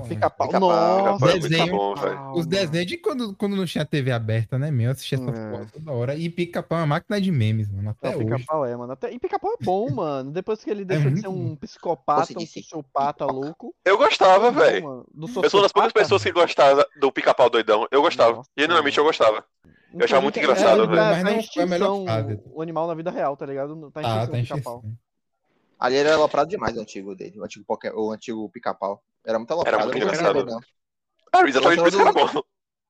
Pica-pau. 0.07 0.47
Pica-pau, 0.47 0.69
Nossa, 0.69 1.03
Pica-pau 1.13 1.29
é 1.29 1.31
muito 1.33 1.49
desenho. 1.49 1.71
bom, 1.75 1.93
Os 2.33 2.45
desenhos 2.45 2.85
de 2.87 2.97
quando, 2.97 3.35
quando 3.35 3.55
não 3.55 3.65
tinha 3.65 3.85
TV 3.85 4.11
aberta, 4.11 4.57
né, 4.59 4.69
meu? 4.71 4.85
Eu 4.87 4.91
assistia 4.91 5.17
essa 5.17 5.29
É. 5.29 5.51
porra 5.51 5.65
toda 5.71 5.91
hora. 5.91 6.15
E 6.15 6.29
Pica-Pau 6.29 6.77
é 6.77 6.81
uma 6.81 6.87
máquina 6.87 7.19
de 7.21 7.31
memes, 7.31 7.69
mano. 7.71 7.89
Até 7.89 8.09
Não, 8.11 8.17
hoje. 8.17 8.25
pica-pau 8.25 8.65
é, 8.65 8.75
mano. 8.75 8.93
Até... 8.93 9.11
E 9.11 9.19
pica-pau 9.19 9.51
é 9.59 9.63
bom, 9.63 9.89
mano. 9.91 10.31
Depois 10.31 10.63
que 10.63 10.69
ele 10.69 10.83
deixou 10.85 11.05
de 11.05 11.11
muito 11.11 11.21
ser 11.21 11.27
bom. 11.29 11.51
um 11.51 11.55
psicopata, 11.55 12.33
um 12.37 12.45
sociopata 12.45 13.25
louco. 13.25 13.73
Eu 13.85 13.97
gostava, 13.97 14.51
velho. 14.51 15.05
Eu 15.19 15.27
sou 15.49 15.59
uma 15.59 15.63
das 15.63 15.71
poucas 15.71 15.93
pessoas 15.93 16.23
que 16.23 16.31
gostava 16.31 16.85
do 16.99 17.11
pica-pau 17.11 17.49
doidão. 17.49 17.87
Eu 17.91 18.01
gostava. 18.01 18.37
Nossa, 18.37 18.49
Genuinamente 18.57 18.97
eu 18.97 19.03
gostava. 19.03 19.43
Eu 19.93 20.03
achava 20.03 20.21
muito 20.21 20.37
engraçado, 20.37 20.85
velho. 20.87 20.95
Mas 21.01 21.23
tá 21.23 21.31
não 21.31 21.43
foi 21.43 21.63
a 21.63 21.65
melhor 21.65 22.05
fase. 22.05 22.39
O 22.53 22.61
animal 22.61 22.87
na 22.87 22.93
vida 22.93 23.09
real, 23.09 23.35
tá 23.37 23.45
ligado? 23.45 23.89
Tá 23.91 24.01
em 24.01 24.05
Ah, 24.05 24.27
tá 24.27 24.37
em. 24.37 24.43
Ali 25.79 25.95
era 25.97 26.15
aloprado 26.15 26.49
demais 26.49 26.75
o 26.75 26.81
antigo 26.81 27.15
dele, 27.15 27.39
o 27.39 27.43
antigo, 27.43 27.63
Poké- 27.65 27.93
o 27.93 28.11
antigo 28.11 28.49
pica-pau. 28.49 29.03
Era 29.25 29.37
muito 29.37 29.51
aloprado. 29.51 29.83
muito 29.83 29.97
eu 29.97 30.05
não 30.07 30.13
engraçado. 30.13 30.45
não. 30.45 30.59
Ah, 31.33 31.47
exatamente 31.47 31.79
por 31.79 31.87
isso 31.87 31.97
que 31.97 32.03
era 32.03 32.11
bom. 32.13 32.43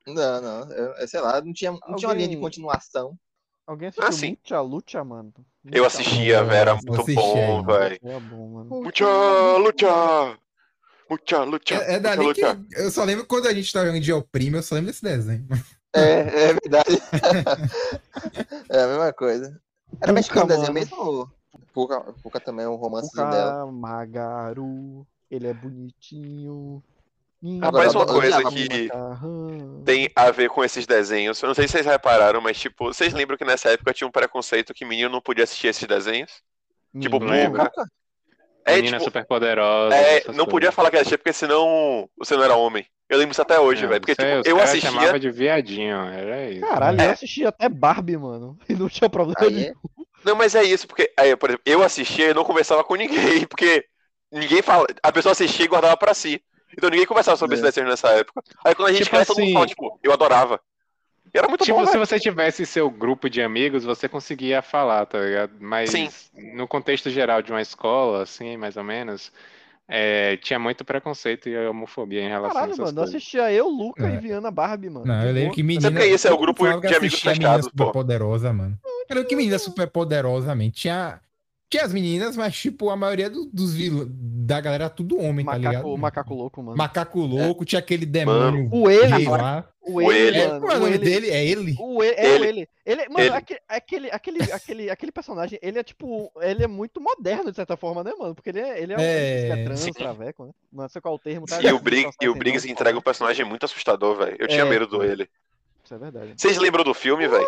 Não, 0.07 0.41
não. 0.41 0.71
Eu, 0.71 0.85
eu 0.93 1.07
sei 1.07 1.19
lá, 1.19 1.41
não 1.41 1.51
tinha, 1.51 1.71
não 1.71 1.95
tinha 1.95 2.07
uma 2.09 2.13
linha 2.15 2.27
de 2.29 2.35
Alguém- 2.35 2.39
continuação. 2.41 3.17
Alguém 3.65 3.89
assistiu 3.89 4.07
Ah, 4.07 4.11
sim. 4.13 4.37
Lucha 4.41 4.61
Lucha, 4.61 5.03
mano? 5.03 5.33
Eu 5.65 5.83
Lucha 5.83 5.99
assistia, 5.99 6.43
velho. 6.45 6.55
Era 6.57 6.75
muito 6.75 7.01
assisti 7.01 7.15
bom, 7.15 7.63
velho. 7.65 7.99
Lucha. 8.01 8.15
É 8.15 8.19
bom, 8.21 8.47
mano. 8.53 8.69
Mucha 8.83 9.05
lucha! 9.57 10.39
Mucha 11.09 11.43
lucha! 11.43 11.75
É, 11.75 11.93
é 11.95 11.99
dali 11.99 12.33
que 12.33 12.41
lucha. 12.41 12.61
eu 12.71 12.89
só 12.91 13.03
lembro 13.03 13.25
quando 13.25 13.47
a 13.47 13.53
gente 13.53 13.71
tava 13.73 13.85
jogando 13.87 14.01
de 14.01 14.11
El 14.11 14.21
Primo, 14.23 14.55
eu 14.57 14.63
só 14.63 14.75
lembro 14.75 14.91
desse 14.91 15.03
desenho. 15.03 15.45
É, 15.93 16.49
é 16.49 16.53
verdade. 16.53 17.01
é 18.69 18.81
a 18.83 18.87
mesma 18.87 19.13
coisa. 19.13 19.61
Era 20.01 20.13
mexicano 20.13 20.45
o 20.45 20.47
desenho 20.47 20.73
mesmo? 20.73 21.31
Puka, 21.77 22.13
Puka 22.23 22.39
também 22.39 22.65
é 22.65 22.69
um 22.69 22.75
romance 22.75 23.15
dela. 23.15 23.61
Puka 23.61 23.71
Magaru, 23.71 25.05
ele 25.29 25.47
é 25.47 25.53
bonitinho. 25.53 26.81
Rapaz, 27.61 27.93
uma 27.93 28.03
Eu 28.03 28.07
coisa 28.07 28.43
que 28.49 28.89
tem 29.85 30.09
a 30.15 30.31
ver 30.31 30.49
com 30.49 30.63
esses 30.63 30.87
desenhos. 30.87 31.39
Eu 31.41 31.47
não 31.47 31.53
sei 31.53 31.67
se 31.67 31.73
vocês 31.73 31.85
repararam, 31.85 32.41
mas, 32.41 32.59
tipo, 32.59 32.85
vocês 32.85 33.13
lembram 33.13 33.37
que 33.37 33.45
nessa 33.45 33.69
época 33.69 33.93
tinha 33.93 34.07
um 34.07 34.11
preconceito 34.11 34.73
que 34.73 34.83
menino 34.83 35.09
não 35.09 35.21
podia 35.21 35.43
assistir 35.43 35.67
esses 35.67 35.87
desenhos? 35.87 36.41
Tipo, 36.99 37.19
Menino. 37.19 37.51
Puka. 37.51 37.65
Puka? 37.69 37.85
É, 38.65 38.75
Menina 38.77 38.97
tipo, 38.97 39.03
super 39.11 39.25
poderosa. 39.25 39.95
é, 39.95 40.31
não 40.33 40.47
podia 40.47 40.71
falar 40.71 40.89
que 40.89 40.97
assistia 40.97 41.17
porque 41.19 41.31
senão 41.31 42.09
você 42.17 42.35
não 42.35 42.43
era 42.43 42.55
homem. 42.55 42.85
Eu 43.07 43.19
lembro 43.19 43.31
isso 43.33 43.41
até 43.41 43.59
hoje, 43.59 43.85
velho. 43.85 44.01
Porque, 44.01 44.15
tipo, 44.15 44.49
eu 44.49 44.59
assistia. 44.59 44.89
chamava 44.91 45.19
de 45.19 45.29
viadinho, 45.29 45.95
era 46.07 46.49
isso. 46.49 46.61
Caralho, 46.67 46.99
É. 46.99 47.05
eu 47.07 47.11
assistia 47.11 47.49
até 47.49 47.69
Barbie, 47.69 48.17
mano. 48.17 48.57
E 48.67 48.73
não 48.73 48.89
tinha 48.89 49.09
problema 49.09 49.39
Aí 49.39 49.53
nenhum. 49.53 49.67
é. 49.69 49.73
Não, 50.27 50.35
mas 50.35 50.53
é 50.55 50.63
isso, 50.63 50.87
porque, 50.87 51.11
aí, 51.17 51.35
por 51.35 51.49
exemplo, 51.49 51.63
eu 51.65 51.81
assistia 51.81 52.29
e 52.29 52.33
não 52.33 52.43
conversava 52.43 52.83
com 52.83 52.95
ninguém, 52.95 53.07
porque 53.47 53.85
ninguém 54.31 54.61
fala. 54.61 54.85
A 55.01 55.11
pessoa 55.11 55.31
assistia 55.31 55.65
e 55.65 55.69
guardava 55.69 55.95
pra 55.97 56.13
si. 56.13 56.41
Então 56.77 56.89
ninguém 56.89 57.05
conversava 57.05 57.37
sobre 57.37 57.55
É. 57.55 57.59
esse 57.59 57.63
desenho 57.63 57.87
nessa 57.87 58.09
época. 58.09 58.41
Aí 58.65 58.75
quando 58.75 58.89
a 58.89 58.91
gente 58.91 59.03
Tipo 59.05 59.15
cresce, 59.15 59.27
todo 59.27 59.37
mundo 59.39 59.45
assim- 59.47 59.53
fala, 59.53 59.67
tipo, 59.67 59.99
eu 60.03 60.11
adorava. 60.11 60.59
E 61.33 61.37
era 61.37 61.47
muito 61.47 61.63
Tipo, 61.63 61.77
bom, 61.79 61.85
se 61.85 61.93
velho. 61.93 62.05
você 62.05 62.19
tivesse 62.19 62.65
seu 62.65 62.89
grupo 62.89 63.29
de 63.29 63.41
amigos, 63.41 63.83
você 63.85 64.07
conseguia 64.09 64.61
falar, 64.61 65.05
tá 65.05 65.19
ligado? 65.19 65.51
Mas 65.59 65.89
Sim. 65.91 66.09
no 66.55 66.67
contexto 66.67 67.09
geral 67.09 67.41
de 67.41 67.51
uma 67.51 67.61
escola, 67.61 68.23
assim, 68.23 68.55
mais 68.57 68.75
ou 68.77 68.83
menos, 68.83 69.31
é, 69.89 70.35
tinha 70.37 70.59
muito 70.59 70.83
preconceito 70.85 71.47
e 71.49 71.57
homofobia 71.67 72.21
em 72.21 72.27
relação 72.29 72.51
a 72.51 72.53
Caralho, 72.53 72.71
essas 72.73 72.79
mano, 72.79 72.91
eu 72.91 72.95
coisas. 73.03 73.15
assistia 73.15 73.51
eu, 73.51 73.67
Luca 73.69 74.07
É. 74.07 74.15
e 74.15 74.17
Viana 74.19 74.51
Barbie, 74.51 74.89
mano. 74.89 75.05
Não, 75.05 75.23
eu 75.25 75.33
lembro 75.33 75.53
que 75.53 75.63
menina. 75.63 75.81
Sabe 75.89 75.99
que 75.99 76.05
esse 76.13 76.27
é 76.27 76.31
o 76.31 76.33
todo 76.37 76.47
mundo 76.47 76.55
grupo 76.55 76.87
de 76.87 76.95
amigos 76.95 77.23
Menina 77.23 77.57
pô. 77.57 77.63
super 77.63 77.91
poderosa, 77.91 78.51
mano. 78.53 78.77
Lembro 79.09 79.25
que 79.27 79.35
menina 79.35 79.57
super 79.59 79.87
poderosa, 79.87 80.53
man. 80.55 80.69
Tinha, 80.69 81.19
tinha 81.69 81.83
as 81.83 81.93
meninas, 81.93 82.35
mas, 82.37 82.55
tipo, 82.55 82.89
a 82.89 82.95
maioria 82.95 83.29
do- 83.29 83.45
dos 83.51 83.73
vilões 83.73 84.07
da 84.11 84.59
galera 84.61 84.85
era 84.85 84.89
tudo 84.89 85.19
homem, 85.19 85.45
tá 85.45 85.57
ligado? 85.57 85.73
Macaco, 85.75 85.97
macaco 85.97 86.33
louco, 86.33 86.63
mano. 86.63 86.77
Macaco 86.77 87.19
louco, 87.21 87.65
tinha 87.65 87.79
aquele 87.79 88.05
demônio 88.05 88.69
O 88.71 88.89
ele, 88.89 89.27
lá. 89.27 89.67
o 89.81 89.95
O 89.95 90.11
ele. 90.11 90.37
É, 90.39 90.47
mano. 90.47 90.65
é 90.67 90.73
o 90.73 90.77
o 90.77 90.79
nome 90.79 90.95
ele- 90.95 90.97
dele? 91.05 91.29
É 91.29 91.45
ele? 91.45 91.75
O 91.79 92.01
ele, 92.03 92.15
é 92.15 92.25
Ele. 92.35 92.39
o 92.39 92.47
ele. 92.47 92.69
Ele, 92.85 93.09
mano, 93.09 93.19
Ele. 93.19 93.29
aque- 93.35 93.59
aquele, 93.67 94.09
aquele, 94.11 94.51
aquele, 94.51 94.89
aquele 94.89 95.11
personagem, 95.11 95.59
ele 95.61 95.77
é 95.79 95.83
tipo, 95.83 96.31
ele 96.41 96.63
é 96.63 96.67
muito 96.67 97.01
moderno 97.01 97.49
de 97.49 97.55
certa 97.57 97.75
forma, 97.75 98.01
né, 98.03 98.13
mano? 98.17 98.33
Porque 98.33 98.49
ele 98.49 98.59
é, 98.61 98.81
ele 98.81 98.93
é 98.93 98.97
um 98.97 98.99
É, 99.01 99.39
ele 99.51 99.61
é 99.61 99.63
trans, 99.65 99.79
sim. 99.81 99.91
traveco, 99.93 100.45
né? 100.45 100.51
Não 100.71 100.87
sei 100.87 101.01
qual 101.01 101.13
é 101.13 101.17
o 101.17 101.19
termo, 101.19 101.45
tá? 101.45 101.61
E 101.61 101.71
o 101.73 101.79
Briggs, 101.79 102.15
e 102.21 102.27
o 102.27 102.31
ideia, 102.31 102.39
Briggs 102.39 102.65
não. 102.65 102.71
entrega 102.73 102.97
um 102.97 103.01
personagem 103.01 103.45
muito 103.45 103.65
assustador, 103.65 104.15
velho. 104.17 104.37
Eu 104.39 104.47
tinha 104.47 104.63
É, 104.63 104.69
medo 104.69 104.87
do 104.87 105.03
ele. 105.03 105.29
Isso 105.83 105.93
é 105.93 105.97
verdade. 105.97 106.33
Vocês 106.37 106.57
lembram 106.57 106.83
do 106.85 106.93
filme, 106.93 107.27
velho? 107.27 107.45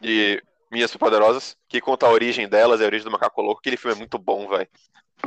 De 0.00 0.42
Minhas 0.74 0.90
Superpoderosas? 0.90 1.56
Que 1.68 1.80
conta 1.80 2.04
a 2.06 2.10
origem 2.10 2.48
delas, 2.48 2.80
a 2.80 2.84
origem 2.84 3.04
do 3.04 3.10
macaco 3.12 3.40
louco. 3.40 3.60
Aquele 3.60 3.76
filme 3.76 3.94
é 3.94 3.98
muito 3.98 4.18
bom, 4.18 4.48
velho. 4.48 4.68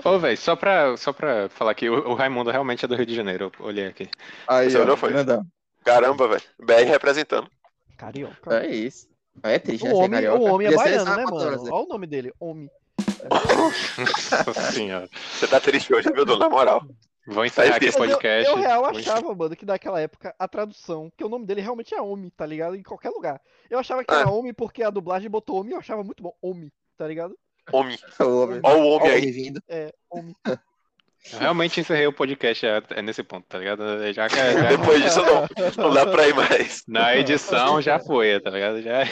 Ô, 0.03 0.19
velho, 0.19 0.37
só 0.37 0.55
pra, 0.57 0.95
só 0.97 1.13
pra 1.13 1.47
falar 1.47 1.73
que 1.73 1.89
o, 1.89 2.09
o 2.09 2.13
Raimundo 2.13 2.51
realmente 2.51 2.83
é 2.83 2.87
do 2.87 2.95
Rio 2.95 3.05
de 3.05 3.15
Janeiro, 3.15 3.49
eu 3.57 3.65
olhei 3.65 3.87
aqui. 3.87 4.09
Aí, 4.45 4.69
Você 4.69 4.77
ó, 4.77 4.81
olhou, 4.81 4.97
foi? 4.97 5.09
grandão. 5.13 5.41
Caramba, 5.85 6.27
velho. 6.27 6.43
BR 6.59 6.83
representando. 6.85 7.49
Carioca. 7.97 8.59
É 8.63 8.67
isso. 8.75 9.07
É 9.41 9.57
triste, 9.57 9.85
né? 9.85 9.91
O 9.91 9.95
ser 9.95 9.99
homem, 10.03 10.11
carioca. 10.11 10.39
o 10.39 10.43
homem 10.53 10.67
é 10.67 10.75
baiano, 10.75 11.05
né, 11.05 11.23
mano? 11.23 11.29
palavra. 11.29 11.59
Olha 11.61 11.85
o 11.85 11.87
nome 11.87 12.07
dele, 12.07 12.33
homem. 12.39 12.69
Nossa 14.45 14.71
senhora. 14.73 15.09
Você 15.31 15.47
tá 15.47 15.59
triste 15.61 15.93
hoje, 15.93 16.11
meu 16.11 16.25
Deus, 16.25 16.37
na 16.37 16.49
moral. 16.49 16.83
Vou 17.27 17.45
encerrar 17.45 17.75
aqui 17.75 17.85
o. 17.85 17.87
Mas 17.87 17.95
eu, 17.95 18.07
podcast. 18.15 18.49
eu 18.49 18.55
real 18.57 18.85
achava, 18.85 19.35
mano, 19.35 19.55
que 19.55 19.65
naquela 19.65 19.99
época 19.99 20.33
a 20.39 20.47
tradução, 20.47 21.11
que 21.17 21.23
o 21.23 21.29
nome 21.29 21.45
dele 21.45 21.61
realmente 21.61 21.93
é 21.93 22.01
homem, 22.01 22.29
tá 22.29 22.45
ligado? 22.45 22.75
Em 22.75 22.81
qualquer 22.83 23.09
lugar. 23.09 23.41
Eu 23.69 23.77
achava 23.79 24.03
que 24.03 24.13
Ah. 24.13 24.21
era 24.21 24.29
homem 24.29 24.53
porque 24.53 24.81
a 24.81 24.89
dublagem 24.89 25.29
botou 25.29 25.59
homem, 25.59 25.73
eu 25.73 25.79
achava 25.79 26.03
muito 26.03 26.23
bom. 26.23 26.33
Homem, 26.41 26.71
tá 26.97 27.05
ligado? 27.07 27.37
Homem. 27.71 27.97
O 28.19 28.43
homem. 28.43 28.59
Ó 28.63 28.75
o 28.75 28.79
Ó 28.79 28.81
o 28.81 28.87
homem 28.95 29.11
aí. 29.11 29.31
vindo. 29.31 29.61
É. 29.67 29.93
Eu 31.33 31.39
realmente 31.39 31.81
encerrei 31.81 32.07
o 32.07 32.13
podcast 32.13 32.65
é, 32.65 32.81
é 32.91 33.01
nesse 33.01 33.21
ponto, 33.21 33.45
tá 33.49 33.57
ligado? 33.59 33.83
Já, 34.13 34.29
já 34.29 34.37
Depois 34.77 35.03
disso, 35.03 35.19
não, 35.21 35.83
não 35.87 35.93
dá 35.93 36.05
pra 36.05 36.25
ir 36.25 36.33
mais. 36.33 36.83
na 36.87 37.17
edição 37.17 37.81
já 37.81 37.99
foi, 37.99 38.39
tá 38.39 38.49
ligado? 38.49 38.81
Já 38.81 39.03